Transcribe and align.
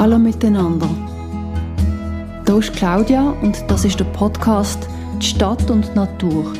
Hallo 0.00 0.18
miteinander. 0.18 0.88
Hier 2.46 2.56
ist 2.56 2.72
Claudia 2.72 3.34
und 3.42 3.62
das 3.68 3.84
ist 3.84 4.00
der 4.00 4.06
Podcast 4.06 4.88
Die 5.20 5.26
Stadt 5.26 5.70
und 5.70 5.88
die 5.88 5.94
Natur. 5.94 6.54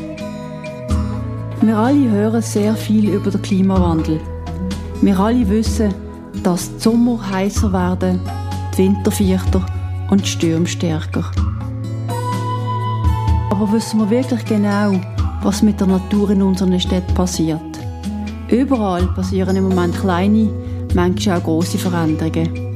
Wir 1.63 1.75
alle 1.75 2.11
hören 2.11 2.43
sehr 2.43 2.75
viel 2.75 3.09
über 3.09 3.31
den 3.31 3.41
Klimawandel. 3.41 4.21
Wir 5.01 5.19
alle 5.19 5.49
wissen, 5.49 5.95
dass 6.43 6.71
die 6.75 6.81
Sommer 6.81 7.31
heißer 7.31 7.73
werden, 7.73 8.21
die 8.75 8.83
Winter 8.83 9.11
vierter 9.11 9.65
und 10.11 10.21
die 10.21 10.29
Stürme 10.29 10.67
stärker. 10.67 11.25
Aber 13.51 13.73
wissen 13.73 14.01
wir 14.01 14.11
wirklich 14.11 14.45
genau, 14.45 15.01
was 15.43 15.63
mit 15.63 15.81
der 15.81 15.87
Natur 15.87 16.29
in 16.29 16.43
unseren 16.43 16.79
Städten 16.79 17.15
passiert? 17.15 17.63
Überall 18.51 19.07
passieren 19.15 19.57
im 19.57 19.71
Moment 19.71 19.99
kleine, 19.99 20.51
manchmal 20.95 21.39
auch 21.39 21.45
große 21.45 21.79
Veränderungen. 21.79 22.70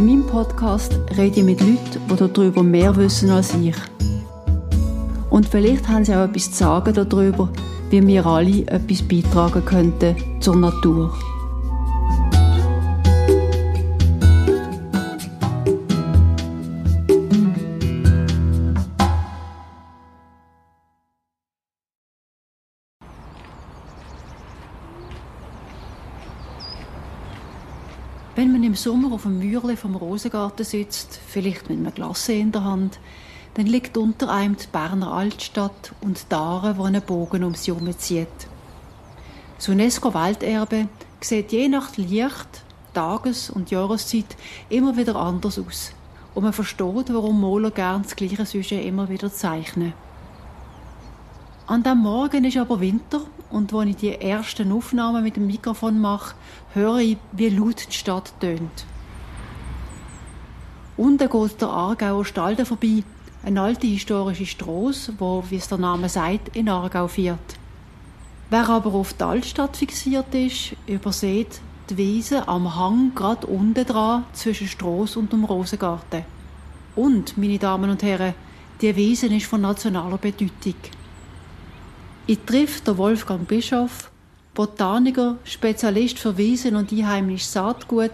In 0.00 0.06
meinem 0.06 0.26
Podcast 0.26 0.98
rede 1.18 1.40
ich 1.40 1.44
mit 1.44 1.60
Leuten, 1.60 2.00
die 2.08 2.32
darüber 2.32 2.62
mehr 2.62 2.96
wissen 2.96 3.28
als 3.28 3.52
ich. 3.52 3.76
Und 5.28 5.46
vielleicht 5.46 5.86
haben 5.88 6.06
sie 6.06 6.14
auch 6.14 6.24
etwas 6.24 6.52
zu 6.52 6.56
sagen 6.56 6.94
darüber, 6.94 7.50
wie 7.90 8.06
wir 8.06 8.24
alle 8.24 8.66
etwas 8.68 9.02
beitragen 9.02 9.62
könnten 9.62 10.16
zur 10.40 10.56
Natur. 10.56 11.12
Im 28.70 28.76
Sommer 28.76 29.12
auf 29.12 29.24
dem 29.24 29.40
Mürle 29.40 29.76
vom 29.76 29.96
Rosengarten 29.96 30.64
sitzt, 30.64 31.18
vielleicht 31.26 31.68
mit 31.68 31.78
einem 31.78 31.92
Glas 31.92 32.28
in 32.28 32.52
der 32.52 32.62
Hand, 32.62 33.00
dann 33.54 33.66
liegt 33.66 33.96
unter 33.96 34.32
einem 34.32 34.56
die 34.56 34.68
Berner 34.70 35.12
Altstadt 35.12 35.92
und 36.00 36.30
die 36.30 36.34
Aare, 36.36 36.78
wo 36.78 36.84
einen 36.84 37.02
Bogen 37.02 37.42
um 37.42 37.56
sie 37.56 37.72
herumzieht. 37.72 38.28
Das 39.56 39.68
UNESCO-Welterbe 39.68 40.86
sieht 41.20 41.50
je 41.50 41.66
nach 41.66 41.96
Licht, 41.96 42.62
Tages- 42.94 43.50
und 43.50 43.72
Jahreszeit 43.72 44.36
immer 44.68 44.96
wieder 44.96 45.16
anders 45.16 45.58
aus. 45.58 45.90
Und 46.36 46.44
man 46.44 46.52
versteht, 46.52 47.12
warum 47.12 47.40
Maler 47.40 47.72
gern 47.72 48.04
das 48.04 48.14
gleiche 48.14 48.46
Sujet 48.46 48.84
immer 48.84 49.08
wieder 49.08 49.32
zeichnen. 49.32 49.94
An 51.66 51.82
diesem 51.82 51.98
Morgen 51.98 52.44
ist 52.44 52.56
aber 52.56 52.78
Winter 52.78 53.22
und 53.50 53.74
als 53.74 53.90
ich 53.90 53.96
die 53.96 54.14
ersten 54.14 54.72
Aufnahmen 54.72 55.22
mit 55.22 55.36
dem 55.36 55.46
Mikrofon 55.46 56.00
mache, 56.00 56.34
höre 56.74 56.98
ich, 56.98 57.16
wie 57.32 57.48
laut 57.48 57.86
die 57.88 57.96
Stadt 57.96 58.32
tönt. 58.40 58.86
Unten 60.96 61.28
geht 61.28 61.60
der 61.60 61.68
Aargauer 61.68 62.24
Stalden 62.24 62.66
vorbei, 62.66 63.02
eine 63.42 63.62
alte 63.62 63.86
historische 63.86 64.46
Strasse, 64.46 65.14
wo, 65.18 65.42
wie 65.48 65.56
es 65.56 65.68
der 65.68 65.78
Name 65.78 66.08
sagt, 66.08 66.54
in 66.56 66.68
Aargau 66.68 67.08
führt. 67.08 67.38
Wer 68.50 68.68
aber 68.68 68.92
auf 68.94 69.14
die 69.14 69.24
Altstadt 69.24 69.76
fixiert 69.76 70.34
ist, 70.34 70.76
übersieht 70.86 71.60
die 71.88 71.96
Wiese 71.96 72.46
am 72.46 72.76
Hang 72.76 73.12
gerade 73.14 73.46
unten 73.46 73.84
dran 73.84 74.24
zwischen 74.32 74.68
Strasse 74.68 75.18
und 75.18 75.32
dem 75.32 75.44
Rosengarten. 75.44 76.24
Und, 76.96 77.38
meine 77.38 77.58
Damen 77.58 77.90
und 77.90 78.02
Herren, 78.02 78.34
die 78.80 78.94
Wiese 78.94 79.26
ist 79.26 79.46
von 79.46 79.60
nationaler 79.60 80.18
Bedeutung. 80.18 80.74
Ich 82.30 82.38
treffe 82.46 82.80
den 82.84 82.96
Wolfgang 82.96 83.48
Bischof, 83.48 84.08
Botaniker, 84.54 85.38
Spezialist 85.42 86.20
für 86.20 86.38
Wiesen 86.38 86.76
und 86.76 86.92
einheimisches 86.92 87.52
Saatgut 87.52 88.12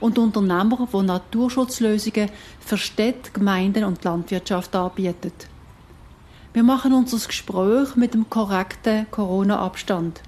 und 0.00 0.18
Unternehmer, 0.18 0.88
der 0.90 1.02
Naturschutzlösungen 1.02 2.30
für 2.60 2.78
Städte, 2.78 3.30
Gemeinden 3.30 3.84
und 3.84 4.02
Landwirtschaft 4.04 4.74
anbietet. 4.74 5.48
Wir 6.54 6.62
machen 6.62 6.94
unser 6.94 7.18
Gespräch 7.18 7.94
mit 7.94 8.14
dem 8.14 8.30
korrekten 8.30 9.06
Corona-Abstand. 9.10 10.22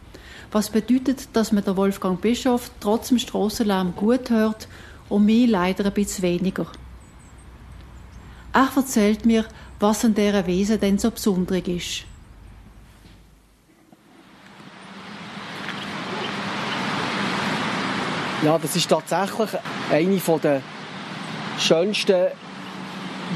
Was 0.53 0.69
bedeutet, 0.69 1.31
dass 1.33 1.51
man 1.51 1.65
den 1.65 1.79
Wolfgang 1.79 2.21
Bischof 2.21 2.71
trotz 2.79 3.09
dem 3.09 3.19
Strassenlärm 3.19 3.95
gut 3.97 4.29
hört 4.29 4.69
und 5.09 5.25
mich 5.25 5.49
leider 5.49 5.87
ein 5.87 5.95
bisschen 5.95 6.25
weniger. 6.25 6.67
Er 8.53 8.69
erzählt 8.77 9.25
mir, 9.25 9.47
was 9.79 10.05
an 10.05 10.13
dieser 10.13 10.47
Wesen 10.47 10.79
denn 10.79 10.99
so 10.99 11.11
besonders 11.11 11.67
ist. 11.67 12.10
Ja, 18.43 18.59
das 18.59 18.75
ist 18.75 18.89
tatsächlich 18.89 19.51
eine 19.91 20.39
der 20.43 20.63
schönsten 21.59 22.29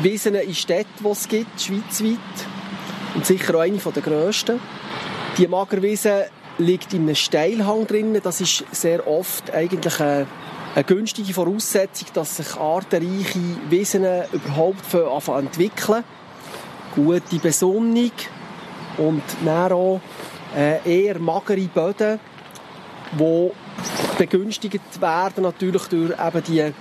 Wiesen 0.01 0.35
in 0.35 0.55
Städten, 0.55 1.05
die 1.05 1.09
es 1.09 1.29
gibt, 1.29 1.61
schweizweit. 1.61 2.17
Und 3.15 3.27
sicher 3.27 3.55
auch 3.55 3.61
eine 3.61 3.77
der 3.77 4.03
grössten. 4.03 4.59
Die 5.37 5.47
Magerwiese 5.47 6.29
liegt 6.57 6.95
in 6.95 7.03
einem 7.03 7.17
Steilhang 7.17 7.87
drin. 7.87 8.19
Das 8.23 8.41
ist 8.41 8.65
sehr 8.73 9.07
oft 9.07 9.53
eigentlich 9.53 10.01
eine, 10.01 10.27
eine 10.75 10.85
günstige 10.85 11.35
Voraussetzung, 11.35 12.09
dass 12.15 12.39
sich 12.39 12.57
artenreiche 12.57 13.41
Wiesen 13.69 14.07
überhaupt 14.33 14.95
anfangen 14.95 15.49
entwickeln. 15.49 16.03
Gute 16.95 17.39
Besonnung 17.43 18.13
und 18.97 19.23
dann 19.45 19.73
auch 19.73 20.01
äh, 20.57 20.79
eher 20.85 21.19
magere 21.19 21.69
Böden, 21.69 22.19
die 23.19 23.51
begünstigt 24.19 25.01
werden 25.01 25.43
natürlich 25.43 25.85
durch 25.85 26.11
eben 26.11 26.43
die 26.47 26.73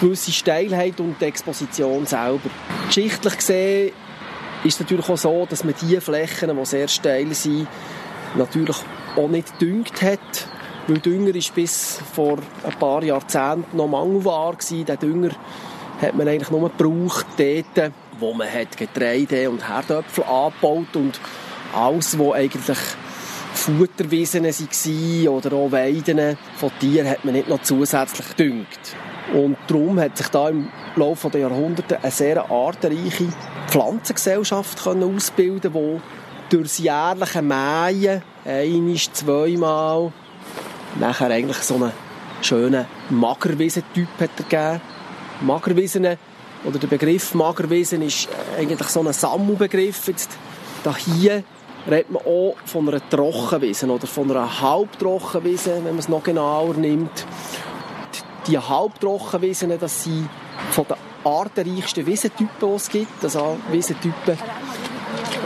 gewisse 0.00 0.32
Steilheit 0.32 1.00
und 1.00 1.20
die 1.20 1.24
Exposition 1.24 2.06
selber. 2.06 2.50
Geschichtlich 2.86 3.36
gesehen 3.36 3.92
ist 4.64 4.74
es 4.74 4.80
natürlich 4.80 5.08
auch 5.08 5.16
so, 5.16 5.46
dass 5.48 5.64
man 5.64 5.74
diese 5.80 6.00
Flächen, 6.00 6.56
die 6.56 6.66
sehr 6.66 6.88
steil 6.88 7.32
sind, 7.34 7.66
natürlich 8.34 8.76
auch 9.16 9.28
nicht 9.28 9.60
düngt 9.60 10.02
hat, 10.02 10.48
weil 10.86 10.98
Dünger 10.98 11.34
ist 11.34 11.54
bis 11.54 12.00
vor 12.14 12.38
ein 12.64 12.78
paar 12.78 13.02
Jahrzehnten 13.02 13.76
noch 13.76 13.88
Mangelware 13.88 14.56
war. 14.56 14.86
Den 14.86 14.98
Dünger 14.98 15.30
hat 16.00 16.14
man 16.14 16.28
eigentlich 16.28 16.50
nur 16.50 16.70
gebraucht 16.70 17.26
dort, 17.38 17.92
wo 18.18 18.34
man 18.34 18.48
Getreide 18.76 19.50
und 19.50 19.66
Herdöpfel 19.68 20.24
angebaut 20.24 20.94
und 20.94 21.20
alles, 21.74 22.18
was 22.18 22.34
eigentlich 22.34 22.78
Futterwiesen 23.66 24.44
waren 24.44 25.28
oder 25.28 25.56
auch 25.56 25.72
Weiden 25.72 26.38
von 26.56 26.70
Tieren, 26.78 27.08
hat 27.08 27.24
man 27.24 27.34
nicht 27.34 27.48
noch 27.48 27.62
zusätzlich 27.62 28.28
gedüngt. 28.36 28.78
Und 29.34 29.56
darum 29.66 29.98
hat 29.98 30.16
sich 30.16 30.28
da 30.28 30.48
im 30.50 30.68
Laufe 30.94 31.28
der 31.30 31.40
Jahrhunderte 31.40 31.98
eine 32.00 32.12
sehr 32.12 32.48
artenreiche 32.48 33.26
Pflanzengesellschaft 33.66 34.84
können 34.84 35.16
ausbilden 35.16 35.72
die 35.72 36.00
durch 36.48 36.62
das 36.62 36.78
jährliche 36.78 37.42
Mähen, 37.42 38.22
einisch, 38.44 39.10
zweimal, 39.10 40.12
nachher 41.00 41.30
eigentlich 41.30 41.56
so 41.56 41.74
einen 41.74 41.90
schönen 42.42 42.86
Magerwiesentyp 43.10 44.08
hat 44.20 44.36
gegeben. 44.36 44.80
Magerwiesen, 45.40 46.06
oder 46.64 46.78
der 46.78 46.86
Begriff 46.86 47.34
Magerwiesen 47.34 48.02
ist 48.02 48.28
eigentlich 48.56 48.88
so 48.88 49.00
ein 49.00 49.12
Sammelbegriff. 49.12 50.06
Jetzt, 50.06 50.30
hier 51.16 51.42
redet 51.90 52.10
man 52.10 52.22
auch 52.22 52.56
von 52.64 52.88
einer 52.88 53.08
Trockenwiese 53.08 53.86
oder 53.86 54.06
von 54.06 54.30
einer 54.30 54.60
Halbtrockenwiese, 54.60 55.76
wenn 55.76 55.84
man 55.84 55.98
es 55.98 56.08
noch 56.08 56.22
genauer 56.22 56.74
nimmt. 56.74 57.24
Die 58.46 58.58
Halbtrockenwiesen, 58.58 59.78
das 59.78 60.04
sind 60.04 60.28
von 60.70 60.86
den 60.86 60.96
artenreichsten 61.24 62.06
Wiesentypen, 62.06 62.68
die 62.70 62.74
es 62.74 62.88
gibt. 62.88 63.24
Also 63.24 63.58
Wiesentypen 63.70 64.38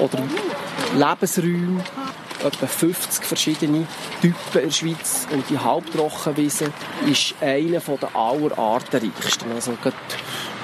oder 0.00 0.18
Lebensräume, 0.96 1.82
etwa 2.44 2.66
50 2.66 3.24
verschiedene 3.24 3.86
Typen 4.20 4.60
in 4.60 4.68
der 4.68 4.70
Schweiz. 4.70 5.26
Und 5.32 5.48
die 5.48 5.58
Halbtrockenwiese 5.58 6.72
ist 7.10 7.34
einer 7.40 7.80
der 7.80 8.16
allerartenreichsten. 8.16 9.52
Also 9.52 9.72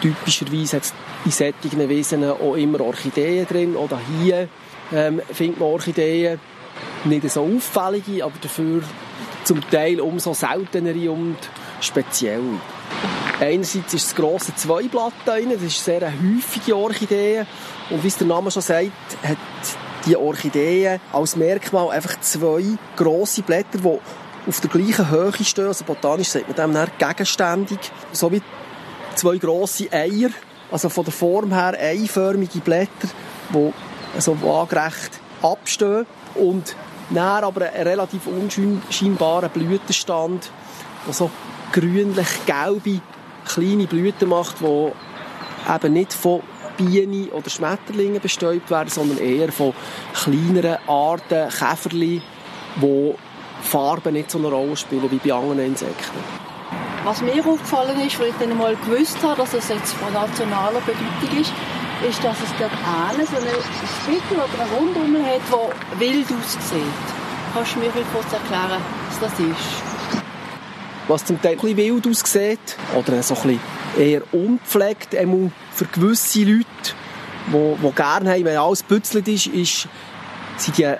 typischerweise 0.01 0.77
hat 0.77 0.85
es 0.85 0.95
in 1.25 1.31
solchen 1.31 1.89
Wiesen 1.89 2.25
auch 2.25 2.55
immer 2.55 2.81
Orchideen 2.81 3.47
drin. 3.47 3.77
Oder 3.77 3.99
hier 4.21 4.49
ähm, 4.93 5.21
findet 5.33 5.61
man 5.61 5.69
Orchideen 5.69 6.39
nicht 7.05 7.31
so 7.31 7.43
auffällige, 7.43 8.25
aber 8.25 8.35
dafür 8.41 8.83
zum 9.45 9.61
Teil 9.71 10.01
umso 10.01 10.35
seltenere 10.35 11.11
und 11.11 11.39
spezielle. 11.81 12.61
Einerseits 13.39 13.95
ist 13.95 14.09
das 14.09 14.15
grosse 14.15 14.55
Zweiblatt 14.55 15.13
drin, 15.25 15.51
das 15.53 15.63
ist 15.63 15.85
sehr 15.85 16.03
eine 16.03 16.13
häufige 16.13 16.77
Orchidee. 16.77 17.45
Und 17.91 18.03
wie 18.03 18.09
es 18.09 18.17
der 18.17 18.27
Name 18.27 18.51
schon 18.51 18.63
sagt, 18.63 18.91
hat 19.23 19.37
die 20.07 20.17
Orchidee 20.17 20.99
als 21.13 21.37
Merkmal 21.37 21.91
einfach 21.91 22.19
zwei 22.21 22.65
grosse 22.97 23.43
Blätter, 23.43 23.79
die 23.79 23.99
auf 24.49 24.61
der 24.61 24.71
gleichen 24.71 25.11
Höhe 25.11 25.33
stehen, 25.45 25.67
also 25.67 25.85
botanisch 25.85 26.29
sagt 26.29 26.47
man 26.49 26.57
dem 26.57 26.75
dann 26.75 26.91
gegenständig, 26.99 27.79
so 28.13 28.31
wie 28.33 28.41
zwei 29.17 29.37
grosse 29.37 29.93
Eier, 29.93 30.31
also 30.71 30.89
von 30.89 31.05
der 31.05 31.13
Form 31.13 31.53
her 31.53 31.77
eiförmige 31.79 32.61
Blätter, 32.61 33.09
die 33.53 33.73
so 34.21 34.41
waagerecht 34.43 35.21
abstehen 35.43 36.07
und 36.35 36.75
dann 37.11 37.45
aber 37.45 37.73
einen 37.73 37.87
relativ 37.87 38.27
unscheinbaren 38.27 39.51
Blütenstand, 39.51 40.51
der 41.07 41.15
so 41.15 41.31
grünlich-gelbe 41.73 43.01
kleine 43.47 43.87
Blüten 43.87 44.29
macht, 44.29 44.57
die 44.61 44.93
eben 45.73 45.93
nicht 45.93 46.13
von 46.13 46.43
Bienen 46.77 47.29
oder 47.31 47.49
Schmetterlingen 47.49 48.21
bestäubt 48.21 48.71
werden, 48.71 48.89
sondern 48.89 49.19
eher 49.19 49.51
von 49.53 49.73
kleineren 50.15 50.79
Arten, 50.87 51.49
Käferli, 51.49 52.23
wo 52.77 53.17
Farben 53.63 54.13
nicht 54.15 54.31
so 54.31 54.39
eine 54.39 54.49
Rolle 54.49 54.77
spielen 54.77 55.11
wie 55.11 55.17
bei 55.29 55.35
anderen 55.35 55.61
Insekten. 55.61 56.46
Was 57.07 57.23
mir 57.23 57.39
aufgefallen 57.47 58.01
ist, 58.01 58.19
weil 58.19 58.31
ich 58.31 58.35
dann 58.41 58.59
mal 58.59 58.75
gewusst 58.75 59.23
habe, 59.23 59.37
dass 59.37 59.55
es 59.55 59.69
jetzt 59.69 59.93
von 59.93 60.13
nationaler 60.13 60.81
Bedeutung 60.81 61.41
ist, 61.41 61.53
ist, 62.05 62.25
dass 62.25 62.37
es 62.43 62.51
dort 62.59 62.73
einen 62.73 63.25
so 63.29 63.37
einen 63.37 63.55
Spittel 64.03 64.39
oder 64.39 64.61
einen 64.61 64.73
Rundum 64.73 65.25
hat, 65.25 65.41
der 65.49 66.01
wild 66.01 66.27
aussieht. 66.27 66.83
Kannst 67.55 67.77
du 67.77 67.79
mir 67.79 67.93
kurz 68.13 68.33
erklären, 68.33 68.83
was 69.09 69.21
das 69.21 69.39
ist? 69.39 70.21
Was 71.07 71.25
zum 71.25 71.41
Teil 71.41 71.57
ein 71.63 71.77
wild 71.77 72.09
aussieht 72.09 72.77
oder 72.97 73.23
so 73.23 73.37
ein 73.45 73.61
eher 73.97 74.23
unpflegt, 74.33 75.15
für 75.75 75.85
gewisse 75.85 76.41
Leute, 76.41 76.67
die, 77.53 77.87
die 77.87 77.93
gerne 77.95 78.31
haben, 78.33 78.45
wenn 78.47 78.57
alles 78.57 78.83
bützelt 78.83 79.29
ist, 79.29 79.47
ist, 79.47 79.89
sind 80.57 80.77
die 80.77 80.93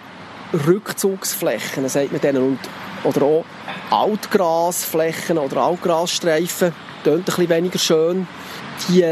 Rückzugsflächen, 0.69 1.89
sagt 1.89 2.13
man 2.13 2.21
denen. 2.21 2.43
Und, 2.43 2.61
oder 3.07 3.23
auch 3.23 3.45
Altgrasflächen 3.91 5.39
oder 5.39 5.59
Altgrasstreifen, 5.59 6.73
tönt 7.05 7.21
ein 7.21 7.25
bisschen 7.25 7.49
weniger 7.49 7.79
schön. 7.79 8.29
Die 8.89 9.05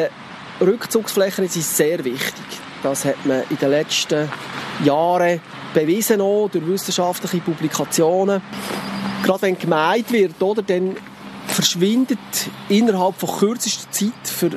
Rückzugsflächen 0.61 1.49
sind 1.49 1.65
sehr 1.65 2.05
wichtig. 2.05 2.45
Das 2.83 3.05
hat 3.05 3.25
man 3.25 3.43
in 3.49 3.57
den 3.57 3.71
letzten 3.71 4.29
Jahren 4.85 5.41
bewiesen, 5.73 6.21
auch 6.21 6.49
durch 6.49 6.67
wissenschaftliche 6.67 7.39
Publikationen. 7.39 8.43
Gerade 9.23 9.43
wenn 9.43 9.59
gemeint 9.59 10.13
wird, 10.13 10.43
oder, 10.43 10.63
dann 10.63 10.97
verschwindet 11.47 12.19
innerhalb 12.69 13.17
von 13.17 13.39
kürzester 13.39 13.91
Zeit 13.91 14.13
für 14.25 14.51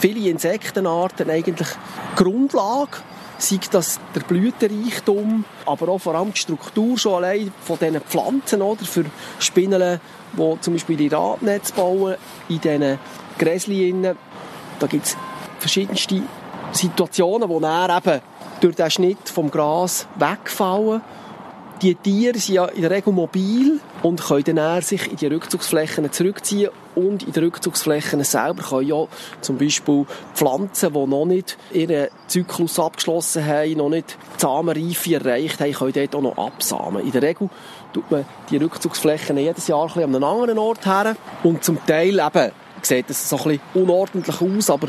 viele 0.00 0.28
Insektenarten 0.28 1.30
eigentlich 1.30 1.68
Grundlage 2.16 2.98
sei 3.42 3.58
das 3.70 3.98
der 4.14 4.20
Blütenreichtum, 4.20 5.44
aber 5.66 5.88
auch 5.88 5.98
vor 5.98 6.14
allem 6.14 6.32
die 6.32 6.38
Struktur 6.38 6.96
schon 6.96 7.24
allein 7.24 7.52
von 7.64 7.78
diesen 7.78 8.00
Pflanzen, 8.00 8.62
oder, 8.62 8.84
für 8.84 9.04
Spinnen, 9.38 10.00
die 10.32 10.60
zum 10.60 10.74
Beispiel 10.74 10.96
die 10.96 11.08
Radnetze 11.08 11.72
bauen, 11.74 12.16
in 12.48 12.60
diesen 12.60 12.98
Gräslien. 13.38 14.16
Da 14.78 14.86
gibt 14.86 15.06
es 15.06 15.16
verschiedenste 15.58 16.22
Situationen, 16.72 17.48
wo 17.48 17.60
dann 17.60 17.96
eben 17.96 18.20
durch 18.60 18.76
den 18.76 18.90
Schnitt 18.90 19.28
vom 19.28 19.50
Gras 19.50 20.06
wegfallen 20.16 21.02
die 21.82 21.96
Tiere 21.96 22.38
sind 22.38 22.54
ja 22.54 22.66
in 22.66 22.82
der 22.82 22.92
Regel 22.92 23.12
mobil 23.12 23.80
und 24.02 24.22
können 24.22 24.56
dann 24.56 24.82
sich 24.82 25.10
in 25.10 25.16
die 25.16 25.26
Rückzugsflächen 25.26 26.10
zurückziehen 26.12 26.70
und 26.94 27.24
in 27.24 27.32
den 27.32 27.44
Rückzugsflächen 27.44 28.22
selber 28.22 28.62
können 28.62 28.86
ja 28.86 29.06
zum 29.40 29.58
Beispiel 29.58 30.06
Pflanzen, 30.32 30.92
die 30.92 31.06
noch 31.06 31.24
nicht 31.24 31.58
ihren 31.72 32.08
Zyklus 32.28 32.78
abgeschlossen 32.78 33.44
haben, 33.44 33.72
noch 33.78 33.88
nicht 33.88 34.16
Samenreife 34.36 35.14
erreicht 35.14 35.60
haben, 35.60 35.72
können 35.72 35.92
dort 35.92 36.14
auch 36.14 36.22
noch 36.22 36.38
absamen. 36.38 37.04
In 37.04 37.10
der 37.10 37.22
Regel 37.22 37.50
tut 37.92 38.08
man 38.12 38.26
die 38.50 38.58
Rückzugsflächen 38.58 39.36
jedes 39.36 39.66
Jahr 39.66 39.82
ein 39.82 39.86
bisschen 39.88 40.02
an 40.04 40.14
einem 40.14 40.24
anderen 40.24 40.58
Ort 40.58 40.86
her 40.86 41.16
und 41.42 41.64
zum 41.64 41.84
Teil 41.84 42.20
eben 42.20 42.52
sieht 42.82 43.10
es 43.10 43.28
so 43.28 43.36
ein 43.38 43.42
bisschen 43.42 43.60
unordentlich 43.74 44.40
aus, 44.40 44.70
aber 44.70 44.88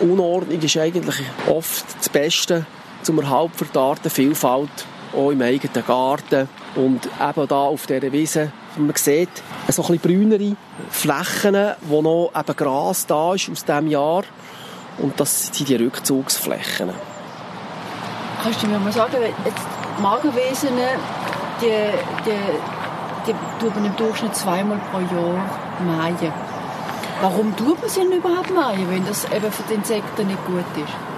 Unordnung 0.00 0.60
ist 0.60 0.76
eigentlich 0.78 1.16
oft 1.48 1.84
das 1.98 2.08
Beste 2.08 2.64
zum 3.02 3.18
Erhalt 3.18 3.50
die 3.74 3.78
Artenvielfalt 3.78 4.70
auch 5.14 5.30
im 5.30 5.42
eigenen 5.42 5.84
Garten. 5.86 6.48
Und 6.76 7.06
eben 7.06 7.48
da 7.48 7.56
auf 7.56 7.86
dieser 7.86 8.12
Wiese, 8.12 8.52
man 8.76 8.94
sieht 8.94 9.30
so 9.68 9.82
ein 9.82 9.98
bisschen 9.98 9.98
brünere 9.98 10.56
Flächen, 10.90 11.74
wo 11.82 12.02
noch 12.02 12.32
eben 12.34 12.56
Gras 12.56 13.06
da 13.06 13.34
ist 13.34 13.50
aus 13.50 13.64
diesem 13.64 13.86
Jahr. 13.88 14.22
Und 14.98 15.18
das 15.18 15.46
sind 15.46 15.68
die 15.68 15.76
Rückzugsflächen. 15.76 16.90
Kannst 18.42 18.62
du 18.62 18.66
mir 18.68 18.78
mal 18.78 18.92
sagen, 18.92 19.16
jetzt 19.44 19.66
Magerwesen, 20.00 20.70
die, 21.60 21.66
die, 22.24 22.32
die 23.26 23.34
tut 23.60 23.74
man 23.74 23.84
im 23.84 23.96
Durchschnitt 23.96 24.34
zweimal 24.34 24.80
pro 24.90 24.98
Jahr 24.98 25.44
mähen. 25.80 26.32
Warum 27.20 27.54
tut 27.54 27.80
man 27.80 27.90
sie 27.90 28.00
denn 28.00 28.12
überhaupt 28.12 28.50
mähen, 28.50 28.88
wenn 28.88 29.04
das 29.04 29.24
eben 29.24 29.52
für 29.52 29.62
die 29.68 29.74
Insekten 29.74 30.26
nicht 30.26 30.44
gut 30.46 30.64
ist? 30.76 31.09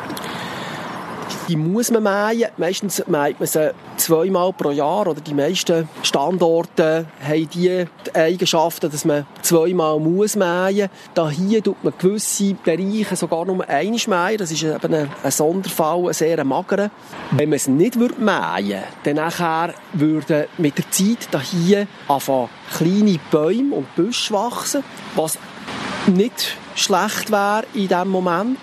Die 1.48 1.56
muss 1.56 1.90
man 1.90 2.02
mähen. 2.02 2.50
Meistens 2.56 3.02
mäht 3.06 3.38
man 3.38 3.46
sie 3.46 3.72
zweimal 3.96 4.52
pro 4.52 4.70
Jahr 4.70 5.06
oder 5.06 5.20
die 5.20 5.34
meisten 5.34 5.88
Standorte 6.02 7.06
haben 7.26 7.48
die 7.50 7.86
Eigenschaften, 8.14 8.90
dass 8.90 9.04
man 9.04 9.26
zweimal 9.42 9.98
muss 9.98 10.36
mähen. 10.36 10.88
Da 11.14 11.28
hier 11.30 11.62
tut 11.62 11.82
man 11.82 11.94
gewisse 11.98 12.54
Bereiche 12.54 13.16
sogar 13.16 13.44
nur 13.44 13.68
einmal 13.68 13.98
mähen. 14.06 14.38
Das 14.38 14.50
ist 14.50 14.62
eben 14.62 14.94
ein, 14.94 15.30
Sonderfall, 15.30 16.08
ein 16.08 16.14
sehr 16.14 16.44
magerer. 16.44 16.90
Wenn 17.32 17.48
man 17.48 17.56
es 17.56 17.68
nicht 17.68 17.96
mähen 17.96 18.18
würde, 18.18 18.82
dann 19.04 19.16
nachher 19.16 19.74
würden 19.92 20.46
mit 20.58 20.78
der 20.78 20.90
Zeit 20.90 21.28
da 21.30 21.40
hier 21.40 21.86
anfangen 22.08 22.48
kleine 22.76 23.18
Bäume 23.30 23.76
und 23.76 23.94
Büsche 23.94 24.32
wachsen, 24.34 24.82
was 25.14 25.38
nicht 26.06 26.56
schlecht 26.74 27.30
wäre 27.30 27.64
in 27.74 27.88
diesem 27.88 28.08
Moment. 28.08 28.58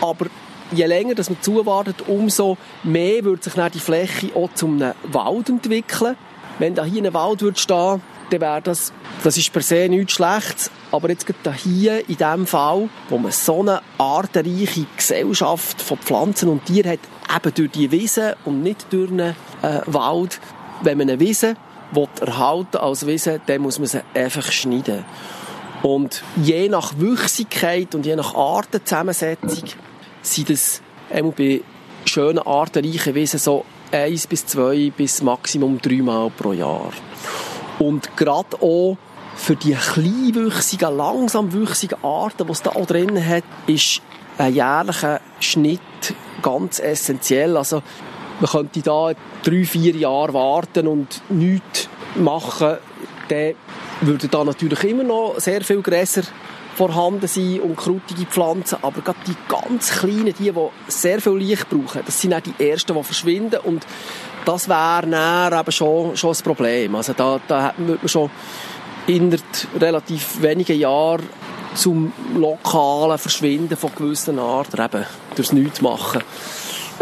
Aber 0.00 0.26
je 0.72 0.86
länger 0.86 1.14
dass 1.14 1.30
man 1.30 1.40
zuwartet, 1.40 2.08
umso 2.08 2.56
mehr 2.82 3.24
wird 3.24 3.44
sich 3.44 3.54
dann 3.54 3.70
die 3.72 3.80
Fläche 3.80 4.34
auch 4.34 4.52
zum 4.54 4.80
Wald 4.80 5.48
entwickeln. 5.48 6.16
Wenn 6.58 6.74
da 6.74 6.84
hier 6.84 7.02
ein 7.02 7.14
Wald 7.14 7.42
würde 7.42 7.58
stehen, 7.58 8.02
dann 8.30 8.40
wäre 8.40 8.62
das, 8.62 8.92
das 9.24 9.36
ist 9.36 9.52
per 9.52 9.62
se 9.62 9.88
nichts 9.88 10.12
Schlechtes. 10.12 10.70
Aber 10.92 11.08
jetzt 11.08 11.26
gerade 11.26 11.52
hier, 11.52 12.08
in 12.08 12.16
diesem 12.16 12.46
Fall, 12.46 12.88
wo 13.08 13.18
man 13.18 13.32
so 13.32 13.60
eine 13.60 13.80
artenreiche 13.98 14.86
Gesellschaft 14.96 15.80
von 15.80 15.98
Pflanzen 15.98 16.48
und 16.48 16.64
Tieren 16.66 16.92
hat, 16.92 17.44
eben 17.44 17.54
durch 17.54 17.70
die 17.70 17.90
Wiese 17.90 18.36
und 18.44 18.62
nicht 18.62 18.86
durch 18.92 19.10
einen 19.10 19.34
äh, 19.62 19.80
Wald, 19.86 20.40
wenn 20.82 20.98
man 20.98 21.08
eine 21.08 21.20
Wiese 21.20 21.56
erhalten 22.20 22.76
als 22.76 23.06
Wiese, 23.06 23.40
dann 23.46 23.62
muss 23.62 23.78
man 23.78 23.88
sie 23.88 24.02
einfach 24.14 24.50
schneiden. 24.52 25.04
Und 25.82 26.22
je 26.36 26.68
nach 26.68 26.92
Wüchsigkeit 26.98 27.94
und 27.94 28.04
je 28.04 28.14
nach 28.14 28.34
Artenzusammensetzung 28.34 29.70
sind 30.22 30.50
es 30.50 30.82
einmal 31.10 31.32
bei 31.32 31.62
schönen, 32.04 32.38
artenreichen 32.38 33.14
Wesen 33.14 33.38
so 33.38 33.64
eins 33.92 34.26
bis 34.26 34.46
zwei 34.46 34.92
bis 34.96 35.22
maximum 35.22 35.80
dreimal 35.80 36.30
pro 36.30 36.52
Jahr. 36.52 36.92
Und 37.78 38.16
gerade 38.16 38.60
auch 38.60 38.96
für 39.36 39.56
die 39.56 39.74
kleinwüchsigen, 39.74 40.96
langsamwüchsigen 40.96 42.02
Arten, 42.04 42.46
die 42.46 42.52
es 42.52 42.62
da 42.62 42.70
auch 42.70 42.86
drin 42.86 43.26
hat, 43.26 43.44
ist 43.66 44.02
ein 44.38 44.54
jährlicher 44.54 45.20
Schnitt 45.40 45.80
ganz 46.42 46.78
essentiell. 46.78 47.56
Also 47.56 47.82
man 48.40 48.50
könnte 48.50 48.82
da 48.82 49.12
drei, 49.42 49.64
vier 49.64 49.96
Jahre 49.96 50.34
warten 50.34 50.86
und 50.86 51.22
nichts 51.30 51.88
machen, 52.16 52.76
dann 53.28 53.54
würden 54.00 54.30
da 54.30 54.44
natürlich 54.44 54.84
immer 54.84 55.04
noch 55.04 55.34
sehr 55.38 55.62
viel 55.62 55.82
Gräser 55.82 56.22
vorhanden 56.80 57.26
sein 57.26 57.60
und 57.60 57.76
krautige 57.76 58.24
Pflanzen, 58.24 58.78
aber 58.80 59.02
gerade 59.02 59.18
die 59.26 59.36
ganz 59.50 59.90
kleinen, 59.90 60.32
die, 60.32 60.50
die 60.50 60.68
sehr 60.88 61.20
viel 61.20 61.36
Licht 61.36 61.68
brauchen, 61.68 62.00
das 62.06 62.18
sind 62.18 62.32
auch 62.32 62.40
die 62.40 62.54
ersten, 62.70 62.94
die 62.94 63.04
verschwinden 63.04 63.60
und 63.64 63.86
das 64.46 64.66
wäre 64.66 65.06
dann 65.06 65.60
eben 65.60 65.72
schon, 65.72 66.16
schon 66.16 66.34
ein 66.34 66.42
Problem. 66.42 66.94
Also 66.94 67.12
da, 67.12 67.38
da 67.46 67.74
würde 67.76 67.98
man 68.00 68.08
schon 68.08 68.30
in 69.06 69.38
relativ 69.78 70.40
wenigen 70.40 70.78
Jahren 70.78 71.28
zum 71.74 72.14
lokalen 72.34 73.18
Verschwinden 73.18 73.76
von 73.76 73.94
gewissen 73.94 74.38
Arten 74.38 74.82
eben 74.82 75.04
durchs 75.36 75.52
Nichts 75.52 75.82
machen 75.82 76.22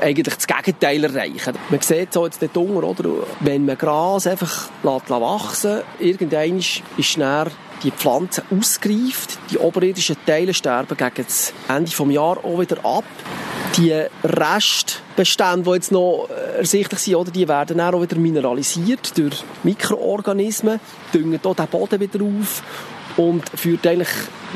eigentlich 0.00 0.34
das 0.34 0.46
Gegenteil 0.46 1.04
erreichen. 1.04 1.54
Man 1.70 1.80
sieht 1.80 2.12
so 2.12 2.24
jetzt 2.24 2.42
dort 2.42 2.56
unten, 2.56 2.84
oder? 2.84 3.10
Wenn 3.40 3.66
man 3.66 3.78
Gras 3.78 4.26
einfach 4.26 4.68
wachsen 4.82 5.72
lässt, 5.72 5.84
irgendwann 5.98 6.58
ist 6.58 7.18
dann 7.18 7.50
die 7.82 7.90
Pflanze 7.90 8.42
ausgreift. 8.50 9.38
Die 9.50 9.58
oberirdischen 9.58 10.16
Teile 10.26 10.54
sterben 10.54 10.96
gegen 10.96 11.24
das 11.24 11.52
Ende 11.68 11.90
des 11.90 11.98
Jahres 11.98 12.44
auch 12.44 12.60
wieder 12.60 12.84
ab. 12.84 13.04
Die 13.76 13.94
Restbestände, 14.24 15.62
die 15.62 15.74
jetzt 15.76 15.92
noch 15.92 16.28
ersichtlich 16.56 17.00
sind, 17.00 17.14
oder, 17.14 17.30
die 17.30 17.46
werden 17.46 17.78
dann 17.78 17.94
auch 17.94 18.02
wieder 18.02 18.16
mineralisiert 18.16 19.16
durch 19.16 19.44
Mikroorganismen, 19.62 20.80
düngen 21.14 21.38
hier 21.40 21.54
den 21.54 21.66
Boden 21.68 22.00
wieder 22.00 22.24
auf 22.24 22.62
und 23.18 23.48
führt 23.50 23.86
eigentlich 23.86 24.08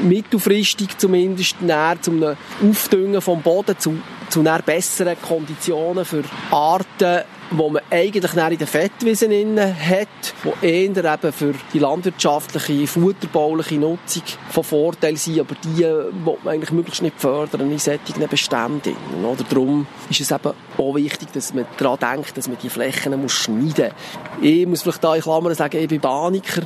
mittelfristig 0.02 0.96
zumindest 0.96 1.60
näher 1.60 1.96
zum 2.00 2.24
Aufdüngen 2.62 3.20
vom 3.20 3.42
Boden, 3.42 3.78
zu, 3.78 3.98
zu 4.30 4.42
besseren 4.64 5.16
Konditionen 5.20 6.04
für 6.04 6.22
Arten, 6.50 7.24
wo 7.50 7.68
man 7.68 7.82
eigentlich 7.90 8.32
in 8.34 8.56
den 8.56 8.66
Fettwiesen 8.66 9.60
hat, 9.60 10.08
wo 10.44 10.54
eher 10.62 10.88
eben 10.90 11.32
für 11.32 11.54
die 11.74 11.80
landwirtschaftliche, 11.80 12.86
futterbauliche 12.86 13.74
Nutzung 13.74 14.22
von 14.50 14.64
Vorteil 14.64 15.16
sind, 15.16 15.40
aber 15.40 15.54
die 15.62 15.80
will 15.80 16.12
man 16.22 16.54
eigentlich 16.54 16.72
möglichst 16.72 17.02
nicht 17.02 17.20
fördern 17.20 17.70
in 17.70 17.78
solchen 17.78 18.28
Beständen. 18.30 18.96
Oder 19.22 19.44
darum 19.48 19.86
ist 20.08 20.20
es 20.20 20.30
eben 20.30 20.52
auch 20.78 20.94
wichtig, 20.94 21.28
dass 21.32 21.52
man 21.52 21.66
daran 21.76 22.16
denkt, 22.16 22.38
dass 22.38 22.48
man 22.48 22.56
die 22.62 22.70
Flächen 22.70 23.20
muss 23.20 23.32
schneiden 23.32 23.90
muss. 24.38 24.44
Ich 24.46 24.66
muss 24.66 24.82
vielleicht 24.82 25.04
da 25.04 25.14
in 25.14 25.22
Klammern 25.22 25.54
sagen, 25.54 25.78
ich 25.78 25.88
bin 25.88 26.00
Baniker. 26.00 26.62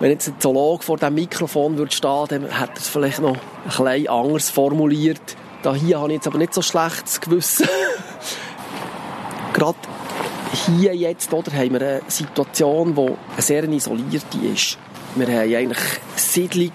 Wenn 0.00 0.12
jetzt 0.12 0.28
ein 0.28 0.40
Zoolog 0.40 0.82
vor 0.82 0.96
dem 0.96 1.14
Mikrofon 1.14 1.76
würde 1.76 1.92
stehen, 1.92 2.26
dann 2.28 2.42
hätte 2.44 2.72
er 2.72 2.78
es 2.78 2.88
vielleicht 2.88 3.20
noch 3.20 3.36
ein 3.36 3.38
bisschen 3.66 4.08
anders 4.08 4.48
formuliert. 4.48 5.36
Da 5.62 5.74
hier 5.74 6.00
habe 6.00 6.08
ich 6.08 6.14
jetzt 6.14 6.26
aber 6.26 6.38
nicht 6.38 6.54
so 6.54 6.62
schlechtes 6.62 7.20
Gewissen. 7.20 7.68
Gerade 9.52 9.76
hier 10.66 10.96
jetzt 10.96 11.34
oder, 11.34 11.52
haben 11.52 11.72
wir 11.72 11.80
eine 11.82 12.00
Situation, 12.08 12.94
die 12.94 13.00
eine 13.00 13.42
sehr 13.42 13.64
isolierte 13.64 14.38
ist. 14.38 14.78
Wir 15.16 15.26
haben 15.26 15.54
eigentlich 15.54 16.00
Siedlung 16.16 16.72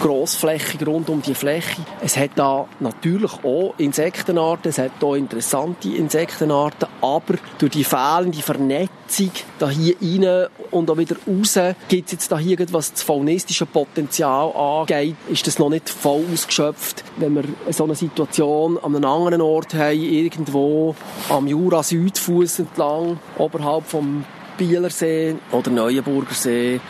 grossflächig 0.00 0.86
rund 0.86 1.08
um 1.10 1.22
die 1.22 1.34
Fläche. 1.34 1.82
Es 2.00 2.16
hat 2.16 2.30
da 2.36 2.66
natürlich 2.80 3.32
auch 3.44 3.74
Insektenarten, 3.78 4.70
es 4.70 4.78
hat 4.78 5.02
auch 5.02 5.14
interessante 5.14 5.88
Insektenarten, 5.88 6.88
aber 7.00 7.34
durch 7.58 7.72
die 7.72 7.84
fehlende 7.84 8.38
Vernetzung 8.38 9.30
da 9.58 9.68
hier 9.68 9.96
rein 10.00 10.48
und 10.70 10.90
auch 10.90 10.96
wieder 10.96 11.16
raus 11.26 11.58
gibt 11.88 12.06
es 12.06 12.12
jetzt 12.12 12.32
da 12.32 12.38
hier 12.38 12.58
was 12.72 12.92
das 12.92 13.02
faunistische 13.02 13.66
Potenzial 13.66 14.52
angeht, 14.52 15.16
ist 15.28 15.46
das 15.46 15.58
noch 15.58 15.70
nicht 15.70 15.88
voll 15.88 16.24
ausgeschöpft. 16.32 17.04
Wenn 17.16 17.34
wir 17.34 17.44
so 17.70 17.84
eine 17.84 17.94
Situation 17.94 18.78
an 18.78 18.94
einem 18.94 19.04
anderen 19.04 19.40
Ort 19.40 19.74
haben, 19.74 20.00
irgendwo 20.00 20.94
am 21.28 21.46
Jura-Südfuss 21.46 22.60
entlang, 22.60 23.18
oberhalb 23.38 23.86
vom 23.86 24.24
Bielersee 24.56 25.36
oder 25.52 25.70
Neuenburger 25.70 26.34
See 26.34 26.80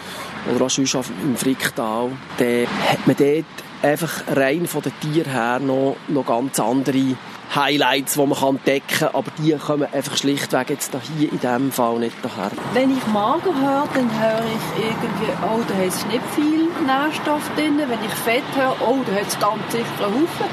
oder 0.54 0.66
auch 0.66 0.70
sonst 0.70 0.94
im 0.94 1.37
Fricktal, 1.37 2.11
dann 2.38 2.66
hat 2.88 3.06
man 3.06 3.16
dort 3.16 3.44
einfach 3.82 4.23
rein 4.28 4.66
von 4.66 4.82
den 4.82 4.92
Tieren 5.00 5.32
her 5.32 5.59
noch, 5.59 5.97
noch 6.09 6.26
ganz 6.26 6.59
andere 6.61 7.16
Highlights, 7.54 8.14
die 8.14 8.26
man 8.26 8.38
entdecken 8.42 8.99
kann, 9.00 9.09
aber 9.14 9.30
die 9.38 9.52
kommen 9.54 9.92
einfach 9.92 10.16
schlichtweg 10.16 10.70
jetzt 10.70 10.92
hier 11.18 11.32
in 11.32 11.40
diesem 11.40 11.73
Fall 11.73 11.99
nicht 11.99 12.14
daher. 12.23 12.52
Wenn 12.75 12.97
ich 12.97 13.04
mager 13.09 13.52
höre, 13.52 13.88
dann 13.92 14.20
höre 14.20 14.44
ich 14.44 14.85
irgendwie, 14.85 15.32
oh, 15.42 15.61
da 15.66 15.75
hat 15.75 15.88
es 15.88 16.06
nicht 16.06 16.23
viel 16.35 16.68
Nährstoff 16.87 17.42
drin. 17.56 17.78
Wenn 17.78 18.04
ich 18.04 18.14
Fett 18.14 18.44
höre, 18.54 18.76
oh, 18.87 18.99
da 19.04 19.20
hat 19.20 19.26
es 19.26 19.38
ganz 19.40 19.73
sicher 19.73 20.06
einen 20.06 20.14
Haufen. 20.14 20.47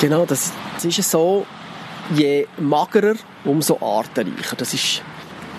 Genau, 0.00 0.24
das, 0.26 0.52
das 0.74 0.84
ist 0.84 1.10
so, 1.10 1.44
je 2.14 2.46
magerer, 2.58 3.14
umso 3.44 3.78
artenreicher. 3.80 4.54
Das 4.56 4.74
ist 4.74 5.02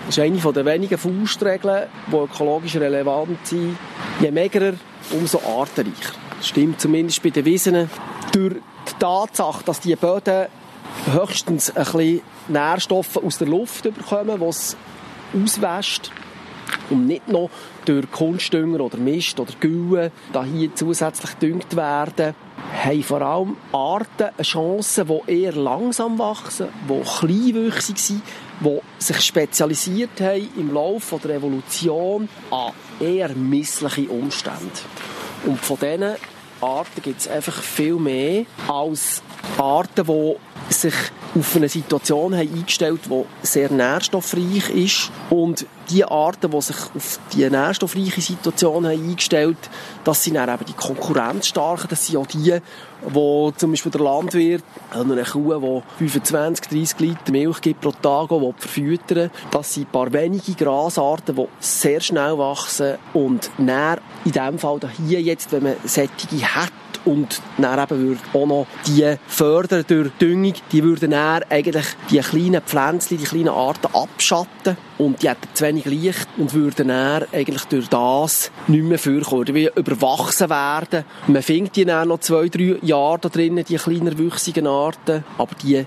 das 0.06 0.18
ist 0.18 0.22
eine 0.22 0.52
der 0.52 0.64
wenigen 0.64 0.98
Faustregeln, 0.98 1.88
die 2.12 2.16
ökologisch 2.16 2.76
relevant 2.76 3.44
sind. 3.44 3.76
Je 4.20 4.30
magerer, 4.30 4.74
umso 5.10 5.40
artenreicher. 5.40 6.12
Das 6.36 6.48
stimmt 6.48 6.80
zumindest 6.80 7.22
bei 7.22 7.30
den 7.30 7.44
Wiesen. 7.44 7.90
Durch 8.32 8.54
die 8.54 8.98
Tatsache, 9.00 9.64
dass 9.64 9.80
die 9.80 9.96
Böden 9.96 10.46
höchstens 11.12 11.74
ein 11.74 11.84
bisschen 11.84 12.20
Nährstoffe 12.46 13.16
aus 13.16 13.38
der 13.38 13.48
Luft 13.48 13.82
bekommen, 13.82 14.38
die 14.38 14.46
es 14.46 14.76
auswäscht, 15.34 16.12
und 16.90 17.06
nicht 17.06 17.28
noch 17.28 17.50
durch 17.84 18.10
Kunstdünger 18.10 18.80
oder 18.80 18.98
Mist 18.98 19.38
oder 19.40 19.52
Gülle 19.60 20.12
da 20.32 20.44
hier 20.44 20.74
zusätzlich 20.74 21.38
gedüngt 21.38 21.76
werden, 21.76 22.34
haben 22.84 23.02
vor 23.02 23.22
allem 23.22 23.56
Arten 23.72 24.30
eine 24.36 24.42
Chance, 24.42 25.04
die 25.04 25.42
eher 25.42 25.52
langsam 25.52 26.18
wachsen, 26.18 26.68
die 26.88 27.02
kleinwüchsig 27.02 27.98
sind, 27.98 28.22
die 28.60 28.80
sich 28.98 29.20
spezialisiert 29.20 30.20
haben 30.20 30.48
im 30.56 30.72
Laufe 30.72 31.18
der 31.18 31.36
Evolution 31.36 32.28
an 32.50 32.72
eher 33.00 33.28
missliche 33.30 34.08
Umstände. 34.08 34.70
Und 35.44 35.60
von 35.60 35.78
diesen 35.78 36.16
Arten 36.60 37.02
gibt 37.02 37.20
es 37.20 37.28
einfach 37.28 37.62
viel 37.62 37.96
mehr 37.96 38.46
als 38.66 39.22
Arten, 39.58 40.06
die 40.06 40.36
sich 40.68 40.94
auf 41.38 41.56
eine 41.56 41.68
Situation 41.68 42.34
haben 42.34 42.52
eingestellt 42.52 43.00
die 43.06 43.24
sehr 43.42 43.70
nährstoffreich 43.70 44.70
ist. 44.70 45.10
Und 45.30 45.66
die 45.90 46.04
Arten, 46.04 46.50
die 46.50 46.60
sich 46.60 46.76
auf 46.94 47.20
die 47.32 47.48
nährstoffreiche 47.48 48.20
Situation 48.20 48.86
haben 48.86 49.08
eingestellt 49.08 49.58
das 50.06 50.22
sind 50.22 50.34
dann 50.34 50.48
eben 50.48 50.64
die 50.64 50.72
konkurrenzstarken. 50.72 51.88
Das 51.90 52.06
sind 52.06 52.16
auch 52.16 52.26
die, 52.28 52.56
wo 53.08 53.50
zum 53.50 53.72
Beispiel 53.72 53.90
der 53.90 54.02
Landwirt 54.02 54.62
eine 54.92 55.24
Kuh, 55.24 55.82
die 55.98 56.08
25, 56.08 56.68
30 56.68 57.00
Liter 57.00 57.32
Milch 57.32 57.60
gibt 57.60 57.80
pro 57.80 57.90
Tag, 57.90 58.28
die 58.28 58.52
verfüttern 58.56 59.30
Das 59.50 59.74
sind 59.74 59.88
ein 59.88 59.92
paar 59.92 60.12
wenige 60.12 60.52
Grasarten, 60.52 61.34
die 61.34 61.48
sehr 61.58 62.00
schnell 62.00 62.38
wachsen 62.38 62.98
und 63.14 63.50
dann 63.58 63.98
in 64.24 64.30
dem 64.30 64.58
Fall 64.60 64.78
hier 65.08 65.20
jetzt, 65.20 65.50
wenn 65.50 65.64
man 65.64 65.74
sättige 65.84 66.54
hat, 66.54 66.70
und 67.06 67.40
dann 67.58 67.82
eben 67.82 67.98
würde 68.00 68.20
auch 68.34 68.46
noch 68.46 68.66
die 68.86 69.16
fördern 69.26 69.84
durch 69.86 70.10
Düngung, 70.20 70.54
die 70.72 70.82
würden 70.82 71.12
dann 71.12 71.42
eigentlich 71.48 71.86
die 72.10 72.18
kleinen 72.18 72.60
Pflänzchen, 72.62 73.18
die 73.18 73.24
kleinen 73.24 73.48
Arten 73.48 73.88
abschatten 73.94 74.76
und 74.98 75.22
die 75.22 75.28
hätten 75.28 75.48
zu 75.54 75.64
wenig 75.64 75.84
Licht 75.86 76.28
und 76.36 76.52
würden 76.52 76.88
dann 76.88 77.24
eigentlich 77.32 77.64
durch 77.64 77.88
das 77.88 78.50
nicht 78.66 78.84
mehr 78.84 78.98
vorkommen, 78.98 79.54
wie 79.54 79.70
überwachsen 79.74 80.50
werden. 80.50 81.04
Man 81.26 81.42
findet 81.42 81.76
die 81.76 81.84
dann 81.84 82.08
noch 82.08 82.20
zwei, 82.20 82.48
drei 82.48 82.76
Jahre 82.82 83.20
da 83.20 83.28
drinnen, 83.28 83.64
die 83.64 83.76
kleiner 83.76 84.18
wüchsigen 84.18 84.66
Arten, 84.66 85.24
aber 85.38 85.54
die, 85.62 85.74
die, 85.76 85.86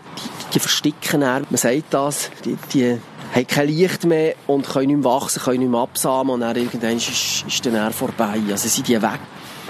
die 0.54 0.60
versticken 0.60 1.22
dann, 1.22 1.46
man 1.50 1.58
sagt 1.58 1.86
das, 1.92 2.32
die, 2.46 2.58
die 2.74 2.98
haben 3.34 3.48
kein 3.48 3.68
Licht 3.68 4.06
mehr 4.06 4.36
und 4.48 4.68
können 4.68 4.88
nicht 4.88 5.04
mehr 5.04 5.12
wachsen, 5.12 5.42
können 5.42 5.60
nicht 5.60 5.70
mehr 5.70 5.82
absamen 5.82 6.34
und 6.34 6.42
dann 6.42 6.56
irgendwann 6.56 6.98
ist, 6.98 7.46
ist 7.48 7.66
dann 7.66 7.94
vorbei. 7.94 8.40
Also 8.50 8.68
sind 8.68 8.88
die 8.88 9.02
weg. 9.02 9.20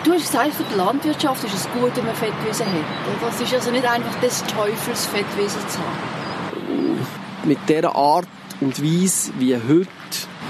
Du 0.04 0.14
hast 0.14 0.28
gesagt, 0.28 0.54
für 0.54 0.64
die 0.64 0.78
Landwirtschaft 0.78 1.44
ist 1.44 1.54
es 1.54 1.70
gut, 1.72 1.96
wenn 1.96 2.06
man 2.06 2.16
Fettwiesen 2.16 2.66
hat. 2.66 3.22
Das 3.22 3.42
ist 3.42 3.54
also 3.54 3.70
nicht 3.72 3.86
einfach 3.86 4.20
des 4.22 4.44
Teufels 4.46 5.06
Fettwiesen 5.08 5.60
zu 5.68 5.78
haben. 5.80 7.08
Mit 7.44 7.58
dieser 7.68 7.94
Art 7.96 8.28
und 8.62 8.82
Weise, 8.82 9.32
wie 9.40 9.56
heute 9.56 9.90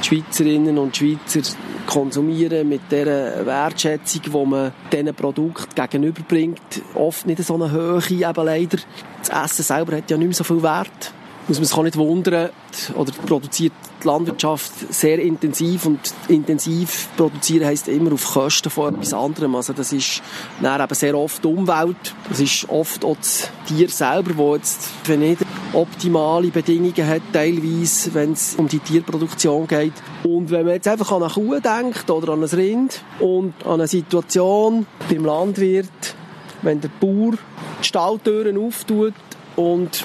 die 0.03 0.08
Schweizerinnen 0.08 0.77
und 0.77 0.96
Schweizer 0.96 1.41
konsumieren, 1.88 2.70
mit 2.70 2.91
der 2.91 3.46
Wertschätzung, 3.46 4.22
die 4.22 4.46
man 4.46 4.72
diesen 4.91 5.15
Produkt 5.15 5.75
gegenüberbringt, 5.75 6.82
oft 6.94 7.25
nicht 7.25 7.44
so 7.44 7.56
eine 7.56 7.72
Höhe, 7.72 8.01
eben 8.10 8.46
leider. 8.46 8.77
Das 9.20 9.51
Essen 9.51 9.63
selber 9.63 9.98
hat 9.98 10.12
ja 10.12 10.18
nicht 10.18 10.27
mehr 10.27 10.36
so 10.36 10.44
viel 10.44 10.62
Wert 10.62 11.13
muss 11.50 11.58
man 11.58 11.65
sich 11.65 11.77
auch 11.77 11.84
nicht 11.84 11.98
wundern, 11.98 12.50
oder 12.96 13.12
produziert 13.25 13.74
die 14.01 14.08
Landwirtschaft 14.08 14.94
sehr 14.94 15.20
intensiv 15.20 15.86
und 15.86 16.00
intensiv 16.27 17.10
produzieren 17.18 17.65
heisst 17.65 17.88
immer 17.88 18.13
auf 18.13 18.34
Kosten 18.34 18.70
von 18.70 18.94
etwas 18.94 19.13
anderem. 19.13 19.56
Also 19.56 19.74
das 19.74 19.91
ist 19.91 20.22
dann 20.62 20.79
eben 20.79 20.94
sehr 20.94 21.18
oft 21.18 21.44
die 21.44 21.48
Umwelt, 21.48 21.98
das 22.29 22.39
ist 22.39 22.70
oft 22.70 23.03
auch 23.03 23.18
das 23.18 23.50
Tier 23.68 23.89
selber, 23.89 24.38
wo 24.38 24.56
jetzt 24.56 24.89
wenn 25.06 25.20
nicht 25.20 25.41
optimale 25.74 26.48
Bedingungen 26.50 27.08
hat, 27.08 27.22
teilweise, 27.34 28.13
wenn 28.13 28.34
es 28.34 28.56
um 28.56 28.68
die 28.68 28.79
Tierproduktion 28.79 29.68
geht. 29.68 29.94
Und 30.24 30.51
wenn 30.51 30.65
man 30.65 30.75
jetzt 30.75 30.88
einfach 30.88 31.12
an 31.12 31.24
eine 31.24 31.32
Kuh 31.32 31.60
denkt 31.60 32.10
oder 32.10 32.34
an 32.34 32.44
ein 32.44 32.50
Rind 32.50 33.01
und 33.20 33.53
an 33.65 33.74
eine 33.74 33.88
Situation 33.88 34.86
beim 35.10 35.25
Landwirt, 35.25 36.15
wenn 36.62 36.79
der 36.79 36.89
Bauer 37.00 37.34
die 37.82 37.84
Stalltüren 37.84 38.58
auftut 38.58 39.13
und 39.56 40.03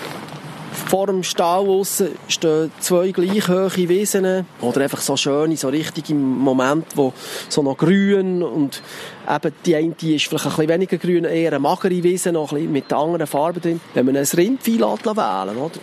vor 0.95 1.09
dem 1.09 1.25
Stall 1.25 1.69
aussen 1.69 2.11
stehen 2.29 2.71
zwei 2.79 3.11
gleich 3.11 3.49
hohe 3.49 3.89
Wiesen 3.89 4.47
oder 4.61 4.81
einfach 4.81 5.01
so 5.01 5.17
schöne, 5.17 5.57
so 5.57 5.67
richtig 5.67 6.11
im 6.11 6.39
Moment, 6.39 6.87
wo 6.95 7.13
so 7.49 7.65
noch 7.65 7.77
grün 7.77 8.45
und 8.45 8.81
eben 9.29 9.53
die 9.67 9.75
eine 9.75 9.91
die 9.91 10.15
ist 10.15 10.29
vielleicht 10.29 10.45
ein 10.45 10.51
bisschen 10.51 10.69
weniger 10.69 10.97
grün, 10.99 11.25
eher 11.25 11.51
eine 11.51 11.59
magere 11.59 12.01
Wiese, 12.01 12.31
noch 12.31 12.53
ein 12.53 12.59
bisschen 12.59 12.73
mit 12.73 12.93
anderen 12.93 13.27
Farben 13.27 13.61
drin. 13.61 13.81
Wenn 13.93 14.07
man 14.07 14.17
ein 14.17 14.25
Rindvieh 14.25 14.79
wählen 14.79 15.57
oder? 15.57 15.81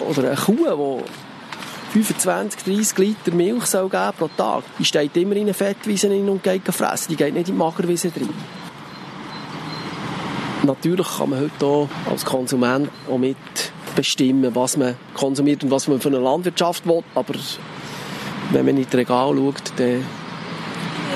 oder 0.00 0.26
eine 0.26 0.36
Kuh, 0.36 1.02
die 1.92 2.02
25, 2.02 2.64
30 2.64 2.96
Liter 2.96 3.36
Milch 3.36 3.66
soll 3.66 3.90
geben 3.90 4.12
pro 4.16 4.30
Tag, 4.38 4.64
die 4.78 4.86
steht 4.86 5.14
immer 5.18 5.36
in 5.36 5.42
eine 5.42 5.52
Fettwiese 5.52 6.08
und 6.08 6.42
geht 6.42 6.62
fressen, 6.68 7.10
die 7.10 7.16
geht 7.16 7.34
nicht 7.34 7.50
in 7.50 7.56
die 7.56 7.58
Magerwiese 7.58 8.08
drin. 8.08 8.30
Natürlich 10.62 11.18
kann 11.18 11.28
man 11.28 11.40
heute 11.40 11.66
auch 11.66 11.88
als 12.10 12.24
Konsument 12.24 12.88
auch 13.06 13.18
mit 13.18 13.36
bestimmen, 13.96 14.54
was 14.54 14.76
man 14.76 14.94
konsumiert 15.14 15.64
und 15.64 15.72
was 15.72 15.88
man 15.88 16.00
für 16.00 16.08
eine 16.08 16.18
Landwirtschaft 16.18 16.86
will. 16.86 17.02
Aber 17.16 17.34
wenn 18.52 18.64
man 18.64 18.76
in 18.76 18.86
die 18.88 18.96
Regal 18.96 19.34
schaut, 19.34 19.72
dann 19.76 20.04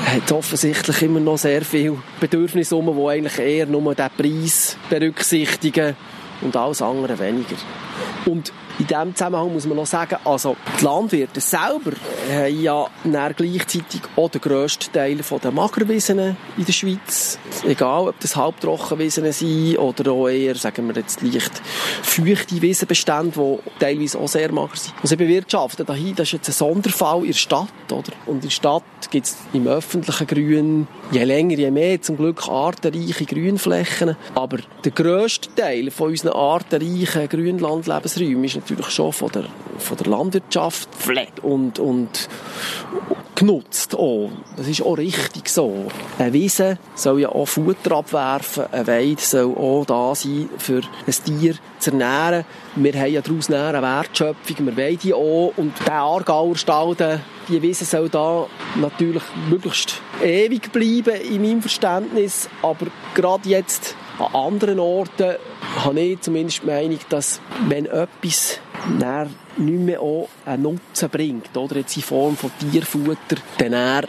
hat 0.07 0.23
es 0.27 0.33
offensichtlich 0.33 1.03
immer 1.03 1.21
noch 1.21 1.39
sehr 1.39 1.63
viele 1.63 1.99
Bedürfnisse, 2.19 2.83
die 2.83 3.07
eigentlich 3.07 3.39
eher 3.39 3.67
nur 3.67 3.95
den 3.95 4.09
Preis 4.17 4.77
berücksichtigen 4.89 5.95
und 6.41 6.57
alles 6.57 6.83
andere 6.83 7.19
weniger. 7.19 7.57
Und 8.27 8.53
in 8.81 8.87
diesem 8.87 9.15
Zusammenhang 9.15 9.53
muss 9.53 9.67
man 9.67 9.77
noch 9.77 9.87
sagen, 9.87 10.17
also 10.25 10.57
die 10.81 10.85
Landwirte 10.85 11.39
selber 11.41 11.93
haben 12.33 12.63
ja 12.63 12.89
gleichzeitig 13.37 14.01
auch 14.17 14.31
den 14.31 14.41
grössten 14.41 14.91
Teil 14.91 15.19
der 15.19 15.51
Magerwiesen 15.51 16.37
in 16.57 16.65
der 16.65 16.73
Schweiz. 16.73 17.39
Egal, 17.67 18.09
ob 18.09 18.19
das 18.21 18.37
Halbtrockenwiesen 18.37 19.31
sind 19.33 19.77
oder 19.77 20.13
auch 20.13 20.29
eher, 20.29 20.55
sagen 20.55 20.89
wir 20.89 20.95
jetzt, 20.95 21.21
leicht 21.21 21.61
feuchte 22.03 22.63
Wiesenbestände, 22.63 23.33
die 23.39 23.81
teilweise 23.81 24.19
auch 24.19 24.29
sehr 24.29 24.51
mager 24.51 24.77
sind. 24.77 24.95
Und 25.03 25.09
sie 25.09 25.17
bewirtschaften 25.17 25.85
dahin, 25.85 26.15
das 26.15 26.29
ist 26.29 26.33
jetzt 26.33 26.49
ein 26.49 26.53
Sonderfall 26.53 27.21
in 27.21 27.33
der 27.33 27.35
Stadt, 27.35 27.69
oder? 27.93 28.13
Und 28.25 28.37
in 28.37 28.41
der 28.41 28.51
Stadt 28.51 28.83
gibt 29.11 29.27
es 29.27 29.37
im 29.53 29.67
öffentlichen 29.67 30.27
Grün 30.27 30.89
je 31.11 31.25
länger, 31.25 31.59
je 31.59 31.71
mehr 31.71 32.01
zum 32.01 32.17
Glück 32.17 32.49
artenreiche 32.49 33.25
Grünflächen. 33.25 34.17
Aber 34.35 34.59
der 34.85 34.93
grösste 34.93 35.55
Teil 35.55 35.91
von 35.91 36.11
unseren 36.11 36.33
artenreichen 36.33 37.29
Grünlandlebensräumen 37.29 38.45
ist 38.45 38.57
natürlich 38.57 38.91
schon 38.91 39.13
von 39.13 39.31
der, 39.33 39.45
von 39.79 39.97
der 39.97 40.07
Landwirtschaft 40.07 40.89
pflegt 40.95 41.41
und, 41.41 41.79
und 41.79 42.29
genutzt. 43.35 43.95
Auch. 43.95 44.31
Das 44.57 44.69
ist 44.69 44.83
auch 44.83 44.99
richtig 44.99 45.49
so. 45.49 45.87
Eine 46.19 46.33
Wiese 46.33 46.79
soll 46.95 47.21
ja 47.21 47.31
auch 47.31 47.47
Futter 47.47 47.97
abwerfen. 47.97 48.67
Eine 48.71 48.87
Weide 48.87 49.21
soll 49.21 49.55
auch 49.57 49.85
da 49.87 50.15
sein, 50.15 50.49
für 50.59 50.83
ein 51.07 51.15
Tier 51.25 51.55
zu 51.79 51.91
ernähren. 51.91 52.45
Wir 52.77 52.93
haben 52.93 53.13
ja 53.13 53.21
daraus 53.21 53.51
eine 53.51 53.83
Wertschöpfung. 53.83 54.67
Wir 54.67 54.77
wollen 54.77 54.99
die 54.99 55.15
auch. 55.15 55.53
Und 55.57 55.73
der 55.87 55.95
Aargauer 55.95 56.57
Stall, 56.57 57.21
die 57.49 57.63
Wiese 57.63 57.85
soll 57.85 58.09
da 58.09 58.47
natürlich 58.77 59.25
möglichst 59.49 60.01
ewig 60.23 60.73
bleiben, 60.73 61.21
in 61.21 61.43
meinem 61.43 61.61
Verständnis. 61.61 62.49
Aber 62.63 62.87
gerade 63.15 63.49
jetzt 63.49 63.97
an 64.19 64.35
anderen 64.35 64.79
Orten 64.79 65.37
habe 65.85 66.01
ich 66.01 66.21
zumindest 66.21 66.63
die 66.63 66.67
Meinung, 66.67 66.99
dass 67.09 67.41
wenn 67.69 67.87
etwas 67.87 68.61
nicht 69.57 69.81
mehr 69.81 70.01
auch 70.01 70.29
einen 70.47 70.63
Nutzen 70.63 71.11
bringt, 71.11 71.57
oder 71.57 71.77
jetzt 71.77 71.97
in 71.97 72.03
Form 72.03 72.37
von 72.37 72.51
Tierfutter, 72.59 73.37
dann 73.59 74.07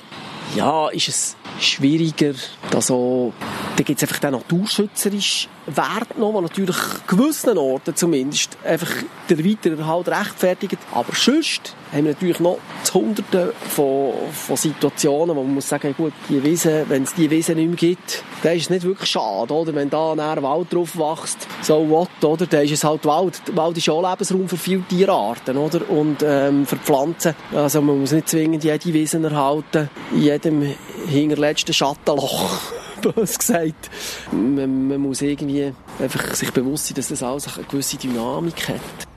ja, 0.56 0.90
ist 0.90 1.08
es 1.08 1.36
schwieriger, 1.60 2.34
da 2.72 2.82
so, 2.82 3.34
da 3.78 3.84
gibt 3.84 4.02
es 4.02 4.04
einfach 4.04 4.20
den 4.20 4.32
naturschützerischen 4.32 5.50
Wert 5.68 6.18
noch, 6.18 6.34
der 6.34 6.42
natürlich 6.42 6.76
gewissen 7.08 7.58
Orten 7.58 7.96
zumindest 7.96 8.58
einfach 8.66 8.92
der 9.30 9.46
Weitererhalt 9.46 10.10
rechtfertigt. 10.10 10.78
Aber 10.94 11.14
sonst 11.14 11.76
haben 11.92 12.06
wir 12.06 12.14
natürlich 12.14 12.40
noch 12.40 12.58
Hunderte 12.94 13.54
von, 13.70 14.14
von 14.32 14.56
Situationen, 14.56 15.36
wo 15.36 15.44
man 15.44 15.54
muss 15.54 15.70
sagen, 15.70 15.94
gut, 15.98 16.14
die 16.30 16.44
Wiese, 16.44 16.86
wenn 16.88 17.04
es 17.04 17.14
die 17.14 17.30
Wiese 17.30 17.54
nicht 17.54 17.68
mehr 17.68 17.76
gibt, 17.76 18.24
dann 18.44 18.56
ist 18.56 18.64
es 18.64 18.70
nicht 18.70 18.84
wirklich 18.84 19.10
schade, 19.10 19.54
oder? 19.54 19.74
Wenn 19.74 19.90
da 19.90 20.12
ein 20.12 20.44
Wald 20.44 20.74
drauf 20.74 20.98
wächst, 20.98 21.48
so 21.62 21.88
what, 21.90 22.10
oder? 22.24 22.46
Dann 22.46 22.66
ist 22.66 22.72
es 22.72 22.84
halt 22.84 23.06
Wald. 23.06 23.42
Wald 23.56 23.78
ist 23.78 23.90
auch 23.90 24.10
Lebensraum 24.10 24.48
für 24.50 24.58
viele 24.58 24.84
Tierarten, 24.84 25.58
oder? 25.58 25.90
Und 25.90 26.18
ähm, 26.24 26.66
für 26.66 26.78
Pflanzen. 26.78 27.36
Also 27.54 27.82
man 27.82 28.00
muss 28.00 28.12
nicht 28.12 28.30
zwingend 28.30 28.64
jede 28.64 28.94
Wiese 28.94 29.22
erhalten, 29.22 29.90
in 30.12 30.22
jedem 30.24 30.76
hinterletzten 31.08 31.74
Schattenloch. 31.74 32.60
bös 33.16 33.38
gesagt. 33.38 33.90
Man, 34.32 34.88
man, 34.88 35.02
muss 35.02 35.22
irgendwie 35.22 35.74
einfach 36.00 36.36
sich 36.36 36.52
bewusst 36.52 36.88
sein, 36.88 36.96
dass 36.96 37.08
das 37.08 37.24
alles 37.24 37.58
eine 37.58 37.66
gewisse 37.66 37.98
Dynamik 37.98 38.70
hat. 38.70 39.11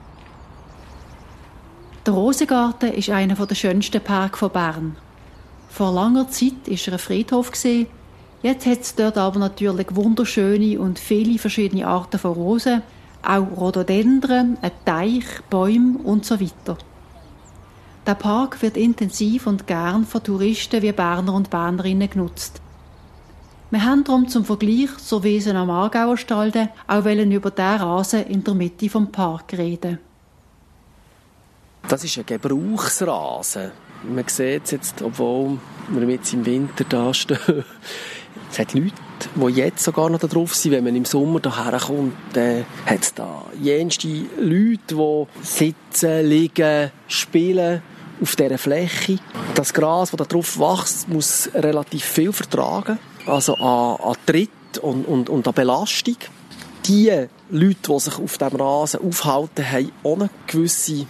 Der 2.05 2.13
Rosengarten 2.13 2.93
ist 2.93 3.09
einer 3.09 3.33
der 3.33 3.55
schönsten 3.55 3.99
Parks 3.99 4.37
von 4.37 4.51
Bern. 4.51 4.95
Vor 5.69 5.91
langer 5.91 6.29
Zeit 6.29 6.67
war 6.67 6.77
er 6.85 6.93
ein 6.93 6.99
Friedhof. 6.99 7.51
Jetzt 8.43 8.65
hat 8.67 8.81
es 8.81 8.93
dort 8.93 9.17
aber 9.17 9.39
natürlich 9.39 9.87
wunderschöne 9.89 10.79
und 10.79 10.99
viele 10.99 11.39
verschiedene 11.39 11.87
Arten 11.87 12.19
von 12.19 12.33
Rosen, 12.33 12.83
auch 13.23 13.47
Rhododendren, 13.57 14.55
ein 14.61 14.71
Teich, 14.85 15.25
Bäume 15.49 15.97
und 15.97 16.25
so 16.25 16.39
weiter. 16.39 16.77
Der 18.05 18.13
Park 18.13 18.61
wird 18.61 18.77
intensiv 18.77 19.47
und 19.47 19.65
gern 19.65 20.05
von 20.05 20.21
Touristen 20.21 20.83
wie 20.83 20.91
Berner 20.91 21.33
und 21.33 21.49
Bernerinnen 21.49 22.07
genutzt. 22.07 22.61
Wir 23.71 23.83
haben 23.83 24.03
darum 24.03 24.27
zum 24.27 24.45
Vergleich 24.45 24.95
zur 24.97 25.23
Wiesen 25.23 25.57
am 25.57 25.71
Aargauer 25.71 26.17
Stalde 26.17 26.69
auch 26.85 27.03
über 27.03 27.49
den 27.49 27.81
Rasen 27.81 28.27
in 28.27 28.43
der 28.43 28.53
Mitte 28.53 28.91
vom 28.91 29.11
Park 29.11 29.53
reden. 29.53 30.04
Das 31.87 32.03
ist 32.03 32.17
ein 32.17 32.25
Gebrauchsrasen. 32.25 33.71
Man 34.03 34.27
sieht 34.27 34.65
es 34.65 34.71
jetzt, 34.71 35.01
obwohl 35.03 35.59
wir 35.89 36.09
jetzt 36.09 36.33
im 36.33 36.45
Winter 36.45 36.83
da 36.83 37.13
stehen. 37.13 37.37
Es 38.51 38.59
hat 38.59 38.73
Leute, 38.73 38.93
die 39.35 39.59
jetzt 39.59 39.83
sogar 39.83 40.09
noch 40.09 40.19
da 40.19 40.27
drauf 40.27 40.55
sind, 40.55 40.71
wenn 40.71 40.83
man 40.85 40.95
im 40.95 41.03
Sommer 41.03 41.41
hierher 41.41 41.77
kommt, 41.77 42.15
dann 42.33 42.65
hat 42.85 43.01
es 43.01 43.13
da 43.13 43.43
jenste 43.61 44.07
Leute, 44.39 44.95
die 44.95 45.25
sitzen, 45.41 46.25
liegen, 46.25 46.91
spielen 47.07 47.81
auf 48.21 48.35
dieser 48.37 48.57
Fläche. 48.57 49.17
Das 49.55 49.73
Gras, 49.73 50.11
das 50.11 50.17
da 50.17 50.23
drauf 50.23 50.57
wächst, 50.57 51.09
muss 51.09 51.49
relativ 51.53 52.05
viel 52.05 52.31
vertragen, 52.31 52.97
also 53.25 53.55
an, 53.55 53.99
an 54.01 54.15
Tritt 54.25 54.77
und, 54.81 55.05
und, 55.05 55.27
und 55.27 55.47
an 55.47 55.53
Belastung. 55.53 56.17
Die 56.87 57.27
Leute, 57.49 57.75
die 57.89 57.99
sich 57.99 58.19
auf 58.19 58.37
diesem 58.37 58.55
Rasen 58.55 59.01
aufhalten, 59.01 59.69
haben 59.69 59.91
eine 60.03 60.29
gewisse 60.47 61.07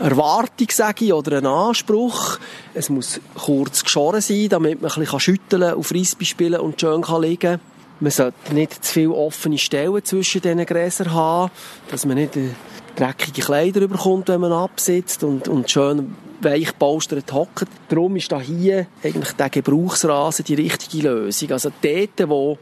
Erwartung, 0.00 0.68
sage 0.70 1.06
ich, 1.06 1.12
oder 1.12 1.38
einen 1.38 1.46
Anspruch. 1.46 2.38
Es 2.74 2.88
muss 2.88 3.20
kurz 3.34 3.82
geschoren 3.82 4.20
sein, 4.20 4.48
damit 4.48 4.80
man 4.80 4.90
ein 4.90 5.00
bisschen 5.00 5.20
schütteln 5.20 5.62
kann, 5.62 5.74
auf 5.74 5.86
Frisbee 5.88 6.24
spielen 6.24 6.60
und 6.60 6.80
schön 6.80 7.04
liegen 7.20 7.38
kann. 7.38 7.60
Man 8.00 8.12
sollte 8.12 8.54
nicht 8.54 8.84
zu 8.84 8.92
viele 8.92 9.14
offene 9.14 9.58
Stellen 9.58 10.04
zwischen 10.04 10.40
diesen 10.40 10.64
Gräsern 10.64 11.12
haben, 11.12 11.50
dass 11.90 12.06
man 12.06 12.16
nicht 12.16 12.36
äh, 12.36 12.50
dreckige 12.94 13.42
Kleider 13.42 13.88
bekommt, 13.88 14.28
wenn 14.28 14.40
man 14.40 14.52
absitzt 14.52 15.24
und, 15.24 15.48
und 15.48 15.68
schön 15.68 16.14
weich 16.40 16.78
polstert 16.78 17.32
hockt. 17.32 17.66
Darum 17.88 18.14
ist 18.14 18.30
da 18.30 18.40
hier 18.40 18.86
eigentlich 19.02 19.32
der 19.32 19.50
Gebrauchsrasen 19.50 20.44
die 20.44 20.54
richtige 20.54 21.08
Lösung. 21.08 21.50
Also 21.50 21.70
dort, 21.82 22.28
wo 22.28 22.56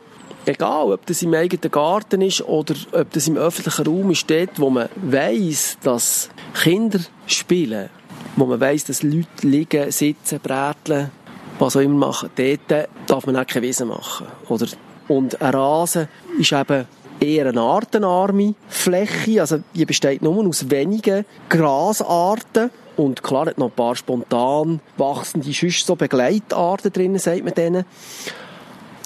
egal 0.46 0.92
ob 0.92 1.05
das 1.07 1.22
im 1.22 1.35
eigenen 1.35 1.70
Garten 1.70 2.22
ist 2.22 2.42
oder 2.42 2.75
ob 2.92 3.11
das 3.12 3.29
im 3.29 3.37
öffentlichen 3.37 3.87
Raum 3.87 4.11
ist, 4.11 4.31
dort, 4.31 4.59
wo 4.59 4.70
man 4.70 4.88
weiss, 4.96 5.77
dass 5.83 6.31
Kinder 6.55 7.01
spielen, 7.27 7.89
wo 8.37 8.47
man 8.47 8.61
weiss, 8.61 8.85
dass 8.85 9.03
Leute 9.03 9.27
liegen, 9.47 9.91
sitzen, 9.91 10.41
bräteln, 10.41 11.11
was 11.59 11.77
auch 11.77 11.81
immer 11.81 12.07
machen, 12.07 12.31
dort 12.37 12.89
darf 13.07 13.27
man 13.27 13.37
auch 13.37 13.47
keine 13.47 13.67
Wiese 13.67 13.85
machen. 13.85 14.27
Oder? 14.49 14.67
Und 15.09 15.41
ein 15.41 15.55
Rasen 15.55 16.09
ist 16.39 16.53
eben 16.53 16.87
eher 17.21 17.47
eine 17.47 17.61
artenarme 17.61 18.55
Fläche, 18.69 19.41
also 19.41 19.62
die 19.75 19.87
besteht 19.87 20.23
nur 20.23 20.47
aus 20.47 20.71
wenigen 20.71 21.25
Grasarten, 21.49 22.71
und 22.97 23.23
klar 23.23 23.47
hat 23.47 23.59
noch 23.59 23.67
ein 23.67 23.73
paar 23.73 23.95
spontan 23.95 24.81
wachsende, 24.97 25.53
sonst 25.53 25.87
so 25.87 25.97
Begleitarten 25.97 26.93
drin, 26.93 27.19
sagt 27.19 27.45
man 27.45 27.55
denen. 27.55 27.85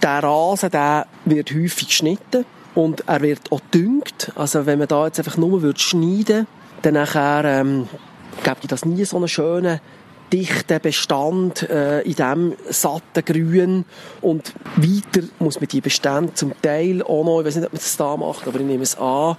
Der 0.00 0.22
Rasen, 0.22 0.70
der 0.70 1.06
wird 1.24 1.50
häufig 1.52 1.88
geschnitten 1.88 2.44
und 2.74 3.02
er 3.08 3.20
wird 3.20 3.50
auch 3.50 3.60
düngt. 3.74 4.32
Also 4.36 4.64
wenn 4.64 4.78
man 4.78 4.88
da 4.88 5.06
jetzt 5.06 5.18
einfach 5.18 5.36
nur 5.36 5.62
würde 5.62 5.80
schneiden 5.80 6.46
dann 6.82 6.94
nachher, 6.94 7.44
ähm, 7.44 7.88
gibt 8.42 8.70
das 8.70 8.84
nie 8.84 9.04
so 9.04 9.16
einen 9.16 9.28
schönen 9.28 9.80
dichten 10.32 10.80
Bestand 10.80 11.68
äh, 11.68 12.02
in 12.02 12.14
diesem 12.14 12.54
satten 12.68 13.24
Grün. 13.24 13.84
Und 14.20 14.54
weiter 14.76 15.26
muss 15.38 15.60
man 15.60 15.68
die 15.68 15.80
Bestände 15.80 16.34
zum 16.34 16.52
Teil 16.62 17.02
auch 17.02 17.24
noch, 17.24 17.40
ich 17.40 17.46
weiß 17.46 17.56
nicht, 17.56 17.66
ob 17.66 17.72
man 17.72 17.80
das 17.80 17.96
da 17.96 18.16
macht, 18.16 18.46
aber 18.46 18.60
ich 18.60 18.66
nehme 18.66 18.82
es 18.82 18.96
an, 18.96 19.36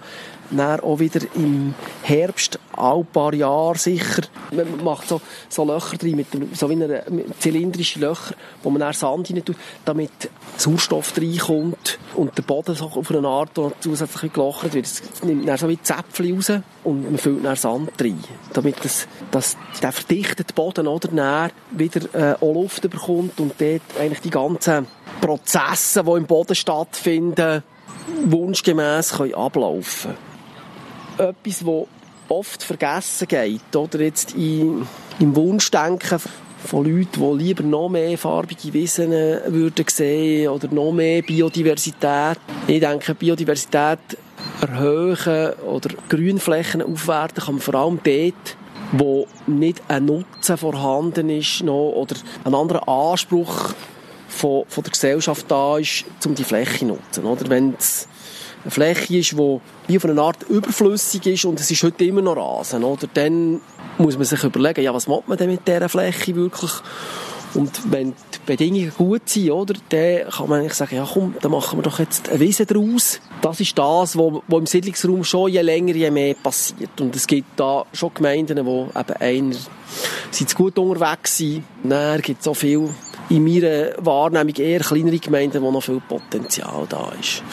dann 0.57 0.79
auch 0.81 0.99
wieder 0.99 1.21
im 1.35 1.73
Herbst, 2.03 2.59
ein 2.77 3.05
paar 3.05 3.33
Jahre 3.33 3.77
sicher. 3.77 4.23
Man 4.51 4.83
macht 4.83 5.07
so, 5.07 5.21
so 5.49 5.65
Löcher 5.65 5.97
drin, 5.97 6.17
mit, 6.17 6.27
so 6.53 6.69
wie 6.69 6.73
eine, 6.73 7.03
zylindrische 7.39 7.99
Löcher, 7.99 8.35
wo 8.63 8.69
man 8.69 8.81
dann 8.81 8.93
Sand 8.93 9.29
rein 9.29 9.43
tut, 9.43 9.55
damit 9.85 10.11
Sauerstoff 10.57 11.13
reinkommt 11.17 11.99
und 12.15 12.37
der 12.37 12.43
Boden 12.43 12.75
so 12.75 12.85
auf 12.85 13.11
eine 13.11 13.27
Art 13.27 13.51
zusätzlich 13.79 14.33
gelochert 14.33 14.73
wird. 14.73 14.85
Es 14.85 15.23
nimmt 15.23 15.47
dann 15.47 15.57
so 15.57 15.69
wie 15.69 15.81
Zäpfchen 15.81 16.35
raus 16.35 16.51
und 16.83 17.03
man 17.03 17.17
füllt 17.17 17.45
dann 17.45 17.55
Sand 17.55 18.01
rein, 18.01 18.23
damit 18.53 18.83
das, 18.83 19.07
das, 19.31 19.57
der 19.81 19.91
verdichtete 19.91 20.53
Boden 20.53 20.87
oder 20.87 21.07
dann 21.07 21.51
wieder 21.71 22.01
äh, 22.13 22.35
auch 22.35 22.53
Luft 22.53 22.89
bekommt 22.89 23.39
und 23.39 23.53
dort 23.59 23.81
eigentlich 23.99 24.21
die 24.21 24.29
ganzen 24.29 24.87
Prozesse, 25.19 26.03
die 26.03 26.11
im 26.11 26.25
Boden 26.25 26.55
stattfinden, 26.55 27.63
wunschgemäß 28.25 29.13
ablaufen 29.33 30.11
können 30.11 30.30
etwas, 31.29 31.59
das 31.59 31.87
oft 32.29 32.63
vergessen 32.63 33.27
geht, 33.27 33.75
oder 33.75 34.01
jetzt 34.01 34.35
im 34.35 34.87
Wunschdenken 35.19 36.19
von 36.65 36.85
Leuten, 36.85 37.19
die 37.19 37.43
lieber 37.43 37.63
noch 37.63 37.89
mehr 37.89 38.17
farbige 38.17 38.73
Wiesen 38.73 39.11
würden 39.11 39.85
sehen 39.89 40.49
oder 40.49 40.67
noch 40.67 40.91
mehr 40.91 41.21
Biodiversität. 41.21 42.37
Ich 42.67 42.79
denke, 42.79 43.15
Biodiversität 43.15 43.99
erhöhen 44.61 45.53
oder 45.59 45.89
Grünflächen 46.09 46.81
aufwerten 46.81 47.43
kann 47.43 47.59
vor 47.59 47.75
allem 47.75 47.99
dort, 48.03 48.57
wo 48.91 49.27
nicht 49.47 49.81
ein 49.87 50.05
Nutzen 50.05 50.57
vorhanden 50.57 51.29
ist 51.29 51.63
noch, 51.63 51.93
oder 51.93 52.15
ein 52.43 52.53
anderer 52.53 52.87
Anspruch 52.87 53.73
von, 54.27 54.63
von 54.67 54.83
der 54.83 54.91
Gesellschaft 54.91 55.45
da 55.49 55.77
ist, 55.77 56.05
um 56.25 56.35
die 56.35 56.43
Fläche 56.43 56.79
zu 56.79 56.85
nutzen. 56.85 57.25
Oder 57.25 57.49
wenn 57.49 57.75
es 57.77 58.07
eine 58.63 58.71
Fläche 58.71 59.17
ist, 59.17 59.31
die 59.31 59.59
wie 59.87 59.97
auf 59.97 60.05
eine 60.05 60.21
Art 60.21 60.43
überflüssig 60.43 61.25
ist 61.25 61.45
und 61.45 61.59
es 61.59 61.71
ist 61.71 61.83
heute 61.83 62.05
immer 62.05 62.21
noch 62.21 62.37
Rasen, 62.37 62.83
oder? 62.83 63.07
Dann 63.13 63.61
muss 63.97 64.17
man 64.17 64.25
sich 64.25 64.43
überlegen, 64.43 64.81
ja, 64.81 64.93
was 64.93 65.07
macht 65.07 65.27
man 65.27 65.37
denn 65.37 65.49
mit 65.49 65.67
dieser 65.67 65.89
Fläche 65.89 66.35
wirklich? 66.35 66.71
Und 67.53 67.91
wenn 67.91 68.11
die 68.11 68.39
Bedingungen 68.45 68.93
gut 68.97 69.27
sind, 69.27 69.51
oder, 69.51 69.73
dann 69.89 70.29
kann 70.29 70.49
man 70.49 70.61
eigentlich 70.61 70.73
sagen, 70.73 70.95
ja 70.95 71.07
komm, 71.11 71.35
dann 71.41 71.51
machen 71.51 71.79
wir 71.79 71.83
doch 71.83 71.99
jetzt 71.99 72.29
eine 72.29 72.39
Wiese 72.39 72.65
draus. 72.65 73.19
Das 73.41 73.59
ist 73.59 73.77
das, 73.77 74.17
was 74.17 74.41
im 74.49 74.65
Siedlungsraum 74.65 75.23
schon 75.23 75.51
je 75.51 75.61
länger, 75.61 75.93
je 75.93 76.11
mehr 76.11 76.33
passiert. 76.35 77.01
Und 77.01 77.15
es 77.15 77.27
gibt 77.27 77.59
da 77.59 77.85
schon 77.91 78.13
Gemeinden, 78.13 78.55
die 78.55 78.99
eben 78.99 79.13
einer 79.19 79.55
sind 80.31 80.55
gut 80.55 80.79
unterwegs 80.79 81.37
sind. 81.37 81.63
Dann 81.83 82.21
gibt 82.21 82.39
es 82.39 82.45
so 82.45 82.53
viel 82.53 82.89
in 83.29 83.43
meiner 83.43 83.91
Wahrnehmung 83.97 84.55
eher 84.55 84.79
kleinere 84.79 85.19
Gemeinden, 85.19 85.61
wo 85.61 85.71
noch 85.71 85.83
viel 85.83 86.01
Potenzial 86.07 86.85
da 86.87 87.11
ist. 87.19 87.43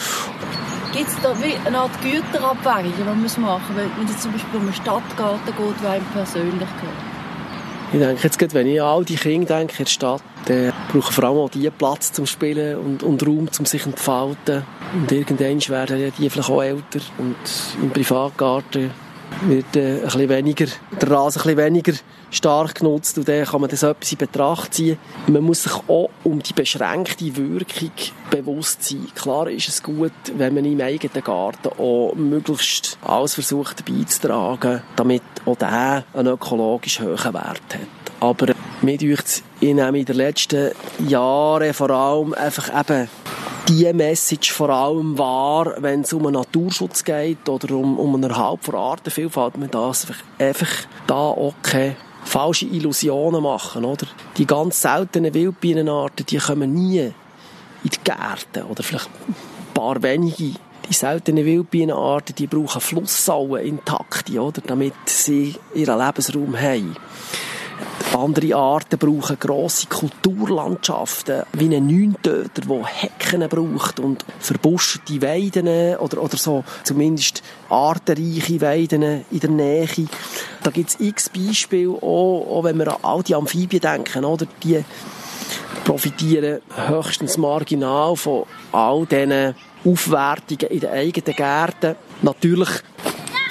Gibt 0.91 1.07
es 1.07 1.15
da 1.21 1.35
wie 1.39 1.55
eine 1.67 1.77
Art 1.77 1.91
Güterabwägung, 2.01 2.93
die 2.97 3.03
man 3.03 3.21
machen 3.21 3.75
muss? 3.75 3.85
Wenn 3.97 4.07
es 4.07 4.21
zum 4.21 4.31
Beispiel 4.31 4.59
um 4.59 4.63
einen 4.63 4.73
Stadtgarten 4.73 5.45
geht, 5.45 5.83
der 5.83 5.91
einem 5.91 6.05
persönlich 6.05 6.53
gehört? 6.57 7.09
Ich 7.91 7.99
denke 7.99 8.23
jetzt 8.23 8.53
wenn 8.53 8.67
ich 8.67 8.81
an 8.81 8.87
all 8.87 9.05
die 9.05 9.15
Kinder 9.15 9.57
denke 9.57 9.73
in 9.77 9.85
der 9.85 9.89
Stadt, 9.91 10.23
dann 10.45 10.73
brauchen 10.91 11.13
vor 11.13 11.23
allem 11.25 11.37
auch 11.37 11.49
die 11.49 11.69
Platz 11.69 12.11
zum 12.11 12.25
Spielen 12.25 12.77
und, 12.77 13.03
und 13.03 13.25
Raum, 13.25 13.49
um 13.57 13.65
sich 13.65 13.83
zu 13.83 13.89
entfalten. 13.89 14.63
Und 14.93 15.11
irgendwann 15.11 15.59
werden 15.67 16.11
die 16.17 16.29
vielleicht 16.29 16.49
auch 16.49 16.61
älter 16.61 16.99
und 17.19 17.35
im 17.81 17.91
Privatgarten 17.91 18.91
wird 19.41 19.75
äh, 19.75 19.97
ein 19.97 20.01
bisschen 20.01 20.29
weniger, 20.29 20.65
der 21.01 21.11
Rasen 21.11 21.41
ein 21.41 21.55
bisschen 21.55 21.57
weniger 21.57 21.93
stark 22.31 22.75
genutzt 22.75 23.17
und 23.17 23.27
dann 23.27 23.45
kann 23.45 23.61
man 23.61 23.69
das 23.69 23.83
etwas 23.83 24.11
in 24.11 24.17
Betracht 24.17 24.73
ziehen. 24.73 24.97
Man 25.27 25.43
muss 25.43 25.63
sich 25.63 25.73
auch 25.87 26.09
um 26.23 26.41
die 26.41 26.53
beschränkte 26.53 27.35
Wirkung 27.35 27.91
bewusst 28.29 28.83
sein. 28.83 29.07
Klar 29.15 29.49
ist 29.49 29.69
es 29.69 29.83
gut, 29.83 30.11
wenn 30.35 30.53
man 30.53 30.65
im 30.65 30.81
eigenen 30.81 31.23
Garten 31.23 31.69
auch 31.77 32.13
möglichst 32.15 32.97
alles 33.03 33.33
versucht 33.33 33.85
beizutragen, 33.85 34.81
damit 34.95 35.23
auch 35.45 35.55
der 35.55 36.03
einen 36.13 36.27
ökologisch 36.27 36.99
hohen 36.99 37.33
Wert 37.33 37.35
hat. 37.73 37.79
Aber 38.19 38.53
mir 38.81 39.01
ich 39.01 39.43
nehme 39.61 39.99
in 39.99 40.05
den 40.05 40.15
letzten 40.15 40.71
Jahren 41.07 41.73
vor 41.73 41.89
allem 41.89 42.33
einfach 42.33 42.69
eben 42.79 43.09
die 43.69 43.93
Message 43.93 44.51
vor 44.51 44.69
allem 44.69 45.15
wahr, 45.17 45.75
wenn 45.77 46.01
es 46.01 46.11
um 46.11 46.25
einen 46.25 46.37
Naturschutz 46.37 47.03
geht 47.03 47.47
oder 47.47 47.75
um, 47.75 47.99
um 47.99 48.15
einen 48.15 48.31
Erhalt 48.31 48.63
von 48.63 48.73
Artenvielfalt, 48.73 49.57
man 49.57 49.69
das 49.69 50.07
einfach 50.39 50.87
da 51.05 51.35
keine 51.61 51.95
falsche 52.23 52.65
Illusionen 52.65 53.43
machen, 53.43 53.85
oder? 53.85 54.07
Die 54.37 54.47
ganz 54.47 54.81
seltenen 54.81 55.33
Wildbienenarten, 55.33 56.25
die 56.25 56.37
kommen 56.37 56.73
nie 56.73 56.99
in 56.99 57.13
die 57.83 58.03
Gärten 58.03 58.63
oder 58.63 58.81
vielleicht 58.81 59.09
ein 59.27 59.35
paar 59.73 60.01
wenige. 60.01 60.55
Die 60.89 60.93
seltenen 60.93 61.45
Wildbienenarten, 61.45 62.35
die 62.35 62.47
brauchen 62.47 62.81
Flussauen 62.81 63.63
intakte, 63.63 64.41
oder? 64.41 64.61
Damit 64.65 64.95
sie 65.05 65.55
ihren 65.75 65.99
Lebensraum 65.99 66.59
haben. 66.59 66.95
Andere 68.15 68.55
Arten 68.55 68.97
brauchen 68.97 69.39
grosse 69.39 69.87
Kulturlandschaften, 69.87 71.43
wie 71.53 71.75
ein 71.75 71.87
Neuntöter, 71.87 72.61
der 72.61 72.85
Hecken 72.85 73.47
braucht 73.47 73.99
und 73.99 74.25
verbuschete 74.39 75.21
Weiden 75.21 75.97
oder, 75.97 76.21
oder 76.21 76.37
so, 76.37 76.63
zumindest 76.83 77.43
artenreiche 77.69 78.61
Weiden 78.61 79.25
in 79.31 79.39
der 79.39 79.49
Nähe. 79.49 79.87
Da 80.63 80.71
gibt 80.71 80.89
es 80.89 80.99
x 80.99 81.29
Beispiele, 81.29 81.91
auch, 81.91 82.47
auch 82.49 82.63
wenn 82.63 82.77
wir 82.77 82.87
an 82.87 83.03
all 83.03 83.23
die 83.23 83.35
Amphibien 83.35 83.81
denken, 83.81 84.25
oder? 84.25 84.47
Die 84.63 84.83
profitieren 85.83 86.61
höchstens 86.87 87.37
marginal 87.37 88.15
von 88.15 88.43
all 88.71 89.05
diesen 89.05 89.55
Aufwertungen 89.85 90.67
in 90.69 90.79
den 90.81 90.89
eigenen 90.89 91.35
Gärten. 91.35 91.95
Natürlich 92.21 92.69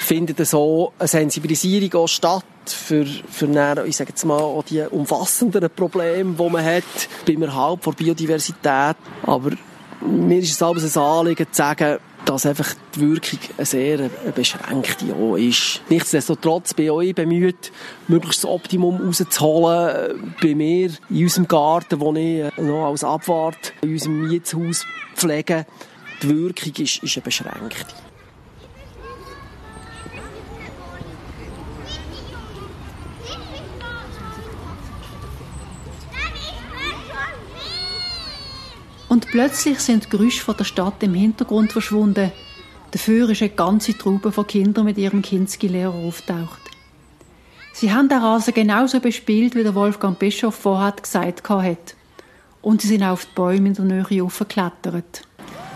findet 0.09 0.43
so 0.47 0.91
eine 0.97 1.07
Sensibilisierung 1.07 2.01
auch 2.01 2.07
statt 2.07 2.43
für, 2.65 3.05
für 3.05 3.45
dann, 3.45 3.85
ich 3.85 3.95
sage 3.95 4.09
jetzt 4.09 4.25
mal, 4.25 4.39
auch 4.39 4.63
die 4.63 4.81
umfassenderen 4.81 5.69
Probleme, 5.69 6.33
die 6.33 6.49
man 6.49 6.65
hat 6.65 6.83
beim 7.27 7.43
Erhalt 7.43 7.83
von 7.83 7.93
Biodiversität. 7.93 8.95
Aber 9.21 9.51
mir 10.01 10.39
ist 10.39 10.53
es 10.53 10.63
alles 10.63 10.97
ein 10.97 11.03
Anliegen 11.03 11.45
zu 11.51 11.55
sagen, 11.55 11.99
dass 12.25 12.47
einfach 12.47 12.73
die 12.95 13.01
Wirkung 13.01 13.39
eine 13.55 13.65
sehr 13.67 14.09
beschränkte 14.33 15.13
auch 15.13 15.35
ist. 15.35 15.81
Nichtsdestotrotz 15.89 16.73
bin 16.73 16.89
auch 16.89 17.01
ich 17.01 17.13
bemüht, 17.13 17.71
möglichst 18.07 18.43
das 18.43 18.49
Optimum 18.49 18.99
rauszuholen. 18.99 20.33
Bei 20.41 20.55
mir, 20.55 20.89
in 21.11 21.23
unserem 21.23 21.47
Garten, 21.47 21.99
den 21.99 22.15
ich 22.15 22.57
noch 22.57 22.87
als 22.87 23.03
Abwart 23.03 23.73
in 23.81 23.91
unserem 23.91 24.27
Mietshaus 24.27 24.87
pflege, 25.15 25.67
die 26.23 26.29
Wirkung 26.29 26.73
ist, 26.83 27.03
ist 27.03 27.15
eine 27.15 27.23
beschränkte. 27.23 28.08
Plötzlich 39.31 39.79
sind 39.79 40.05
die 40.05 40.09
Geräusche 40.09 40.43
von 40.43 40.57
der 40.57 40.63
Stadt 40.63 41.01
im 41.03 41.13
Hintergrund 41.13 41.71
verschwunden. 41.71 42.31
Dafür 42.91 43.29
ist 43.29 43.41
eine 43.41 43.51
ganze 43.51 43.97
Traube 43.97 44.31
von 44.31 44.47
Kindern 44.47 44.85
mit 44.85 44.97
ihrem 44.97 45.21
Kinski-Lehrer 45.21 45.93
auftaucht. 45.93 46.59
Sie 47.73 47.93
haben 47.93 48.09
den 48.09 48.19
Rasen 48.19 48.53
genauso 48.53 48.99
bespielt, 48.99 49.55
wie 49.55 49.63
der 49.63 49.75
Wolfgang 49.75 50.17
Bischof 50.17 50.55
vorher 50.55 50.91
gesagt 50.91 51.47
hat. 51.49 51.95
Und 52.61 52.81
sie 52.81 52.87
sind 52.87 53.03
auf 53.03 53.25
die 53.25 53.35
Bäume 53.35 53.69
in 53.69 53.73
der 53.73 53.85
Nähe 53.85 54.23
aufgeklettert. 54.23 55.21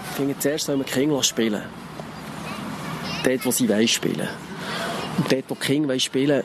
Ich 0.09 0.17
finde, 0.17 0.37
zuerst 0.37 0.65
soll 0.65 0.77
man 0.77 0.85
Kinder 0.85 1.23
spielen. 1.23 1.61
Dort, 3.23 3.45
wo 3.45 3.51
sie 3.51 3.69
wollen 3.69 3.87
spielen. 3.87 4.27
Und 5.17 5.31
dort, 5.31 5.45
wo 5.47 5.53
die 5.55 5.61
Kinder 5.61 5.99
spielen 5.99 6.43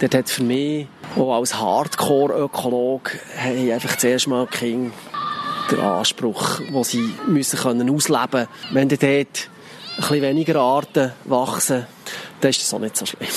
dort 0.00 0.14
hat 0.14 0.28
für 0.28 0.44
mich, 0.44 0.86
auch 1.16 1.34
als 1.34 1.58
Hardcore-Ökolog, 1.58 3.10
einfach 3.44 3.96
zuerst 3.96 4.28
mal 4.28 4.46
Kinder 4.46 4.92
der 5.70 5.80
Anspruch, 5.80 6.60
den 6.60 6.84
sie 6.84 7.14
müssen 7.26 7.58
können 7.58 7.90
ausleben 7.90 8.30
können. 8.30 8.48
Wenn 8.72 8.88
dort 8.88 9.02
ein 9.02 9.26
bisschen 9.96 10.22
weniger 10.22 10.60
Arten 10.60 11.12
wachsen, 11.24 11.86
dann 12.40 12.50
ist 12.50 12.62
das 12.62 12.74
auch 12.74 12.78
nicht 12.78 12.96
so 12.96 13.06
schlimm. 13.06 13.28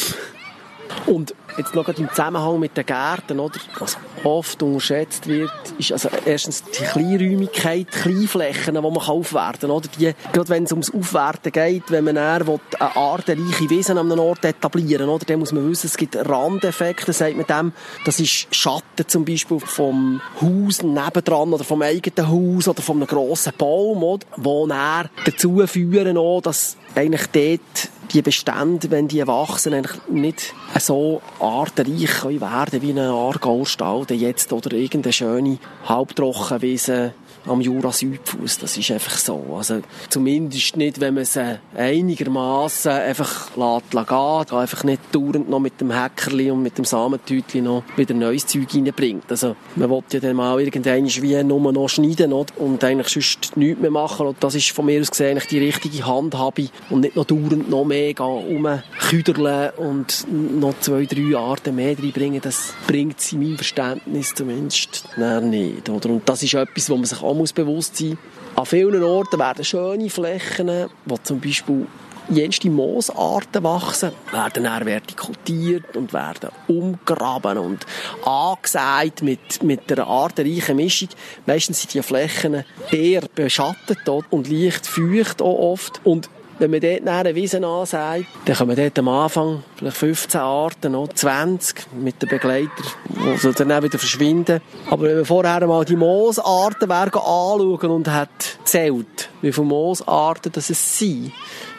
Und 1.06 1.34
jetzt 1.58 1.76
noch 1.76 1.88
im 1.88 2.10
Zusammenhang 2.10 2.60
mit 2.60 2.78
den 2.78 2.86
Gärten, 2.86 3.40
oder? 3.40 3.60
Was 3.80 3.98
oft 4.24 4.62
unterschätzt 4.64 5.28
wird, 5.28 5.52
ist 5.78 5.92
also 5.92 6.10
erstens 6.26 6.64
die 6.64 6.84
Kleinräumigkeit, 6.84 7.92
Kleinflächen, 7.92 8.76
die 8.76 8.82
man 8.82 8.98
aufwerten 8.98 9.62
kann, 9.62 9.72
oder? 9.72 9.88
Die, 9.98 10.14
gerade 10.34 10.50
wenn 10.50 10.64
es 10.64 10.72
ums 10.72 10.94
Aufwerten 10.94 11.52
geht, 11.52 11.90
wenn 11.90 12.04
man 12.04 12.16
eher 12.16 12.42
eine 12.42 12.60
artenreiche 12.96 13.70
Wesen 13.70 13.98
an 13.98 14.12
einem 14.12 14.20
Ort 14.20 14.46
etablieren 14.46 15.10
oder? 15.10 15.26
Dann 15.26 15.40
muss 15.40 15.52
man 15.52 15.70
wissen, 15.70 15.88
es 15.88 15.98
gibt 15.98 16.16
Randeffekte, 16.16 17.14
sagt 17.14 17.36
man 17.36 17.46
dem. 17.46 17.74
Das 18.06 18.20
ist 18.20 18.54
Schatten 18.56 19.08
zum 19.08 19.26
Beispiel 19.26 19.60
vom 19.60 20.22
Haus 20.42 20.82
nebendran 20.82 21.54
oder 21.54 21.64
vom 21.64 21.82
eigenen 21.82 22.30
Haus 22.30 22.68
oder 22.68 22.82
von 22.82 22.98
einem 22.98 23.08
grossen 23.08 23.54
Baum, 23.58 24.04
oder? 24.04 24.26
Wo 24.38 24.68
dann 24.68 25.10
dazu 25.26 25.66
führen, 25.68 26.18
auch, 26.18 26.42
dass 26.42 26.78
eigentlich 26.95 27.27
dort 27.27 27.89
die 28.13 28.21
Bestände, 28.21 28.91
wenn 28.91 29.08
die 29.08 29.25
wachsen, 29.25 29.82
nicht 30.10 30.54
so 30.80 31.21
artenreich 31.39 32.23
werden 32.23 32.82
wie 32.82 32.91
ein 32.91 32.99
Aargauer 32.99 33.65
jetzt 34.10 34.51
oder 34.51 34.73
irgendeine 34.73 35.13
schöne 35.13 35.58
Halbtrockenwiese 35.86 37.13
am 37.47 37.62
Jura-Südfuss. 37.62 38.60
Das 38.60 38.77
ist 38.77 38.91
einfach 38.91 39.17
so. 39.17 39.56
Also, 39.58 39.82
zumindest 40.10 40.77
nicht, 40.77 40.99
wenn 40.99 41.15
man 41.15 41.25
sie 41.25 41.60
einigermaßen 41.75 42.91
einfach 42.91 43.56
lässt, 43.56 43.93
lässt 43.93 44.54
einfach 44.54 44.84
nicht 44.84 45.01
dauernd 45.12 45.49
noch 45.49 45.60
mit 45.60 45.80
dem 45.82 45.91
Häckerli 45.91 46.51
und 46.51 46.62
mit 46.62 46.77
dem 46.77 46.86
Samentütli 46.86 47.62
noch 47.62 47.84
wieder 47.95 48.13
neues 48.13 48.45
Zeug 48.45 48.67
reinbringt. 48.73 49.25
Also, 49.30 49.56
man 49.75 49.89
will 49.89 50.04
ja 50.12 50.19
dann 50.19 50.36
mal 50.36 50.60
irgendwann 50.60 51.06
wie 51.06 51.43
nur 51.43 51.71
noch 51.71 51.88
schneiden 51.88 52.34
oder? 52.34 52.54
und 52.58 52.84
eigentlich 52.84 53.08
sonst 53.08 53.58
nichts 53.58 53.82
mehr 53.82 53.91
machen. 53.91 54.27
Und 54.27 54.38
das 54.41 54.56
ist 54.56 54.71
von 54.71 54.86
mir 54.86 55.01
aus 55.01 55.12
gesehen 55.12 55.39
die 55.49 55.60
richtige 55.60 56.06
Handhabe 56.06 56.69
und 56.89 57.02
nicht 57.02 57.15
noch 57.15 57.26
dauernd 57.26 57.70
noch 57.70 57.86
mehr 57.86 58.13
rumküderle 58.17 59.74
und 59.78 60.28
noch 60.30 60.80
zwei, 60.80 61.06
drei 61.06 61.38
Arten 61.38 61.76
mehr 61.76 61.98
reinbringen. 61.98 62.41
Das 62.41 62.74
bringt 62.88 63.22
sie 63.22 63.36
in 63.36 63.44
meinem 63.44 63.56
Verständnis 63.56 64.34
zumindest 64.34 65.08
nicht. 65.17 65.89
Oder? 65.89 66.10
Und 66.10 66.28
das 66.28 66.44
ist 66.44 66.54
etwas, 66.54 66.89
wo 66.89 66.96
man 66.96 67.06
sich 67.06 67.22
auch 67.22 67.34
muss 67.34 67.54
bewusst 67.54 67.98
sein 67.98 68.17
An 68.56 68.65
vielen 68.65 69.04
Orten 69.04 69.39
werden 69.39 69.63
schöne 69.63 70.10
Flächen, 70.10 70.89
wo 71.06 71.17
zum 71.17 71.39
Beispiel 71.39 71.88
jenste 72.30 72.70
Moosarten 72.70 73.63
wachsen, 73.63 74.12
werden 74.32 74.63
dann 74.63 74.86
vertikutiert 74.86 75.96
und 75.98 76.13
werden 76.13 76.50
umgraben 76.67 77.58
und 77.58 77.86
angesät 78.26 79.22
mit, 79.22 79.63
mit 79.63 79.91
einer 79.91 80.08
artenreichen 80.08 80.76
Mischung. 80.76 81.10
Meistens 81.46 81.82
sind 81.82 81.94
die 81.94 82.02
Flächen 82.02 82.63
eher 82.91 83.22
beschattet 83.34 84.08
und 84.30 84.50
leicht 84.50 84.88
feucht 84.88 85.41
auch 85.41 85.72
oft. 85.72 86.02
Und 86.04 86.30
wenn 86.62 86.69
man 86.69 86.80
dort 86.80 87.08
eine 87.08 87.34
Wiese 87.34 87.65
ansagt, 87.65 88.26
dann 88.45 88.56
kommen 88.56 88.76
dort 88.76 89.00
am 89.00 89.08
Anfang 89.08 89.63
vielleicht 89.78 89.97
15 89.97 90.39
Arten, 90.39 90.91
noch 90.91 91.08
20 91.08 91.88
mit 91.93 92.21
den 92.21 92.30
Begleitern, 92.30 92.69
die 93.10 93.52
dann 93.54 93.71
auch 93.71 93.82
wieder 93.82 93.97
verschwinden. 93.97 94.62
Aber 94.88 95.04
wenn 95.04 95.17
wir 95.17 95.26
vorher 95.26 95.65
mal 95.65 95.84
die 95.86 95.95
Moosarten 95.95 96.91
anschauen 96.91 97.89
und 97.89 98.08
hat 98.08 98.60
zählt, 98.63 99.30
wie 99.41 99.52
viele 99.52 99.65
Moosarten 99.65 100.52
das 100.52 100.69
es 100.69 101.00
sind, 101.00 101.32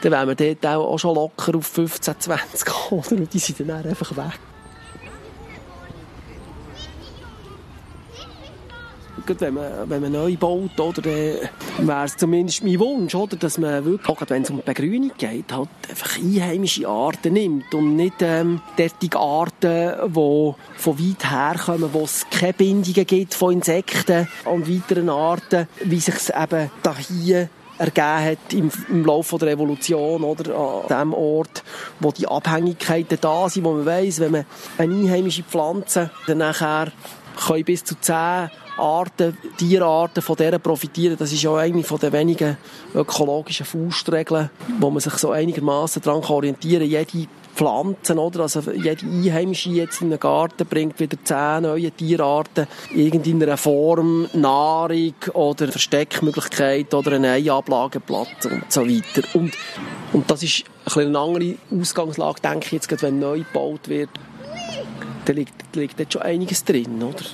dann 0.03 0.11
wären 0.11 0.29
wir 0.29 0.35
dort 0.35 0.67
auch 0.67 0.99
schon 0.99 1.15
locker 1.15 1.57
auf 1.57 1.67
15, 1.67 2.17
20 2.19 2.67
kommen. 2.67 3.21
Und 3.21 3.33
die 3.33 3.39
sind 3.39 3.61
dann 3.61 3.87
einfach 3.87 4.17
weg. 4.17 4.52
Wenn 9.27 9.55
man, 9.55 9.91
wenn 9.91 10.03
man 10.03 10.13
neu 10.13 10.37
baut, 10.37 10.79
oder, 10.81 11.05
wäre 11.05 12.05
es 12.05 12.17
zumindest 12.17 12.65
mein 12.65 12.79
Wunsch, 12.79 13.15
oder, 13.15 13.37
dass 13.37 13.59
man 13.59 13.85
wirklich, 13.85 14.09
auch 14.09 14.21
wenn 14.29 14.43
es 14.43 14.51
um 14.51 14.57
die 14.57 14.63
Begrünung 14.63 15.13
geht, 15.17 15.53
halt 15.53 15.69
einfach 15.89 16.19
einheimische 16.19 16.89
Arten 16.89 17.35
nimmt 17.35 17.75
und 17.75 17.97
nicht 17.97 18.21
ähm, 18.21 18.61
derartige 18.79 19.19
Arten, 19.19 19.93
die 20.07 20.55
von 20.77 20.99
weit 20.99 21.31
her 21.31 21.57
kommen, 21.65 21.91
wo 21.93 22.05
es 22.05 22.27
keine 22.31 22.53
Bindungen 22.53 23.07
gibt 23.07 23.35
von 23.35 23.55
Insekten 23.55 24.29
und 24.45 24.69
weiteren 24.69 25.09
Arten, 25.09 25.69
wie 25.85 26.01
sich 26.01 26.15
es 26.15 26.31
eben 26.31 26.71
hier 27.09 27.49
ergeben 27.79 28.25
hat 28.25 28.53
im, 28.53 28.71
im 28.89 29.05
Laufe 29.05 29.39
der 29.39 29.49
Revolution 29.49 30.23
oder 30.23 30.55
an 30.55 30.89
dem 30.89 31.15
Ort, 31.15 31.65
wo 32.01 32.13
die 32.13 32.29
Abhängigkeiten 32.29 33.19
da 33.21 33.49
sind, 33.49 33.65
wo 33.65 33.73
man 33.73 33.87
weiss, 33.87 34.21
wenn 34.21 34.33
man 34.33 34.47
eine 34.79 34.95
einheimische 34.95 35.43
Pflanze 35.43 36.11
dann 36.27 36.39
nachher 36.39 36.93
bis 37.65 37.85
zu 37.85 37.97
zehn 38.01 38.51
Arten, 38.79 39.37
Tierarten 39.57 40.23
von 40.23 40.37
der 40.37 40.59
profitieren. 40.59 41.17
Das 41.19 41.33
ist 41.33 41.43
ja 41.43 41.55
eine 41.55 41.83
von 41.83 41.99
den 41.99 42.13
wenigen 42.13 42.57
ökologischen 42.95 43.67
Faustregeln, 43.67 44.51
wo 44.79 44.91
man 44.91 45.01
sich 45.01 45.15
so 45.15 45.31
einigermaßen 45.31 46.03
daran 46.03 46.23
orientieren 46.25 46.83
kann. 46.83 46.91
Jede 46.91 47.29
Pflanzen, 47.55 48.19
oder? 48.19 48.41
Also 48.41 48.61
jede 48.73 49.05
Einheimische 49.05 49.71
jetzt 49.71 50.01
in 50.01 50.11
den 50.11 50.19
Garten 50.19 50.67
bringt 50.67 50.99
wieder 50.99 51.19
zehn 51.23 51.63
neue 51.63 51.91
Tierarten, 51.91 52.67
irgendeiner 52.95 53.57
Form, 53.57 54.27
Nahrung 54.33 55.15
oder 55.35 55.69
Versteckmöglichkeit 55.69 56.93
oder 56.95 57.13
einen 57.13 57.27
Eiablageplatz 57.27 58.47
und 58.47 58.73
so 58.73 58.87
weiter. 58.87 59.23
Und, 59.35 59.53
und 60.13 60.31
das 60.31 60.43
ist 60.43 60.65
ein 60.97 61.03
eine 61.03 61.19
andere 61.19 61.57
Ausgangslage, 61.71 62.41
denke 62.41 62.67
ich 62.67 62.73
jetzt, 62.73 63.03
wenn 63.03 63.19
neu 63.19 63.39
gebaut 63.39 63.89
wird. 63.89 64.11
Da 65.25 65.33
liegt, 65.33 65.55
da 65.73 65.81
liegt 65.81 66.01
jetzt 66.01 66.15
schon 66.15 66.23
einiges 66.23 66.65
drin, 66.65 67.03
oder? 67.03 67.25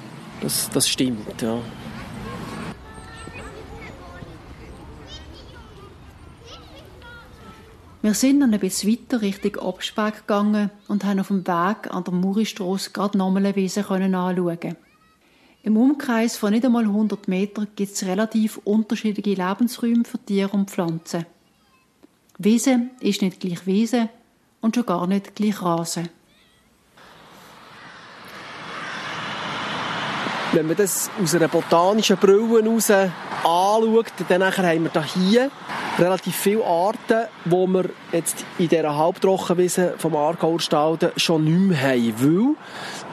Das, 0.41 0.71
das 0.71 0.89
stimmt, 0.89 1.43
ja. 1.43 1.59
Wir 8.01 8.15
sind 8.15 8.41
dann 8.41 8.55
ein 8.55 8.61
bisschen 8.61 8.93
weiter 8.93 9.21
Richtung 9.21 9.57
Abspeck 9.57 10.27
gegangen 10.27 10.71
und 10.87 11.05
haben 11.05 11.19
auf 11.19 11.29
dem 11.29 11.47
Weg 11.47 11.93
an 11.93 12.05
der 12.05 12.15
Muristrasse 12.15 12.91
gerade 12.93 13.19
nochmal 13.19 13.55
Wiese 13.57 13.81
anschauen. 13.89 14.77
Im 15.65 15.77
Umkreis 15.77 16.37
von 16.37 16.53
nicht 16.53 16.65
einmal 16.65 16.85
100 16.85 17.27
Metern 17.27 17.67
gibt 17.75 17.93
es 17.93 18.07
relativ 18.07 18.59
unterschiedliche 18.59 19.43
Lebensräume 19.43 20.05
für 20.05 20.19
Tiere 20.19 20.51
und 20.53 20.71
Pflanzen. 20.71 21.27
Wiese 22.39 22.89
ist 23.01 23.21
nicht 23.21 23.41
gleich 23.41 23.67
Wiese 23.67 24.09
und 24.61 24.77
schon 24.77 24.87
gar 24.87 25.07
nicht 25.09 25.35
gleich 25.35 25.61
Rasen. 25.61 26.09
Wenn 30.59 30.67
man 30.67 30.77
das 30.77 31.09
aus 31.23 31.37
einer 31.37 31.47
botanischen 31.47 32.17
Brille 32.17 32.61
heraus 32.61 32.91
anschaut, 32.91 34.07
dann 34.29 34.43
haben 34.43 34.91
wir 34.93 35.05
hier 35.05 35.53
relativ 36.01 36.35
viele 36.35 36.65
Arten, 36.65 37.29
die 37.45 37.51
wir 37.51 37.85
jetzt 38.11 38.45
in 38.59 38.69
dieser 38.69 38.97
Halbtrockenwiese 38.97 39.95
vom 39.99 40.17
Aargauer 40.17 40.59
Stalden 40.59 41.13
schon 41.17 41.45
nicht 41.45 41.81
mehr 41.81 41.81
haben, 41.81 42.15
weil 42.19 42.57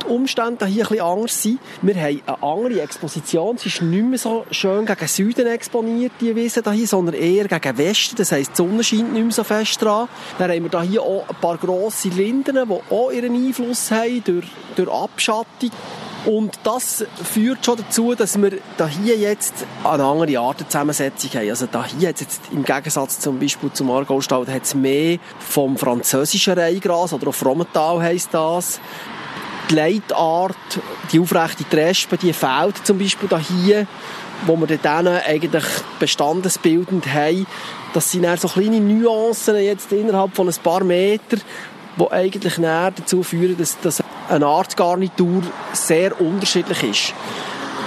die 0.02 0.06
Umstände 0.08 0.66
hier 0.66 0.86
bisschen 0.86 1.06
anders 1.06 1.44
sind. 1.44 1.60
Wir 1.84 1.96
haben 1.96 2.22
eine 2.26 2.42
andere 2.42 2.82
Exposition. 2.82 3.60
Sie 3.60 3.70
ist 3.70 3.84
nicht 3.84 4.06
mehr 4.06 4.18
so 4.18 4.44
schön 4.50 4.88
gegen 4.88 5.08
Süden 5.08 5.46
exponiert, 5.46 6.14
die 6.20 6.36
Wiese 6.36 6.64
hier, 6.72 6.88
sondern 6.88 7.14
eher 7.14 7.48
gegen 7.48 7.78
Westen. 7.78 8.16
Das 8.16 8.32
heisst, 8.32 8.54
die 8.54 8.56
Sonne 8.56 8.84
scheint 8.84 9.14
nicht 9.14 9.22
mehr 9.22 9.32
so 9.32 9.44
fest 9.44 9.80
dran. 9.84 10.08
Dann 10.40 10.50
haben 10.50 10.72
wir 10.72 10.82
hier 10.82 11.04
auch 11.04 11.30
ein 11.30 11.36
paar 11.36 11.58
grosse 11.58 12.10
Linden, 12.10 12.56
die 12.56 12.94
auch 12.94 13.12
ihren 13.12 13.36
Einfluss 13.36 13.92
haben 13.92 14.24
durch, 14.24 14.48
durch 14.76 14.90
Abschattung. 14.90 15.70
Und 16.26 16.58
das 16.64 17.06
führt 17.24 17.64
schon 17.64 17.78
dazu, 17.78 18.16
dass 18.16 18.42
wir 18.42 18.54
da 18.78 18.88
hier 18.88 19.16
jetzt 19.16 19.54
eine 19.84 20.04
andere 20.04 20.40
Artenzusammensetzung 20.40 21.30
haben. 21.32 21.50
Also 21.50 21.68
da 21.72 21.86
hier 21.86 22.10
jetzt 22.10 22.42
im 22.52 22.64
Gegensatz 22.64 23.20
zum 23.20 23.40
Beispiel 23.40 23.72
zum 23.72 23.92
Argaustall 23.92 24.48
hat 24.48 24.64
es 24.64 24.74
mehr 24.74 25.20
vom 25.40 25.78
französischen 25.78 26.54
Reihgras 26.54 27.14
oder 27.14 27.28
auch 27.28 27.36
Frommental 27.36 28.02
heisst 28.02 28.34
das. 28.34 28.80
Die 29.70 29.76
Leitart, 29.76 30.56
die 31.12 31.20
aufrechte 31.20 31.68
Trespe, 31.70 32.18
die 32.18 32.34
fehlt 32.34 32.86
zum 32.86 32.98
Beispiel 32.98 33.30
da 33.30 33.38
hier, 33.38 33.88
wo 34.46 34.58
wir 34.58 34.78
dann 34.78 35.08
eigentlich 35.08 35.64
bestandesbildend 36.00 37.06
haben. 37.12 37.46
Das 37.94 38.12
sind 38.12 38.24
dann 38.24 38.38
so 38.38 38.48
kleine 38.48 38.80
Nuancen 38.80 39.56
jetzt 39.58 39.92
innerhalb 39.92 40.36
von 40.36 40.48
ein 40.48 40.56
paar 40.64 40.84
Metern, 40.84 41.42
die 41.98 42.12
eigentlich 42.12 42.56
dazu 42.56 43.24
führen, 43.24 43.58
dass, 43.58 43.80
dass 43.80 44.04
eine 44.30 44.46
Artgarnitur 44.46 45.44
sehr 45.74 46.20
unterschiedlich 46.20 46.84
ist. 46.84 47.14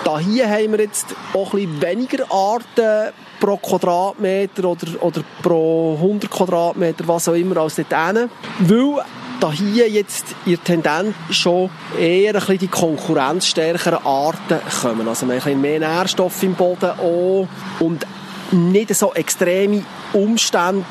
Da 0.05 0.19
hier 0.19 0.49
haben 0.49 0.73
wir 0.73 0.81
jetzt 0.81 1.07
auch 1.35 1.53
ein 1.53 1.67
bisschen 1.67 1.83
weniger 1.83 2.33
Arten 2.33 3.13
pro 3.41 3.57
Quadratmeter 3.57 4.65
oder, 4.65 4.87
oder 5.03 5.23
pro 5.43 5.95
100 5.97 6.31
Quadratmeter, 6.31 7.07
was 7.07 7.29
auch 7.29 7.35
immer, 7.35 7.59
als 7.59 7.77
dort 7.77 7.93
hinten. 7.93 8.31
Weil 8.61 9.05
da 9.41 9.53
hier 9.53 9.89
jetzt 9.89 10.25
ihr 10.47 10.63
Tendenz 10.63 11.15
schon 11.31 11.71
eher 11.99 12.35
ein 12.35 12.41
bisschen 12.41 12.59
die 12.59 12.69
konkurrenzstärkeren 12.69 14.05
Arten 14.05 14.61
kommen. 14.81 15.07
Also 15.07 15.27
wir 15.27 15.35
haben 15.35 15.41
ein 15.41 15.45
bisschen 15.45 15.61
mehr 15.61 15.79
Nährstoffe 15.79 16.43
im 16.43 16.55
Boden 16.55 16.91
auch 16.99 17.47
und 17.81 18.07
nicht 18.53 18.95
so 18.95 19.13
extreme 19.15 19.85
Umstände 20.13 20.85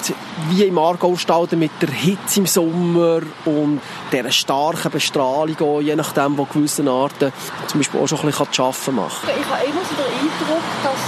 wie 0.50 0.63
im 0.63 0.78
Aargaustalden 0.78 1.58
mit 1.60 1.72
der 1.82 1.89
Hitze 1.89 2.39
im 2.39 2.46
Sommer 2.46 3.22
und 3.46 3.82
dieser 4.12 4.32
starken 4.32 4.91
Bestrahlung 4.91 5.60
auch, 5.62 5.82
je 5.82 5.96
nachdem, 5.96 6.38
wo 6.38 6.46
gewisse 6.46 6.88
Arten 6.89 7.32
zum 7.67 7.80
Beispiel 7.80 8.00
auch 8.00 8.08
schon 8.08 8.20
ein 8.20 8.28
bisschen 8.28 8.52
zu 8.52 8.63
arbeiten 8.63 8.96
machen. 8.96 9.30
Ich 9.39 9.50
habe 9.50 9.65
immer 9.65 9.82
so 9.82 9.96
den 9.96 10.06
Eindruck, 10.06 10.65
dass 10.84 11.02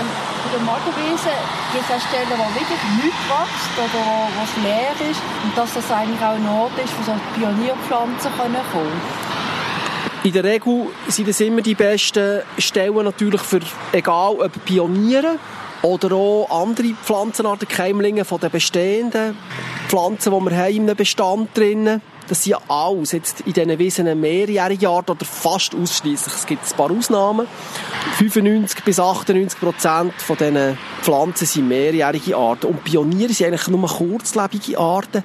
ähm, 0.00 0.08
bei 0.44 0.56
den 0.56 0.64
Magerwiesen 0.64 1.36
gibt 1.72 1.90
es 1.90 2.02
Stellen, 2.02 2.28
wo 2.30 2.46
wirklich 2.54 2.82
nichts 3.04 3.24
wächst 3.28 3.74
oder 3.78 4.04
wo 4.36 4.42
es 4.42 4.64
leer 4.64 5.10
ist 5.10 5.20
und 5.44 5.56
dass 5.56 5.74
das 5.74 5.90
eigentlich 5.90 6.20
auch 6.20 6.34
ein 6.34 6.48
Ort 6.48 6.72
ist, 6.82 6.92
wo 6.98 7.12
so 7.12 7.18
Pionierpflanzen 7.36 8.30
kommen 8.38 8.56
können. 8.72 9.34
In 10.22 10.32
der 10.32 10.44
Regel 10.44 10.86
sind 11.08 11.28
das 11.28 11.38
immer 11.40 11.60
die 11.60 11.74
besten 11.74 12.40
Stellen 12.56 13.04
natürlich 13.04 13.42
für, 13.42 13.60
egal 13.92 14.36
ob 14.36 14.64
Pioniere 14.64 15.38
oder 15.84 16.16
auch 16.16 16.48
andere 16.50 16.94
Pflanzenarten, 16.94 17.68
Keimlinge 17.68 18.24
von 18.24 18.40
den 18.40 18.50
bestehenden 18.50 19.36
Pflanzen, 19.86 20.32
die 20.32 20.50
wir 20.50 20.56
haben 20.56 20.80
einem 20.80 20.96
Bestand 20.96 21.50
drin. 21.54 22.00
Das 22.26 22.42
sind 22.42 22.52
ja 22.52 22.58
alles 22.68 23.12
jetzt 23.12 23.42
in 23.42 23.52
diesen 23.52 23.78
Wiesen 23.78 24.18
mehrjährige 24.18 24.88
Arten 24.88 25.10
oder 25.10 25.26
fast 25.26 25.74
ausschließlich. 25.74 26.34
Es 26.34 26.46
gibt 26.46 26.62
ein 26.64 26.76
paar 26.76 26.90
Ausnahmen. 26.90 27.46
95 28.16 28.82
bis 28.82 28.98
98 28.98 29.60
Prozent 29.60 30.14
von 30.14 30.36
diesen 30.38 30.78
Pflanzen 31.02 31.46
sind 31.46 31.68
mehrjährige 31.68 32.34
Arten. 32.34 32.68
Und 32.68 32.82
Pioniere 32.82 33.34
sind 33.34 33.48
eigentlich 33.48 33.68
nur 33.68 33.86
kurzlebige 33.86 34.78
Arten. 34.78 35.22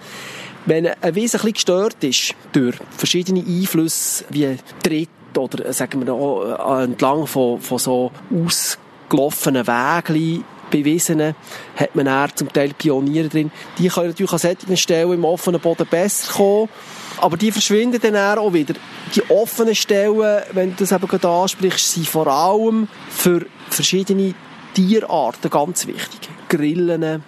Wenn 0.66 0.88
eine 0.88 1.16
Wiese 1.16 1.38
ein 1.38 1.40
bisschen 1.40 1.54
gestört 1.54 2.04
ist 2.04 2.36
durch 2.52 2.76
verschiedene 2.98 3.40
Einflüsse 3.40 4.26
wie 4.30 4.58
Tritt 4.84 5.10
oder 5.38 5.72
sagen 5.72 6.06
wir 6.06 6.14
auch, 6.14 6.80
äh, 6.80 6.84
entlang 6.84 7.28
von, 7.28 7.62
von 7.62 7.78
so 7.78 8.12
aus 8.46 8.78
gelaufenen 9.10 9.68
Wegen 9.68 10.46
bewiesenen, 10.70 11.36
hat 11.76 11.96
man 11.96 12.06
dann 12.06 12.30
zum 12.36 12.52
Teil 12.54 12.74
Pioniere 12.78 13.28
drin. 13.28 13.52
Die 13.78 13.88
können 13.88 14.10
natürlich 14.10 14.32
an 14.32 14.38
solchen 14.38 14.78
Stellen 14.78 15.14
im 15.14 15.26
offenen 15.26 15.60
Boden 15.60 15.88
besser 15.90 16.32
kommen. 16.34 16.70
Aber 17.18 17.36
die 17.36 17.52
verschwinden 17.52 18.00
dann 18.02 18.38
auch 18.38 18.54
wieder. 18.54 18.76
Die 19.16 19.30
offenen 19.30 19.76
Stellen, 19.76 20.42
wenn 20.54 20.72
du 20.72 20.76
das 20.78 20.92
eben 20.92 21.08
gerade 21.08 21.28
ansprichst, 21.28 21.94
sind 21.94 22.08
vor 22.08 22.28
allem 22.28 22.88
für 23.10 23.46
verschiedene 23.70 24.36
Tierarten 24.74 25.50
ganz 25.50 25.88
wichtig. 25.88 26.30
Grillen, 26.48 27.24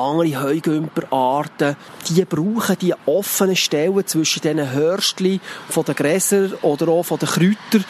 andere 0.00 0.42
Heugümperarten, 0.42 1.76
die 2.08 2.24
brauchen 2.24 2.76
die 2.80 2.94
offenen 3.06 3.56
Stellen 3.56 4.06
zwischen 4.06 4.42
diesen 4.42 4.72
Hörstchen 4.72 5.40
von 5.68 5.84
den 5.84 5.94
Gräsern 5.94 6.54
oder 6.62 6.88
auch 6.88 7.04
von 7.04 7.18
den 7.18 7.28
Kräutern, 7.28 7.84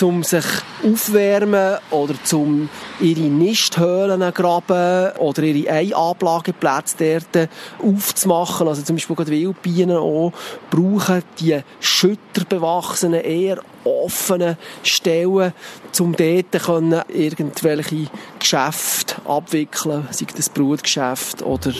um 0.00 0.22
sich 0.22 0.44
aufwärmen 0.84 1.78
oder 1.90 2.14
um 2.32 2.68
ihre 3.00 3.20
Nisthöhlen 3.20 4.32
graben 4.32 5.16
oder 5.18 5.42
ihre 5.42 5.72
Eiablageplätze 5.72 7.20
dort 7.32 7.48
aufzumachen. 7.82 8.68
Also 8.68 8.82
zum 8.82 8.96
Beispiel 8.96 9.16
gerade 9.16 9.30
Wildbienen 9.30 9.96
auch 9.96 10.32
brauchen 10.70 11.22
die 11.40 11.60
schütterbewachsenen, 11.80 13.20
eher 13.20 13.58
offenen 13.88 14.56
Stellen, 14.82 15.52
um 15.98 16.14
dort 16.14 16.52
können 16.64 17.02
irgendwelche 17.08 18.06
Geschäfte 18.38 19.16
abwickeln, 19.26 20.06
sei 20.10 20.26
das 20.36 20.48
Brutgeschäft 20.48 21.42
oder 21.42 21.72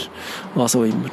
was 0.55 0.77
auch 0.77 0.85
immer. 0.85 1.11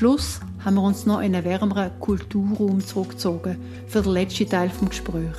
Schluss 0.00 0.40
haben 0.64 0.76
wir 0.76 0.82
uns 0.82 1.04
noch 1.04 1.20
in 1.20 1.34
einen 1.34 1.44
wärmeren 1.44 1.90
Kulturraum 2.00 2.80
zurückgezogen 2.80 3.58
für 3.86 4.00
den 4.00 4.12
letzten 4.12 4.48
Teil 4.48 4.70
des 4.70 4.88
Gesprächs. 4.88 5.36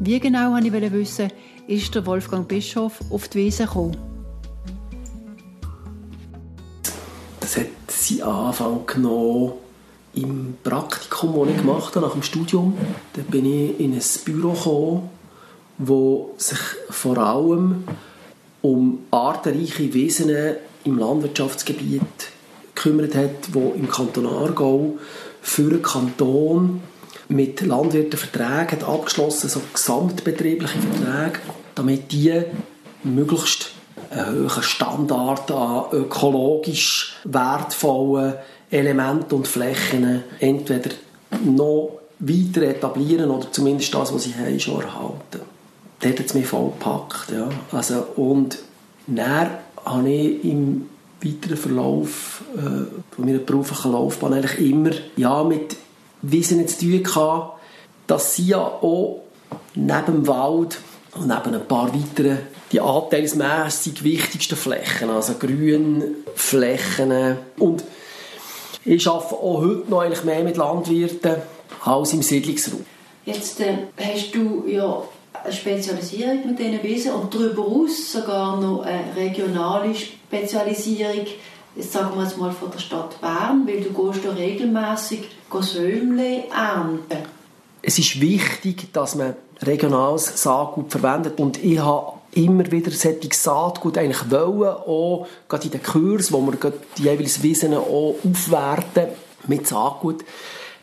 Wie 0.00 0.18
genau 0.18 0.50
wollte 0.50 0.76
ich 0.76 0.92
wissen, 0.92 1.30
ist 1.68 1.94
der 1.94 2.04
Wolfgang 2.04 2.48
Bischof 2.48 2.98
auf 3.10 3.28
die 3.28 3.38
Wiese 3.38 3.62
gekommen. 3.62 3.96
Das 7.38 7.56
hat 7.56 7.66
seinen 7.86 8.22
Anfang 8.22 8.84
genommen 8.86 9.52
im 10.14 10.56
Praktikum, 10.64 11.36
das 11.36 11.54
ich 11.54 11.60
gemacht 11.60 11.94
habe, 11.94 12.06
nach 12.06 12.12
dem 12.14 12.24
Studium. 12.24 12.76
Da 13.12 13.22
bin 13.22 13.46
ich 13.46 13.78
in 13.78 13.92
ein 13.92 14.02
Büro 14.24 14.50
gekommen, 14.50 15.10
das 15.78 16.48
sich 16.48 16.60
vor 16.90 17.18
allem 17.18 17.84
um 18.62 18.98
artenreiche 19.12 19.94
Wesen 19.94 20.34
im 20.82 20.98
Landwirtschaftsgebiet 20.98 22.32
gekümmert 22.82 23.14
hat, 23.14 23.52
wo 23.52 23.72
im 23.76 23.88
Kanton 23.88 24.26
Aargau 24.26 24.98
für 25.40 25.70
den 25.70 25.82
Kanton 25.82 26.82
mit 27.28 27.60
Landwirten 27.60 28.18
Verträge 28.18 28.72
hat 28.72 28.84
abgeschlossen, 28.84 29.48
so 29.48 29.60
gesamtbetriebliche 29.72 30.78
Verträge, 30.78 31.40
damit 31.74 32.12
die 32.12 32.42
möglichst 33.02 33.70
einen 34.10 34.50
hohen 34.50 34.62
Standard 34.62 35.50
an 35.50 35.84
ökologisch 35.92 37.16
wertvollen 37.24 38.34
Elementen 38.70 39.34
und 39.34 39.48
Flächen 39.48 40.24
entweder 40.40 40.90
noch 41.44 41.98
weiter 42.18 42.62
etablieren 42.62 43.30
oder 43.30 43.50
zumindest 43.50 43.94
das, 43.94 44.12
was 44.14 44.24
sie 44.24 44.34
haben, 44.34 44.58
schon 44.60 44.82
erhalten. 44.82 45.40
Dort 46.00 46.18
hat 46.18 46.26
es 46.26 46.34
mich 46.34 46.46
voll 46.46 46.70
gepackt. 46.70 47.30
Ja. 47.30 47.48
Also, 47.70 48.06
und 48.16 48.58
dann 49.06 49.50
habe 49.84 50.10
ich 50.10 50.44
im 50.44 50.88
weiteren 51.24 51.56
Verlauf 51.56 52.42
äh, 52.56 53.14
von 53.14 53.24
meiner 53.24 53.38
beruflichen 53.38 53.92
Laufbahn 53.92 54.34
eigentlich 54.34 54.70
immer 54.70 54.90
ja, 55.16 55.42
mit 55.44 55.76
Wissen 56.22 56.66
zu 56.68 56.80
tun 56.80 57.02
gehabt, 57.02 57.60
dass 58.06 58.36
sie 58.36 58.48
ja 58.48 58.58
auch 58.58 59.22
neben 59.74 60.06
dem 60.06 60.26
Wald 60.26 60.78
und 61.14 61.28
neben 61.28 61.54
ein 61.54 61.66
paar 61.66 61.92
weiteren 61.94 62.38
die 62.70 62.80
anteilsmässig 62.80 64.02
wichtigsten 64.02 64.56
Flächen, 64.56 65.10
also 65.10 65.34
Grünflächen 65.34 67.36
und 67.58 67.84
ich 68.84 69.06
arbeite 69.06 69.34
auch 69.34 69.60
heute 69.60 69.90
noch 69.90 70.00
eigentlich 70.00 70.24
mehr 70.24 70.42
mit 70.42 70.56
Landwirten 70.56 71.36
als 71.84 72.14
im 72.14 72.22
Siedlungsraum. 72.22 72.84
Jetzt 73.24 73.60
äh, 73.60 73.76
hast 73.96 74.34
du 74.34 74.64
ja 74.66 75.04
Spezialisierung 75.50 76.46
mit 76.46 76.58
diesen 76.58 76.82
Wiesen 76.82 77.12
und 77.12 77.34
darüber 77.34 77.64
hinaus 77.64 78.12
sogar 78.12 78.60
noch 78.60 78.82
eine 78.82 79.16
regionale 79.16 79.94
Spezialisierung, 79.94 81.26
sagen 81.78 82.16
wir 82.16 82.24
jetzt 82.24 82.38
mal 82.38 82.52
von 82.52 82.70
der 82.70 82.78
Stadt 82.78 83.20
Bern, 83.20 83.66
weil 83.66 83.80
du 83.80 83.90
gehst 83.90 84.24
da 84.24 84.30
regelmässig 84.30 85.28
Sömle 85.60 86.44
ernten. 86.50 87.18
Es 87.82 87.98
ist 87.98 88.20
wichtig, 88.20 88.92
dass 88.92 89.16
man 89.16 89.34
regionales 89.60 90.42
Saatgut 90.42 90.90
verwendet 90.90 91.38
und 91.38 91.62
ich 91.62 91.78
habe 91.78 92.14
immer 92.32 92.70
wieder 92.70 92.90
solches 92.90 93.42
Saatgut 93.42 93.98
eigentlich 93.98 94.30
wollen, 94.30 94.68
auch 94.68 95.26
gerade 95.48 95.64
in 95.64 95.70
den 95.72 95.82
Kurs, 95.82 96.32
wo 96.32 96.40
wir 96.40 96.72
die 96.96 97.02
jeweils 97.02 97.42
Wiesen 97.42 97.74
auch 97.74 98.16
aufwerten 98.24 99.08
mit 99.46 99.66
Saatgut 99.66 100.24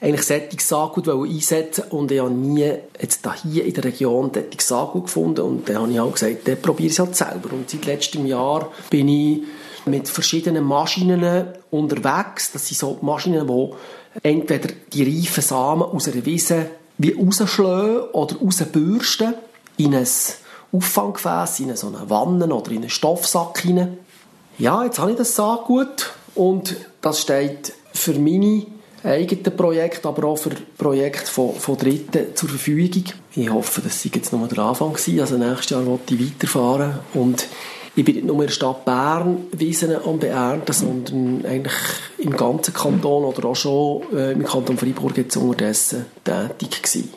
eigentlich 0.02 0.26
solches 0.26 0.68
Saatgut 0.68 1.10
einsetzen 1.10 1.86
und 1.90 2.12
ich 2.12 2.20
habe 2.20 2.32
nie 2.32 2.74
jetzt 3.00 3.28
hier 3.44 3.66
in 3.66 3.74
der 3.74 3.84
Region 3.84 4.32
solches 4.34 4.68
Saatgut 4.68 5.06
gefunden 5.06 5.42
und 5.42 5.68
dann 5.68 5.80
habe 5.80 5.92
ich 5.92 6.00
auch 6.00 6.14
gesagt, 6.14 6.48
dann 6.48 6.62
probiere 6.62 6.88
ich 6.88 6.94
es 6.94 7.00
halt 7.00 7.16
selber. 7.16 7.52
Und 7.52 7.70
seit 7.70 7.86
letztem 7.86 8.26
Jahr 8.26 8.72
bin 8.90 9.08
ich 9.10 9.42
mit 9.86 10.08
verschiedenen 10.08 10.64
Maschinen 10.64 11.48
unterwegs. 11.72 12.52
Das 12.52 12.68
sind 12.68 12.78
so 12.78 12.98
Maschinen, 13.02 13.48
die 13.48 14.30
entweder 14.30 14.70
die 14.94 15.04
reifen 15.04 15.44
Samen 15.44 15.84
aus 15.84 16.08
einer 16.08 16.26
Wiese 16.26 16.68
wie 16.98 17.14
rausschlagen 17.14 18.10
oder 18.12 18.36
rausbürsten 18.38 19.34
in 19.78 19.96
ein 19.96 20.08
Auffanggefäß, 20.72 21.62
in 21.62 21.76
so 21.76 21.88
eine 21.88 22.10
Wanne 22.10 22.54
oder 22.54 22.72
in 22.72 22.80
einen 22.80 22.90
Stoffsack 22.90 23.62
hinein. 23.62 23.98
Ja, 24.58 24.84
jetzt 24.84 25.00
habe 25.00 25.12
ich 25.12 25.18
das 25.18 25.36
Saatgut 25.36 26.12
und 26.36 26.76
das 27.02 27.22
steht 27.22 27.74
für 27.94 28.14
meine 28.14 28.66
eigenen 29.04 29.56
Projekte, 29.56 30.08
aber 30.08 30.28
auch 30.28 30.38
für 30.38 30.52
Projekte 30.78 31.32
von, 31.32 31.54
von 31.54 31.78
Dritten 31.78 32.36
zur 32.36 32.50
Verfügung. 32.50 33.04
Ich 33.36 33.50
hoffe, 33.50 33.82
das 33.82 34.02
sei 34.02 34.12
jetzt 34.14 34.34
nur 34.34 34.48
der 34.48 34.60
Anfang 34.60 34.94
gewesen. 34.94 35.20
Also 35.20 35.38
nächstes 35.38 35.70
Jahr 35.70 35.86
wollte 35.86 36.16
ich 36.16 36.34
weiterfahren 36.34 37.00
und 37.14 37.48
ich 37.96 38.06
bin 38.06 38.16
nicht 38.16 38.28
nur 38.28 38.36
in 38.38 38.48
der 38.48 38.50
Stadt 38.50 38.86
Bern 38.86 39.48
Wiesen 39.52 39.96
am 39.96 40.20
Beernten, 40.20 40.72
sondern 40.72 41.46
eigentlich 41.46 41.74
im 42.18 42.36
ganzen 42.36 42.74
Kanton 42.74 43.26
oder 43.26 43.50
auch 43.50 43.56
schon 43.56 44.04
äh, 44.14 44.32
im 44.32 44.46
Kanton 44.46 44.78
Freiburg 44.78 45.18
jetzt 45.18 45.36
unterdessen 45.36 46.06
tätig 46.24 46.82
gewesen. 46.82 47.14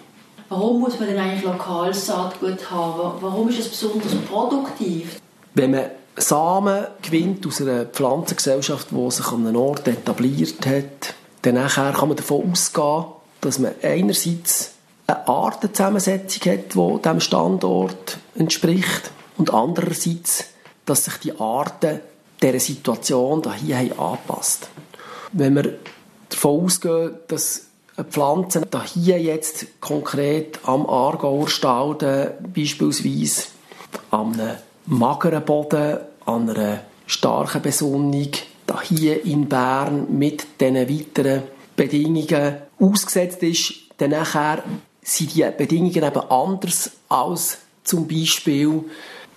Warum 0.48 0.80
muss 0.80 0.98
man 0.98 1.08
denn 1.08 1.18
eigentlich 1.18 1.44
lokales 1.44 2.06
Saatgut 2.06 2.70
haben? 2.70 3.22
Warum 3.22 3.48
ist 3.48 3.60
es 3.60 3.68
besonders 3.68 4.14
produktiv? 4.28 5.20
Wenn 5.54 5.70
man 5.70 5.84
Samen 6.16 6.86
gewinnt 7.00 7.46
aus 7.46 7.62
einer 7.62 7.86
Pflanzengesellschaft, 7.86 8.88
die 8.90 9.10
sich 9.10 9.26
an 9.26 9.46
einem 9.46 9.56
Ort 9.56 9.88
etabliert 9.88 10.66
hat, 10.66 11.14
dann 11.42 11.54
nachher 11.54 11.92
kann 11.92 12.08
man 12.08 12.16
davon 12.16 12.50
ausgehen, 12.50 13.04
dass 13.40 13.58
man 13.58 13.74
einerseits 13.82 14.72
eine 15.06 15.28
Artenzusammensetzung 15.28 16.52
hat, 16.52 16.74
die 16.74 17.02
diesem 17.02 17.20
Standort 17.20 18.18
entspricht 18.36 19.10
und 19.36 19.52
andererseits, 19.52 20.44
dass 20.86 21.04
sich 21.04 21.16
die 21.18 21.38
Arten 21.38 22.00
dieser 22.40 22.60
Situation 22.60 23.42
hier 23.54 23.78
haben 23.78 23.98
angepasst. 23.98 24.68
Wenn 25.32 25.54
wir 25.56 25.78
davon 26.28 26.64
ausgehen, 26.64 27.14
dass 27.28 27.66
eine 27.96 28.06
Pflanze 28.06 28.62
hier 28.94 29.20
jetzt 29.20 29.80
konkret 29.80 30.58
am 30.64 30.88
Aargauer 30.88 31.48
Stalden 31.48 32.30
beispielsweise 32.54 33.48
an 34.10 34.40
einem 34.40 34.56
mageren 34.86 35.44
Boden, 35.44 35.98
an 36.24 36.48
einer 36.48 36.80
starken 37.06 37.62
Besonnung 37.62 38.30
hier 38.88 39.24
in 39.24 39.48
Bern 39.48 40.06
mit 40.18 40.46
diesen 40.60 40.76
weiteren 40.76 41.42
Bedingungen 41.76 42.56
ausgesetzt 42.78 43.42
ist, 43.42 43.74
dann 43.98 44.10
nachher 44.10 44.62
sind 45.02 45.34
die 45.34 45.44
Bedingungen 45.56 45.94
eben 45.94 46.30
anders 46.30 46.90
als 47.08 47.58
zum 47.84 48.06
Beispiel 48.06 48.84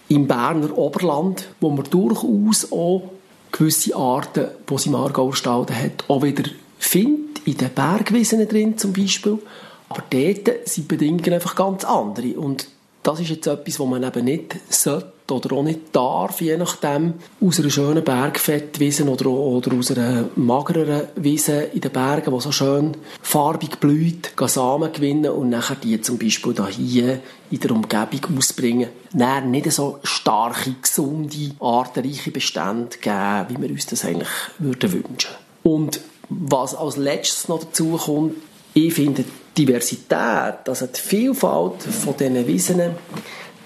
im 0.07 0.27
Berner 0.27 0.77
Oberland, 0.77 1.47
wo 1.59 1.69
man 1.69 1.85
durchaus 1.89 2.71
auch 2.71 3.09
gewisse 3.51 3.95
Arten, 3.95 4.49
die 4.69 4.77
sie 4.77 4.89
im 4.89 4.95
Aargauer 4.95 5.35
Stalden 5.35 5.75
hat, 5.75 6.05
auch 6.07 6.21
wieder 6.21 6.43
findet, 6.77 7.45
in 7.47 7.57
den 7.57 7.69
Bergwiesen 7.69 8.47
drin 8.47 8.77
zum 8.77 8.93
Beispiel. 8.93 9.39
Aber 9.89 10.03
dort 10.09 10.67
sind 10.67 10.75
die 10.75 10.95
Bedingungen 10.95 11.33
einfach 11.33 11.55
ganz 11.55 11.83
andere. 11.83 12.37
Und 12.37 12.67
das 13.03 13.19
ist 13.19 13.29
jetzt 13.29 13.47
etwas, 13.47 13.79
was 13.79 13.87
man 13.87 14.03
eben 14.03 14.25
nicht 14.25 14.55
sollte 14.69 15.14
oder 15.31 15.55
auch 15.55 15.63
nicht 15.63 15.79
darf, 15.91 16.41
je 16.41 16.57
nachdem, 16.57 17.15
aus 17.41 17.59
einer 17.59 17.69
schönen 17.69 18.03
Bergfettwiese 18.03 19.03
oder, 19.09 19.27
oder 19.27 19.75
aus 19.75 19.91
einer 19.91 20.25
magereren 20.35 21.07
Wiese 21.15 21.63
in 21.73 21.81
den 21.81 21.91
Bergen, 21.91 22.33
die 22.33 22.41
so 22.41 22.51
schön 22.51 22.97
farbig 23.21 23.79
blüht, 23.79 24.31
Samen 24.45 24.93
gewinnen 24.93 25.31
und 25.31 25.49
nachher 25.49 25.75
die 25.75 25.99
zum 26.01 26.17
Beispiel 26.17 26.53
hier 26.69 27.19
in 27.49 27.59
der 27.59 27.71
Umgebung 27.71 28.37
ausbringen. 28.37 28.89
Dann 29.11 29.51
nicht 29.51 29.71
so 29.71 29.99
starke, 30.03 30.75
gesunde, 30.81 31.51
artenreiche 31.59 32.31
Bestände 32.31 32.97
geben, 33.01 33.45
wie 33.49 33.61
wir 33.61 33.69
uns 33.71 33.87
das 33.87 34.05
eigentlich 34.05 34.29
würden 34.59 34.93
wünschen. 34.93 35.31
Und 35.63 35.99
was 36.29 36.75
als 36.75 36.97
letztes 36.97 37.47
noch 37.47 37.63
dazu 37.63 37.97
kommt, 37.97 38.35
ich 38.73 38.93
finde, 38.93 39.25
Diversität, 39.57 40.67
also 40.67 40.87
die 40.87 40.99
Vielfalt 40.99 41.81
von 41.81 42.15
diesen 42.17 42.45
Wiesen, 42.47 42.81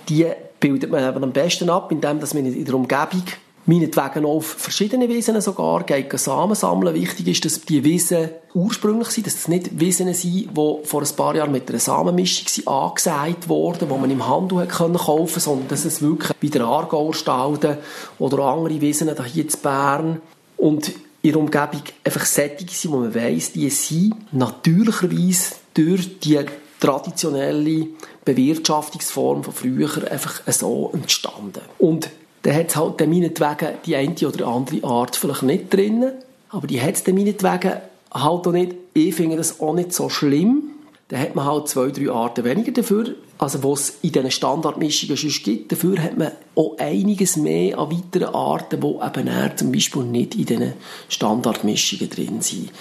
die 0.08 0.28
bildet 0.60 0.92
man 0.92 1.08
eben 1.08 1.24
am 1.24 1.32
besten 1.32 1.70
ab, 1.70 1.92
indem 1.92 2.20
man 2.20 2.46
in 2.46 2.66
der 2.66 2.76
Umgebung 2.76 3.24
meinetwegen 3.66 4.26
auf 4.26 4.46
verschiedene 4.46 5.08
Wiesen 5.10 5.40
sogar 5.42 5.84
geht 5.84 6.18
Samen 6.18 6.56
sammeln. 6.56 6.96
Wichtig 6.96 7.28
ist, 7.28 7.46
dass 7.46 7.62
die 7.62 7.84
Wiesen 7.84 8.30
ursprünglich 8.56 9.10
sind, 9.10 9.28
dass 9.28 9.36
es 9.36 9.48
nicht 9.48 9.80
Wiesen 9.80 10.12
sind, 10.14 10.58
die 10.58 10.80
vor 10.84 11.02
ein 11.02 11.16
paar 11.16 11.36
Jahren 11.36 11.52
mit 11.52 11.70
einer 11.70 11.80
Samenmischung 11.80 12.68
angesät 12.68 13.48
wurden, 13.48 13.88
die 13.88 14.00
man 14.00 14.10
im 14.10 14.28
Handel 14.28 14.66
kaufen 14.66 14.98
konnte, 14.98 15.40
sondern 15.40 15.68
dass 15.68 15.86
es 15.86 16.02
wirklich 16.02 16.32
wie 16.42 16.50
der 16.50 16.64
Aargauer 16.64 17.14
Stalden 17.14 17.78
oder 18.18 18.40
andere 18.40 18.82
Wiesen 18.82 19.10
hier 19.24 19.44
in 19.44 19.52
Bern 19.62 20.22
und 20.58 20.92
in 21.22 21.32
der 21.32 21.40
Umgebung 21.40 21.84
einfach 22.04 22.26
Sättige 22.26 22.72
sind, 22.72 22.92
wo 22.92 22.98
man 22.98 23.14
weiss, 23.14 23.52
die 23.52 23.70
sind 23.70 24.16
natürlicherweise 24.32 25.56
durch 25.74 26.20
die 26.20 26.40
traditionelle 26.80 27.88
Bewirtschaftungsform 28.36 29.44
von 29.44 29.54
früher 29.54 30.12
einfach 30.12 30.42
so 30.48 30.92
entstanden. 30.94 31.62
Und 31.78 32.10
dann 32.44 32.56
hat 32.56 32.70
es 32.70 32.76
halt 32.76 33.00
meinetwegen 33.00 33.78
die 33.86 33.96
eine 33.96 34.16
oder 34.28 34.48
andere 34.48 34.84
Art 34.84 35.16
vielleicht 35.16 35.44
nicht 35.44 35.74
drin, 35.74 36.06
aber 36.50 36.68
die 36.68 36.82
hat 36.82 36.96
es 36.96 37.08
meinetwegen 37.08 37.74
halt 38.12 38.48
auch 38.48 38.52
nicht. 38.52 38.76
Ich 38.94 39.16
finde 39.16 39.38
das 39.38 39.60
auch 39.60 39.74
nicht 39.74 39.94
so 39.94 40.10
schlimm. 40.10 40.72
Dann 41.10 41.22
hat 41.22 41.36
man 41.36 41.46
halt 41.46 41.68
zwei, 41.68 41.90
drei 41.90 42.12
Arten 42.12 42.44
weniger 42.44 42.72
dafür, 42.72 43.16
also 43.40 43.64
was 43.64 43.98
in 44.04 44.12
diesen 44.12 44.30
Standardmischungen 44.30 45.18
schon 45.18 45.44
gibt. 45.44 45.72
Dafür 45.72 45.98
hat 46.04 46.18
man 46.20 46.34
auch 46.54 46.78
einiges 46.78 47.36
mehr 47.36 47.80
an 47.80 47.92
weiteren 47.92 48.36
Arten, 48.36 48.80
die 48.80 48.88
eben 48.88 49.58
zum 49.58 49.72
Beispiel 49.72 50.04
nicht 50.04 50.36
in 50.36 50.46
diesen 50.46 50.74
Standardmischungen 51.08 52.10
drin 52.12 52.42
sind. 52.42 52.72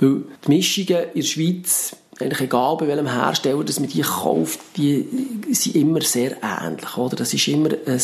Weil 0.00 0.22
die 0.44 0.48
Mischungen 0.48 1.04
in 1.14 1.20
der 1.20 1.26
Schweiz 1.26 1.96
eigentlich 2.20 2.40
egal 2.40 2.76
bei 2.76 2.88
welchem 2.88 3.06
Hersteller, 3.06 3.64
dass 3.64 3.80
man 3.80 3.88
die 3.88 4.00
kauft, 4.00 4.60
die 4.76 5.06
sind 5.50 5.76
immer 5.76 6.00
sehr 6.00 6.36
ähnlich. 6.42 6.96
Oder? 6.96 7.16
Das 7.16 7.34
ist 7.34 7.48
immer 7.48 7.70
ein 7.86 8.00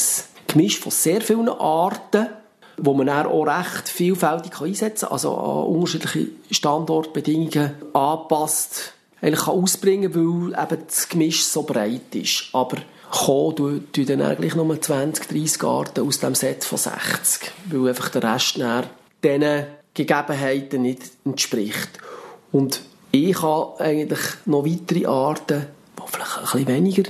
Gemisch 0.46 0.78
von 0.78 0.92
sehr 0.92 1.20
vielen 1.20 1.48
Arten, 1.48 2.26
wo 2.76 2.94
man 2.94 3.08
auch 3.08 3.46
recht 3.46 3.88
vielfältig 3.88 4.60
einsetzen 4.60 5.06
kann, 5.06 5.12
also 5.12 5.36
an 5.36 5.66
unterschiedliche 5.66 6.28
Standortbedingungen 6.50 7.72
anpasst, 7.92 8.94
eigentlich 9.20 9.44
kann 9.44 9.54
ausbringen, 9.54 10.14
weil 10.14 10.62
eben 10.62 10.82
das 10.86 11.08
Gemisch 11.08 11.44
so 11.44 11.62
breit 11.62 12.14
ist. 12.14 12.46
Aber 12.52 12.78
kommen 13.10 13.54
tun 13.92 14.06
dann 14.06 14.22
eigentlich 14.22 14.54
nur 14.54 14.80
20, 14.80 15.28
30 15.28 15.62
Arten 15.62 16.06
aus 16.06 16.18
dem 16.18 16.34
Set 16.34 16.64
von 16.64 16.78
60, 16.78 17.52
weil 17.66 17.88
einfach 17.88 18.08
der 18.08 18.34
Rest 18.34 18.58
dann 18.58 18.86
diesen 19.22 19.66
Gegebenheiten 19.94 20.82
nicht 20.82 21.02
entspricht. 21.24 21.90
Und 22.50 22.80
ich 23.12 23.40
habe 23.40 23.78
eigentlich 23.78 24.20
noch 24.46 24.64
weitere 24.64 25.06
Arten, 25.06 25.66
die 25.98 26.02
vielleicht 26.10 26.38
ein 26.38 26.42
bisschen 26.42 26.68
weniger 26.68 27.02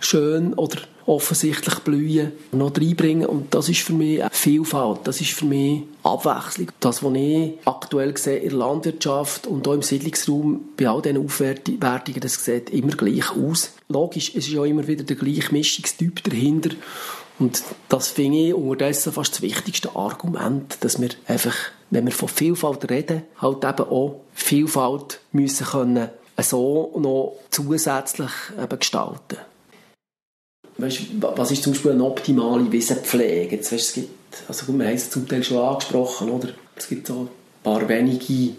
schön 0.00 0.54
oder 0.54 0.78
offensichtlich 1.06 1.74
blühen, 1.80 2.32
noch 2.52 2.72
reinbringen. 2.76 3.26
Und 3.26 3.54
das 3.54 3.68
ist 3.68 3.80
für 3.80 3.92
mich 3.92 4.22
Vielfalt, 4.30 5.00
das 5.04 5.20
ist 5.20 5.32
für 5.32 5.44
mich 5.44 5.82
Abwechslung. 6.02 6.68
Das, 6.80 7.02
was 7.02 7.14
ich 7.14 7.52
aktuell 7.64 8.16
sehe 8.16 8.38
in 8.38 8.50
der 8.50 8.58
Landwirtschaft 8.58 9.46
und 9.46 9.66
auch 9.68 9.74
im 9.74 9.82
Siedlungsraum, 9.82 10.60
bei 10.76 10.88
all 10.88 11.02
diesen 11.02 11.24
Aufwertungen, 11.24 12.20
das 12.20 12.44
sieht 12.44 12.70
immer 12.70 12.92
gleich 12.92 13.30
aus. 13.30 13.72
Logisch, 13.88 14.30
es 14.30 14.46
ist 14.46 14.52
ja 14.52 14.64
immer 14.64 14.86
wieder 14.86 15.04
der 15.04 15.16
gleiche 15.16 15.52
Mischungstyp 15.52 16.22
dahinter. 16.24 16.70
Und 17.38 17.62
das 17.88 18.08
finde 18.08 18.38
ich 18.38 18.54
unterdessen 18.54 19.12
fast 19.12 19.34
das 19.34 19.42
wichtigste 19.42 19.96
Argument, 19.96 20.76
dass 20.80 21.00
wir 21.00 21.10
einfach, 21.26 21.54
wenn 21.90 22.06
wir 22.06 22.12
von 22.12 22.28
Vielfalt 22.28 22.90
reden, 22.90 23.22
halt 23.40 23.64
eben 23.64 23.90
auch 23.90 24.20
Vielfalt 24.32 25.20
müssen 25.32 25.66
können 25.66 26.08
so 26.38 26.92
noch 26.96 27.36
zusätzlich 27.50 28.30
eben 28.58 28.78
gestalten 28.78 29.36
weißt, 30.80 31.00
was 31.20 31.50
ist 31.50 31.62
zum 31.62 31.72
Beispiel 31.72 31.92
eine 31.92 32.04
optimale 32.04 32.70
Wiesenpflege? 32.70 33.56
Jetzt, 33.56 33.72
weißt, 33.72 33.88
es 33.88 33.92
gibt, 33.94 34.08
also 34.48 34.66
wir 34.72 34.86
haben 34.86 34.94
es 34.94 35.10
zum 35.10 35.28
Teil 35.28 35.42
schon 35.42 35.58
angesprochen, 35.58 36.30
oder? 36.30 36.48
Es 36.76 36.88
gibt 36.88 37.06
so 37.06 37.14
ein 37.14 37.28
paar 37.62 37.88
wenige 37.88 38.54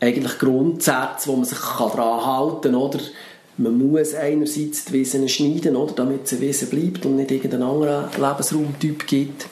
eigentlich 0.00 0.38
Grundsätze, 0.38 1.28
wo 1.28 1.36
man 1.36 1.44
sich 1.44 1.58
daran 1.58 2.26
halten 2.26 2.62
kann, 2.62 2.74
oder? 2.74 2.98
Man 3.58 3.78
muss 3.78 4.14
einerseits 4.14 4.86
die 4.86 4.92
Wiesen 4.94 5.28
schneiden, 5.28 5.76
oder? 5.76 5.92
damit 5.92 6.24
es 6.24 6.32
eine 6.32 6.40
Wiese 6.40 6.66
bleibt 6.66 7.04
und 7.04 7.16
nicht 7.16 7.30
irgendeinen 7.30 7.64
anderen 7.64 8.04
Lebensraumtyp 8.18 9.06
gibt. 9.06 9.46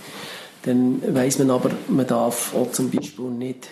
Dann 0.62 1.02
weiss 1.14 1.38
man 1.38 1.50
aber, 1.50 1.70
man 1.88 2.06
darf 2.06 2.54
auch 2.54 2.70
zum 2.72 2.90
Beispiel 2.90 3.26
nicht 3.26 3.68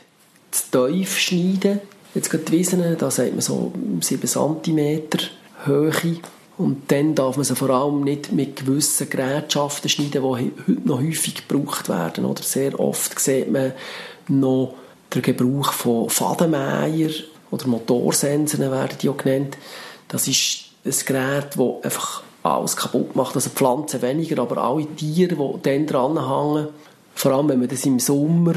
zu 0.50 0.88
tief 0.88 1.18
schneiden. 1.18 1.80
Jetzt 2.14 2.30
gerade 2.30 2.44
die 2.44 2.52
Wiesen, 2.52 2.96
da 2.98 3.10
sagt 3.10 3.32
man 3.32 3.40
so 3.40 3.72
7 4.00 4.26
cm 4.26 5.02
Höhe. 5.64 6.20
Und 6.56 6.90
dann 6.90 7.14
darf 7.14 7.36
man 7.36 7.44
sie 7.44 7.54
vor 7.54 7.70
allem 7.70 8.02
nicht 8.02 8.32
mit 8.32 8.56
gewissen 8.56 9.08
Gerätschaften 9.08 9.88
schneiden, 9.88 10.10
die 10.12 10.20
heute 10.20 10.52
noch 10.84 11.00
häufig 11.00 11.46
gebraucht 11.46 11.88
werden. 11.88 12.24
Oder 12.24 12.42
sehr 12.42 12.80
oft 12.80 13.18
sieht 13.20 13.50
man 13.52 13.72
noch 14.26 14.74
den 15.14 15.22
Gebrauch 15.22 15.72
von 15.72 16.10
Fadenmäher 16.10 17.10
oder 17.50 17.66
Motorsensoren 17.66 18.70
werden 18.70 18.98
die 19.00 19.08
auch 19.08 19.16
genannt. 19.16 19.56
Das 20.08 20.26
ist 20.26 20.64
ein 20.84 20.94
Gerät, 21.06 21.48
das 21.56 21.84
einfach 21.84 22.22
alles 22.48 22.76
kaputt 22.76 23.14
macht. 23.16 23.34
Also 23.34 23.50
Pflanzen 23.50 24.02
weniger, 24.02 24.42
aber 24.42 24.58
alle 24.58 24.86
Tiere, 24.96 25.34
die 25.36 25.62
dann 25.62 25.86
dranhängen. 25.86 26.68
Vor 27.14 27.32
allem, 27.32 27.48
wenn 27.48 27.60
man 27.60 27.68
das 27.68 27.84
im 27.84 27.98
Sommer 27.98 28.54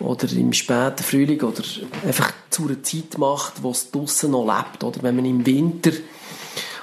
oder 0.00 0.30
im 0.32 0.52
späten 0.52 1.02
Frühling 1.02 1.40
oder 1.42 1.62
einfach 2.06 2.32
zu 2.50 2.64
einer 2.64 2.82
Zeit 2.82 3.18
macht, 3.18 3.62
wo 3.62 3.70
es 3.70 3.90
draussen 3.90 4.30
noch 4.30 4.46
lebt. 4.46 4.82
Oder 4.84 5.02
wenn 5.02 5.16
man 5.16 5.24
im 5.24 5.44
Winter 5.44 5.92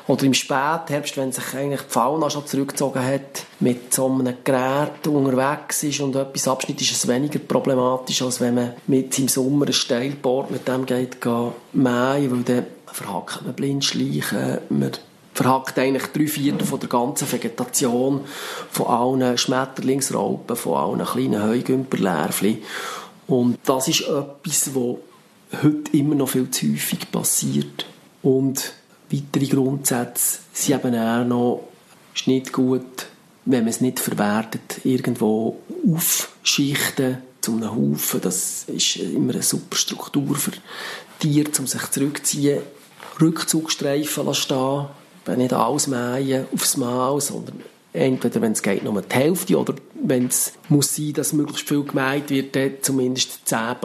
oder 0.08 0.24
im 0.24 0.34
Spätherbst, 0.34 1.18
wenn 1.18 1.32
sich 1.32 1.54
eigentlich 1.54 1.82
die 1.82 1.90
Fauna 1.90 2.30
schon 2.30 2.46
zurückgezogen 2.48 3.04
hat, 3.04 3.46
mit 3.60 3.94
so 3.94 4.08
einem 4.08 4.34
Gerät 4.44 5.08
unterwegs 5.08 5.84
ist 5.84 6.00
und 6.00 6.16
etwas 6.16 6.48
abschneidet, 6.48 6.82
ist 6.82 6.92
es 6.92 7.08
weniger 7.08 7.40
problematisch, 7.40 8.22
als 8.24 8.42
wenn 8.42 8.56
man 8.56 8.74
mit 8.88 9.18
im 9.20 9.28
Sommer 9.28 9.68
ein 9.68 9.74
Steilboard 9.74 10.50
mit 10.50 10.68
dem 10.68 10.86
geht 10.88 11.24
mähen, 11.74 12.32
weil 12.32 12.44
dann 12.44 12.66
verhackt 12.88 13.46
man 13.46 13.54
Blindschleichen, 13.54 14.58
man 14.70 14.92
verhackt 15.40 15.80
eigentlich 15.80 16.08
drei 16.08 16.28
Viertel 16.28 16.66
von 16.66 16.82
der 16.82 16.90
ganzen 16.90 17.32
Vegetation, 17.32 18.26
von 18.70 18.88
allen 18.88 19.38
Schmetterlingsraupen, 19.38 20.58
von 20.58 20.78
allen 20.78 21.06
kleinen 21.06 21.42
Heugümperlärvchen. 21.42 22.58
Und 23.28 23.58
das 23.64 23.88
ist 23.88 24.02
etwas, 24.02 24.76
was 24.76 24.98
heute 25.64 25.98
immer 25.98 26.16
noch 26.16 26.28
viel 26.28 26.52
zu 26.52 26.68
häufig 26.68 27.10
passiert. 27.10 27.86
Und 28.22 28.74
weitere 29.10 29.46
Grundsätze 29.48 30.40
sind 30.52 30.76
eben 30.76 30.96
auch 30.96 31.24
noch, 31.24 31.64
ist 32.14 32.28
nicht 32.28 32.52
gut, 32.52 33.08
wenn 33.46 33.64
man 33.64 33.70
es 33.70 33.80
nicht 33.80 34.02
verwertet, 34.02 34.84
irgendwo 34.84 35.58
aufschichten 35.90 37.20
zu 37.40 37.54
einem 37.54 37.72
Haufen. 37.72 38.20
Das 38.20 38.66
ist 38.68 38.98
immer 38.98 39.32
eine 39.32 39.42
super 39.42 39.78
Struktur 39.78 40.36
für 40.36 40.52
Tiere, 41.20 41.50
um 41.60 41.66
sich 41.66 41.90
zurückzuziehen. 41.92 42.62
Rückzugstreifen 43.22 44.34
stehen, 44.34 44.58
wenn 44.58 44.99
nicht 45.38 45.54
alles 45.54 45.88
mähen 45.88 46.46
aufs 46.54 46.78
Mal, 46.78 47.20
sondern 47.22 47.62
entweder, 47.94 48.42
wenn 48.42 48.52
es 48.52 48.62
geht, 48.62 48.84
nur 48.84 49.02
die 49.02 49.16
Hälfte 49.16 49.58
oder 49.58 49.74
wenn 50.02 50.28
es 50.28 50.54
muss 50.70 50.96
sein, 50.96 51.14
dass 51.14 51.34
möglichst 51.34 51.68
viel 51.68 51.84
gemeint 51.84 52.30
wird, 52.30 52.56
dann 52.56 52.72
zumindest 52.82 53.42
10% 53.48 53.76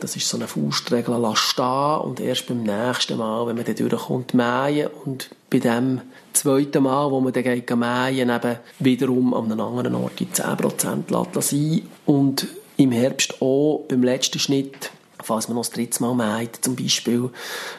Das 0.00 0.16
ist 0.16 0.28
so 0.28 0.36
eine 0.36 0.46
Faustregel, 0.46 1.16
lass 1.18 1.38
stehen 1.38 2.00
und 2.02 2.20
erst 2.20 2.46
beim 2.46 2.62
nächsten 2.62 3.18
Mal, 3.18 3.46
wenn 3.46 3.56
man 3.56 3.64
dann 3.64 3.74
durchkommt, 3.74 4.34
mähen 4.34 4.88
und 5.04 5.30
bei 5.50 5.58
dem 5.58 6.00
zweiten 6.32 6.82
Mal, 6.84 7.10
wo 7.10 7.20
man 7.20 7.32
dann 7.32 7.42
geht 7.42 7.70
mähen, 7.70 8.30
eben 8.30 8.56
wiederum 8.78 9.34
an 9.34 9.52
einem 9.52 9.60
anderen 9.60 9.94
Ort 9.96 10.18
die 10.20 10.26
10% 10.26 11.10
lassen 11.10 11.88
und 12.06 12.46
im 12.76 12.92
Herbst 12.92 13.40
auch 13.42 13.84
beim 13.88 14.02
letzten 14.02 14.38
Schnitt 14.38 14.90
falls 15.22 15.48
man 15.48 15.56
noch 15.56 15.62
das 15.62 15.70
dritte 15.70 16.02
Mal 16.02 16.14
mäht, 16.14 16.58
zum 16.60 16.76
Beispiel 16.76 17.30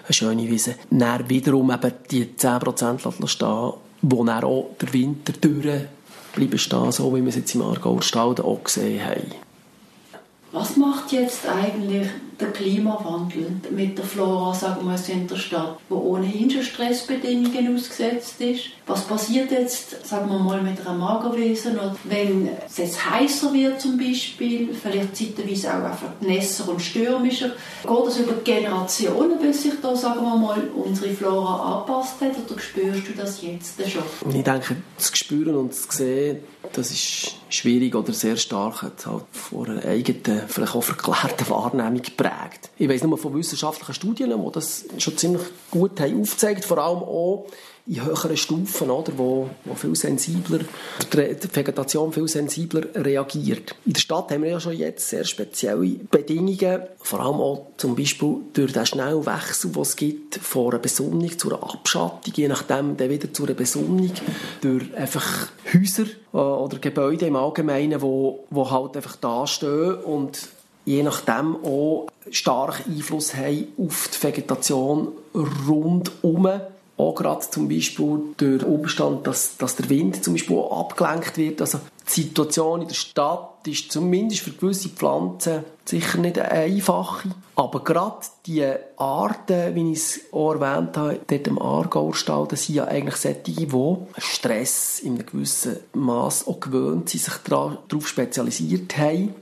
eine 0.06 0.14
schöne 0.14 0.50
Wiese, 0.50 0.76
dann 0.90 1.30
wiederum 1.30 1.72
eben 1.72 1.92
die 2.10 2.26
10% 2.26 3.28
stehen 3.28 3.74
wo 4.06 4.26
dann 4.26 4.44
auch 4.44 4.72
der 4.82 4.94
Winter 4.94 5.32
durch 5.40 5.86
bleiben 6.34 6.58
stehen, 6.58 6.92
so 6.92 7.16
wie 7.16 7.22
wir 7.22 7.30
es 7.30 7.36
jetzt 7.36 7.56
im 7.56 7.62
Aargauer 7.62 8.02
Stalden 8.02 8.44
auch 8.46 8.64
gesehen 8.64 9.04
haben. 9.06 9.32
Was 10.52 10.78
macht 10.78 11.12
jetzt 11.12 11.48
eigentlich 11.48 12.08
der 12.40 12.52
Klimawandel 12.52 13.52
mit 13.72 13.98
der 13.98 14.06
Flora, 14.06 14.54
sagen 14.54 14.86
wir 14.86 15.14
in 15.14 15.28
der 15.28 15.36
Stadt, 15.36 15.78
wo 15.90 15.98
ohnehin 15.98 16.50
schon 16.50 16.64
Stressbedingungen 16.64 17.76
ausgesetzt 17.76 18.40
ist? 18.42 18.66
Was 18.86 19.06
passiert 19.06 19.52
jetzt, 19.52 20.06
sagen 20.06 20.30
wir 20.30 20.40
mal, 20.40 20.62
mit 20.62 20.80
einer 20.82 20.98
Magerwesen, 20.98 21.78
wenn 22.04 22.50
es 22.66 22.78
jetzt 22.78 23.10
heißer 23.10 23.54
wird 23.54 23.80
zum 23.80 23.98
Beispiel, 23.98 24.74
vielleicht 24.74 25.16
zeitweise 25.16 25.70
auch 25.70 25.84
einfach 25.84 26.12
nässer 26.22 26.68
und 26.70 26.82
stürmischer? 26.82 27.52
Geht 27.84 28.06
das 28.08 28.20
über 28.20 28.34
Generationen, 28.44 29.40
bis 29.40 29.64
sich 29.64 29.74
da, 29.82 29.96
sagen 29.96 30.22
wir 30.22 30.36
mal, 30.36 30.62
unsere 30.76 31.14
Flora 31.14 31.78
angepasst 31.78 32.22
hat, 32.22 32.32
oder 32.50 32.60
spürst 32.60 33.08
du 33.08 33.14
das 33.16 33.42
jetzt 33.42 33.80
schon? 33.90 34.04
Ich 34.36 34.44
denke, 34.44 34.76
das 34.98 35.18
Spüren 35.18 35.56
und 35.56 35.72
das 35.72 35.88
Sehen, 35.90 36.40
das 36.72 36.92
ist 36.92 37.36
schwierig 37.50 37.96
oder 37.96 38.14
sehr 38.14 38.38
stark 38.38 38.82
halt 38.82 38.94
von 39.32 39.70
einer 39.70 39.86
eigenen, 39.86 40.44
vielleicht 40.48 40.76
auch 40.76 40.84
verklärten 40.84 41.50
Wahrnehmung 41.50 42.02
geprägt. 42.24 42.70
Ich 42.78 42.90
weiß 42.90 43.04
nur 43.04 43.18
von 43.18 43.36
wissenschaftlichen 43.36 43.94
Studien, 43.94 44.30
die 44.30 44.52
das 44.52 44.86
schon 44.98 45.18
ziemlich 45.18 45.44
gut 45.72 46.00
haben 46.00 46.22
aufgezeigt, 46.22 46.66
vor 46.66 46.78
allem 46.78 47.00
auch 47.00 47.48
in 47.86 48.06
höheren 48.06 48.38
Stufen, 48.38 48.90
oder, 48.90 49.12
wo, 49.18 49.50
wo 49.66 49.76
viel 49.76 49.94
sensibler, 49.96 50.60
die 51.12 51.38
Vegetation 51.54 52.14
viel 52.14 52.30
sensibler 52.30 52.84
reagiert. 52.96 53.76
In 53.86 53.92
der 53.92 54.00
Stadt 54.00 54.32
haben 54.32 54.44
wir 54.44 54.52
ja 54.52 54.60
schon 54.62 54.78
jetzt 54.78 55.10
sehr 55.10 55.26
spezielle 55.26 56.00
Bedingungen, 56.10 56.84
vor 57.02 57.20
allem 57.20 57.42
auch 57.42 57.68
zum 57.76 57.96
Beispiel 57.96 58.38
durch 58.54 58.72
den 58.72 58.86
schnellen 58.86 59.26
Wechsel, 59.26 59.72
den 59.72 59.82
es 59.82 59.96
gibt 59.98 60.36
von 60.36 60.72
einer 60.72 60.80
Besonnung 60.80 61.38
zu 61.38 61.50
einer 61.50 61.62
Abschattung, 61.62 62.34
je 62.34 62.48
nachdem 62.48 62.96
dann 62.96 63.10
wieder 63.10 63.34
zu 63.34 63.44
einer 63.44 63.54
Besonnung, 63.54 64.12
durch 64.62 64.96
einfach 64.96 65.50
Häuser 65.74 66.06
äh, 66.34 66.38
oder 66.38 66.80
Gebäude 66.80 67.26
im 67.26 67.36
Allgemeinen, 67.36 68.02
wo, 68.02 68.46
wo 68.50 68.72
halt 68.72 68.96
einfach 68.96 69.18
da 69.18 69.46
stehen 69.46 69.96
und 69.96 70.40
je 70.86 71.04
nachdem 71.04 71.56
auch 71.64 72.08
stark 72.30 72.84
Einfluss 72.88 73.36
haben 73.36 73.68
auf 73.78 74.10
die 74.14 74.24
Vegetation 74.24 75.10
rundum 75.34 76.48
auch 76.96 77.16
gerade 77.16 77.50
zum 77.50 77.68
Beispiel 77.68 78.20
durch 78.38 78.60
den 78.60 78.64
Umstand, 78.64 79.26
dass, 79.26 79.58
dass 79.58 79.76
der 79.76 79.90
Wind 79.90 80.24
zum 80.24 80.34
Beispiel 80.34 80.58
auch 80.58 80.82
abgelenkt 80.82 81.38
wird. 81.38 81.60
Also 81.60 81.80
die 82.08 82.22
Situation 82.22 82.84
in 82.84 82.88
der 82.88 82.96
Stadt 82.96 83.66
ist 83.66 83.92
zumindest 83.92 84.42
für 84.42 84.52
gewisse 84.52 84.90
Pflanzen 84.90 85.64
sicher 85.86 86.20
nicht 86.20 86.38
eine 86.38 86.52
einfache. 86.52 87.30
Aber 87.56 87.84
gerade 87.84 88.26
die 88.46 88.66
Arten, 88.98 89.74
wie 89.74 89.92
ich 89.92 89.98
es 89.98 90.20
auch 90.32 90.54
erwähnt 90.54 90.96
habe, 90.96 91.20
dort 91.26 91.48
im 91.48 91.60
Aargauerstal, 91.60 92.48
das 92.48 92.66
sind 92.66 92.76
ja 92.76 92.86
eigentlich 92.86 93.16
solche, 93.16 93.40
die 93.40 93.68
Stress 94.20 95.00
in 95.00 95.16
einem 95.16 95.26
gewissen 95.26 95.78
Maß 95.94 96.48
auch 96.48 96.60
gewöhnt 96.60 97.10
sind, 97.10 97.24
sich 97.24 97.38
darauf 97.44 98.08
spezialisiert 98.08 98.98
haben 98.98 99.34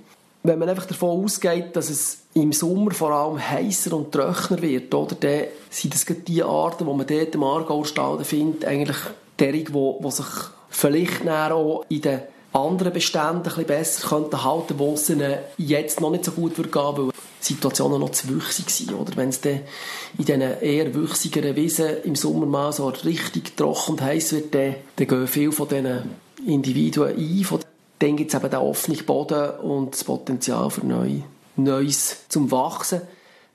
wenn 0.43 0.59
man 0.59 0.69
einfach 0.69 0.85
davon 0.85 1.23
ausgeht, 1.23 1.75
dass 1.75 1.89
es 1.89 2.19
im 2.33 2.51
Sommer 2.51 2.91
vor 2.91 3.11
allem 3.11 3.39
heißer 3.39 3.95
und 3.95 4.11
trockener 4.11 4.61
wird, 4.61 4.93
oder, 4.93 5.15
dann 5.15 5.45
sind 5.69 5.93
das 5.93 6.05
die 6.05 6.43
Arten, 6.43 6.85
die 6.85 6.93
man 6.93 7.05
dort 7.05 7.35
im 7.35 7.43
Aargauerstalden 7.43 8.25
findet, 8.25 8.65
eigentlich 8.65 8.97
derige, 9.39 9.71
die, 9.71 10.03
die 10.03 10.11
sich 10.11 10.25
vielleicht 10.69 11.27
auch 11.27 11.85
in 11.89 12.01
den 12.01 12.21
anderen 12.53 12.93
Beständen 12.93 13.37
ein 13.37 13.43
bisschen 13.43 13.65
besser 13.65 14.07
könnten 14.09 14.43
halten, 14.43 14.75
wo 14.77 14.93
es 14.93 15.09
ihnen 15.09 15.37
jetzt 15.57 16.01
noch 16.01 16.11
nicht 16.11 16.25
so 16.25 16.31
gut 16.31 16.57
würde 16.57 16.69
gehen, 16.69 16.97
weil 16.97 17.11
die 17.11 17.53
Situationen 17.53 17.99
noch 17.99 18.11
zu 18.11 18.29
wüchsig 18.29 18.69
sind. 18.69 18.93
Oder 18.93 19.15
wenn 19.15 19.29
es 19.29 19.41
dann 19.41 19.61
in 20.17 20.25
diesen 20.25 20.41
eher 20.41 20.93
wüchsigeren 20.93 21.55
Wiesen 21.55 22.03
im 22.03 22.15
Sommer 22.15 22.45
mal 22.45 22.73
so 22.73 22.87
richtig 22.87 23.55
trocken 23.55 23.91
und 23.93 24.01
heiß 24.01 24.33
wird, 24.33 24.53
dann, 24.53 24.75
dann 24.95 25.07
gehen 25.07 25.27
viele 25.27 25.51
von 25.51 25.67
diesen 25.67 26.09
Individuen 26.45 27.15
ein. 27.15 27.43
Von, 27.43 27.59
dann 28.01 28.15
gibt 28.15 28.33
es 28.33 28.39
eben 28.39 28.49
den 28.49 28.59
offenen 28.59 29.05
Boden 29.05 29.51
und 29.59 29.93
das 29.93 30.03
Potenzial 30.03 30.69
für 30.71 30.85
neu, 30.85 31.19
Neues 31.55 32.17
zum 32.29 32.49
Wachsen. 32.49 33.01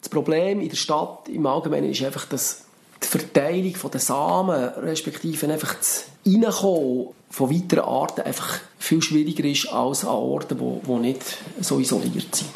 Das 0.00 0.08
Problem 0.08 0.60
in 0.60 0.68
der 0.68 0.76
Stadt 0.76 1.28
im 1.28 1.46
Allgemeinen 1.46 1.90
ist 1.90 2.02
einfach, 2.02 2.26
dass 2.26 2.64
die 3.02 3.08
Verteilung 3.08 3.74
der 3.92 4.00
Samen, 4.00 4.68
respektive 4.78 5.50
einfach 5.50 5.74
das 5.74 6.04
Reinkommen 6.24 7.08
von 7.28 7.50
weiteren 7.50 7.84
Arten 7.84 8.20
einfach 8.20 8.60
viel 8.78 9.02
schwieriger 9.02 9.44
ist 9.44 9.68
als 9.68 10.04
an 10.04 10.10
Orten, 10.10 10.58
die, 10.58 10.86
die 10.86 10.92
nicht 10.92 11.22
so 11.60 11.80
isoliert 11.80 12.34
sind. 12.34 12.50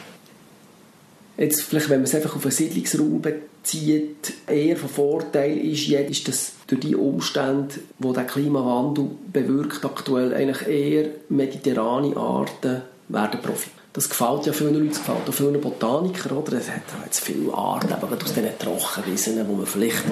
Jetzt 1.36 1.62
vielleicht, 1.62 1.88
wenn 1.88 1.98
man 1.98 2.04
es 2.04 2.14
einfach 2.14 2.36
auf 2.36 2.44
einen 2.44 2.52
Siedlungsraum 2.52 3.22
bezieht, 3.62 4.32
eher 4.46 4.76
von 4.76 4.88
Vorteil 4.88 5.58
ist, 5.58 5.88
ist 5.88 6.28
dass 6.28 6.52
durch 6.66 6.80
die 6.80 6.96
Umstände, 6.96 7.74
die 7.98 8.12
der 8.12 8.24
Klimawandel 8.24 9.10
bewirkt, 9.32 9.84
aktuell 9.84 10.34
eigentlich 10.34 10.66
eher 10.66 11.08
mediterrane 11.28 12.16
Arten 12.16 12.82
werden 13.08 13.40
profitieren. 13.40 13.80
Das 13.92 14.08
gefällt 14.08 14.46
ja 14.46 14.52
vielen 14.52 14.74
Leuten, 14.74 14.90
das 14.90 14.98
gefällt 14.98 15.28
auch 15.28 15.34
vielen 15.34 15.60
Botanikern, 15.60 16.38
oder? 16.38 16.52
Es 16.52 16.70
hat 16.70 16.82
jetzt 17.04 17.24
viele 17.24 17.52
Arten, 17.52 17.92
aber 17.92 18.06
aus 18.06 18.32
diesen 18.32 18.56
Trockenwiesen, 18.56 19.48
wo 19.48 19.54
man 19.54 19.66
vielleicht 19.66 20.04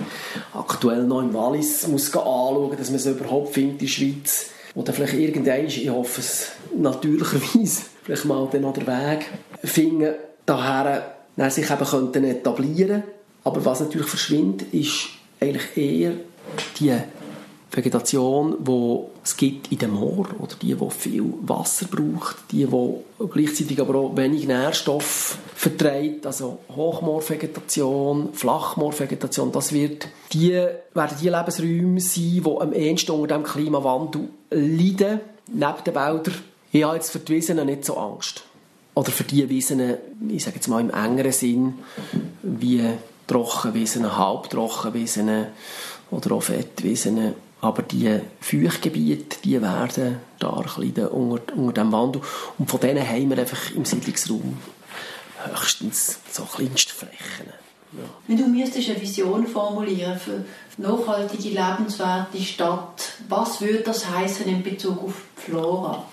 aktuell 0.52 1.04
noch 1.04 1.20
im 1.22 1.32
Wallis 1.32 1.86
muss 1.86 2.08
anschauen 2.08 2.68
muss, 2.68 2.76
dass 2.76 2.88
man 2.88 2.96
es 2.96 3.06
überhaupt 3.06 3.54
findet 3.54 3.74
in 3.74 3.78
der 3.78 3.86
Schweiz. 3.86 4.50
Oder 4.74 4.92
vielleicht 4.92 5.14
irgendwann, 5.14 5.66
ich 5.66 5.88
hoffe 5.88 6.20
es 6.20 6.48
natürlicherweise, 6.76 7.82
vielleicht 8.02 8.24
mal 8.24 8.48
dann 8.50 8.72
den 8.72 8.86
Weg 8.86 9.26
finden, 9.62 10.14
daher 10.44 11.14
sich 11.48 11.70
eben 11.70 11.84
könnten 11.84 12.24
etablieren 12.24 13.04
Aber 13.48 13.64
was 13.64 13.80
natürlich 13.80 14.08
verschwindet, 14.08 14.74
ist 14.74 15.08
eigentlich 15.40 15.74
eher 15.74 16.12
die 16.78 16.94
Vegetation, 17.70 18.56
die 18.60 18.98
es 19.24 19.38
gibt 19.38 19.72
in 19.72 19.78
dem 19.78 19.92
Moor 19.92 20.26
oder 20.38 20.54
die, 20.60 20.74
die 20.74 20.90
viel 20.90 21.32
Wasser 21.40 21.86
braucht, 21.86 22.36
die, 22.52 22.66
die 22.66 23.26
gleichzeitig 23.26 23.80
aber 23.80 23.94
auch 23.94 24.14
wenig 24.14 24.46
Nährstoff 24.46 25.38
verträgt, 25.54 26.26
also 26.26 26.58
Hochmoorvegetation, 26.76 28.34
Flachmoorvegetation, 28.34 29.50
das 29.50 29.72
wird 29.72 30.08
die, 30.34 30.50
werden 30.50 31.16
die 31.18 31.30
Lebensräume 31.30 32.00
sein, 32.02 32.42
die 32.44 32.56
am 32.60 32.74
ehesten 32.74 33.12
unter 33.12 33.34
dem 33.34 33.44
Klimawandel 33.44 34.28
leiden, 34.50 35.20
neben 35.46 35.84
den 35.86 35.94
Wäldern. 35.94 36.34
Ich 36.70 36.84
habe 36.84 36.96
jetzt 36.96 37.12
für 37.12 37.18
die 37.18 37.32
Wiesen 37.32 37.64
nicht 37.64 37.86
so 37.86 37.96
Angst. 37.96 38.44
Oder 38.94 39.10
für 39.10 39.24
die 39.24 39.48
Wiesen, 39.48 39.94
ich 40.28 40.44
sage 40.44 40.56
jetzt 40.56 40.68
mal 40.68 40.82
im 40.82 40.90
engeren 40.90 41.32
Sinn, 41.32 41.78
wie 42.42 42.82
Trockenwiesen, 43.28 44.16
Halbtrockenwiesen 44.16 45.46
oder 46.10 46.32
auch 46.32 46.42
Fettwiesen, 46.42 47.34
aber 47.60 47.82
die 47.82 48.20
Feuchtgebiete, 48.40 49.38
die 49.44 49.60
werden 49.60 50.18
stark 50.36 50.76
leiden 50.76 51.08
unter, 51.08 51.54
unter 51.56 51.82
dem 51.82 51.92
Wandel. 51.92 52.22
Und 52.58 52.70
von 52.70 52.80
denen 52.80 53.06
haben 53.06 53.30
wir 53.30 53.38
einfach 53.38 53.72
im 53.72 53.84
Siedlungsraum 53.84 54.58
höchstens 55.44 56.18
so 56.30 56.44
kleinste 56.44 56.92
Flächen. 56.92 57.52
Ja. 57.92 58.04
Wenn 58.26 58.36
du 58.36 58.46
müsstest 58.46 58.90
eine 58.90 59.00
Vision 59.00 59.46
formulieren 59.46 60.18
für 60.18 60.44
nachhaltige, 60.76 61.48
lebenswerte 61.48 62.38
Stadt, 62.38 63.14
was 63.28 63.60
würde 63.60 63.80
das 63.80 64.08
heißen 64.08 64.46
in 64.46 64.62
Bezug 64.62 65.02
auf 65.02 65.14
Flora? 65.36 66.04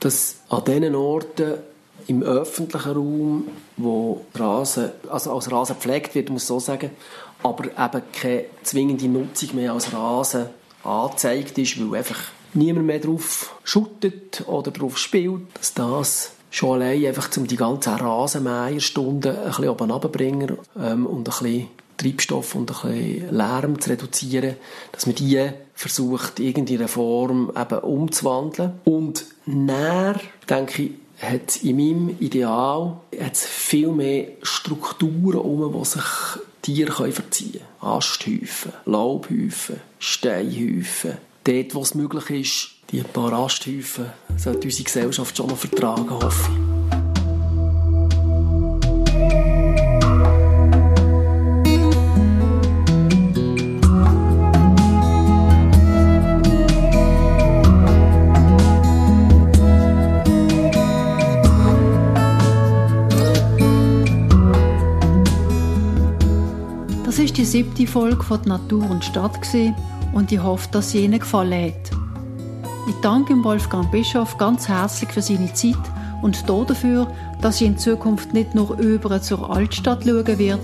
Dass 0.00 0.36
an 0.48 0.64
diesen 0.64 0.94
Orten 0.94 1.58
im 2.06 2.22
öffentlichen 2.22 2.92
Raum, 2.92 3.48
wo 3.76 4.24
Rasen, 4.34 4.90
also 5.08 5.34
als 5.34 5.50
Rasen 5.50 5.76
gepflegt 5.76 6.14
wird, 6.14 6.30
muss 6.30 6.42
ich 6.42 6.48
so 6.48 6.60
sagen, 6.60 6.90
aber 7.42 7.66
eben 7.66 8.02
keine 8.12 8.44
zwingende 8.62 9.08
Nutzung 9.08 9.56
mehr 9.56 9.72
als 9.72 9.92
Rasen 9.92 10.46
angezeigt 10.84 11.58
ist, 11.58 11.80
weil 11.80 11.98
einfach 11.98 12.18
niemand 12.54 12.86
mehr 12.86 12.98
drauf 12.98 13.54
schuttet 13.64 14.44
oder 14.46 14.70
drauf 14.70 14.98
spielt, 14.98 15.42
dass 15.54 15.74
das 15.74 16.32
schon 16.50 16.82
allein 16.82 17.06
einfach 17.06 17.28
um 17.36 17.46
die 17.46 17.56
ganzen 17.56 17.94
Rasenmäherstunden 17.94 19.36
ein 19.36 19.46
bisschen 19.46 19.68
oben 19.68 19.90
runterbringen 19.90 20.58
ähm, 20.78 21.06
und 21.06 21.20
ein 21.20 21.24
bisschen 21.24 21.68
Treibstoff 21.96 22.54
und 22.54 22.70
ein 22.70 22.90
bisschen 22.90 23.36
Lärm 23.36 23.80
zu 23.80 23.90
reduzieren, 23.90 24.56
dass 24.92 25.06
man 25.06 25.14
die 25.14 25.50
versucht, 25.74 26.40
irgendeine 26.40 26.88
Form 26.88 27.52
eben 27.56 27.78
umzuwandeln. 27.78 28.72
Und 28.84 29.26
näher, 29.46 30.18
denke 30.48 30.82
ich, 30.82 30.90
hat 31.20 31.62
in 31.62 31.76
meinem 31.76 32.16
Ideal 32.18 33.00
hat's 33.18 33.46
viel 33.46 33.88
mehr 33.88 34.28
Strukturen 34.42 35.40
um, 35.40 35.72
die 35.78 35.84
sich 35.84 36.02
Tiere 36.62 36.92
können 36.92 37.12
verziehen 37.12 37.60
können. 37.80 37.92
Asthäufen, 37.92 38.72
Laubhäufen, 38.86 39.80
Steinhäufen. 39.98 41.18
Dort, 41.44 41.74
wo 41.74 41.82
es 41.82 41.94
möglich 41.94 42.30
ist, 42.30 42.70
die 42.90 43.02
paar 43.02 43.32
Asthäufen 43.32 44.06
sollte 44.36 44.66
unsere 44.66 44.84
Gesellschaft 44.84 45.36
schon 45.36 45.46
noch 45.46 45.56
vertragen, 45.56 46.10
hoffe 46.10 46.50
ich. 46.52 46.69
Siebte 67.50 67.84
Folge 67.84 68.22
von 68.22 68.40
Natur 68.44 68.88
und 68.88 69.04
Stadt 69.04 69.36
und 70.12 70.30
ich 70.30 70.40
hoffe, 70.40 70.68
dass 70.70 70.92
sie 70.92 71.04
Ihnen 71.04 71.18
gefallen 71.18 71.72
hat. 71.72 71.90
Ich 72.88 72.94
danke 73.02 73.34
Wolfgang 73.42 73.90
Bischof 73.90 74.38
ganz 74.38 74.68
herzlich 74.68 75.10
für 75.10 75.20
seine 75.20 75.52
Zeit 75.52 75.74
und 76.22 76.48
dafür, 76.48 77.10
dass 77.40 77.58
sie 77.58 77.66
in 77.66 77.76
Zukunft 77.76 78.32
nicht 78.34 78.54
nur 78.54 78.78
über 78.78 79.20
zur 79.20 79.50
Altstadt 79.50 80.04
schauen 80.04 80.38
wird, 80.38 80.60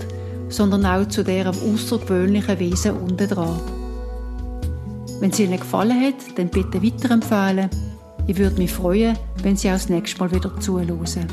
sondern 0.47 0.85
auch 0.85 1.05
zu 1.09 1.25
deren 1.25 1.55
außergewöhnlichen 1.55 2.57
Wesen 2.57 2.95
unten 2.95 3.27
dran. 3.27 3.59
Wenn 5.19 5.31
es 5.31 5.39
Ihnen 5.41 5.59
gefallen 5.59 6.01
hat, 6.05 6.37
dann 6.37 6.47
bitte 6.47 6.81
weiterempfehlen. 6.81 7.69
Ich 8.27 8.37
würde 8.37 8.57
mich 8.59 8.71
freuen, 8.71 9.17
wenn 9.43 9.57
Sie 9.57 9.67
auch 9.67 9.73
das 9.73 9.89
nächste 9.89 10.19
Mal 10.19 10.31
wieder 10.31 10.57
zuhören. 10.61 11.27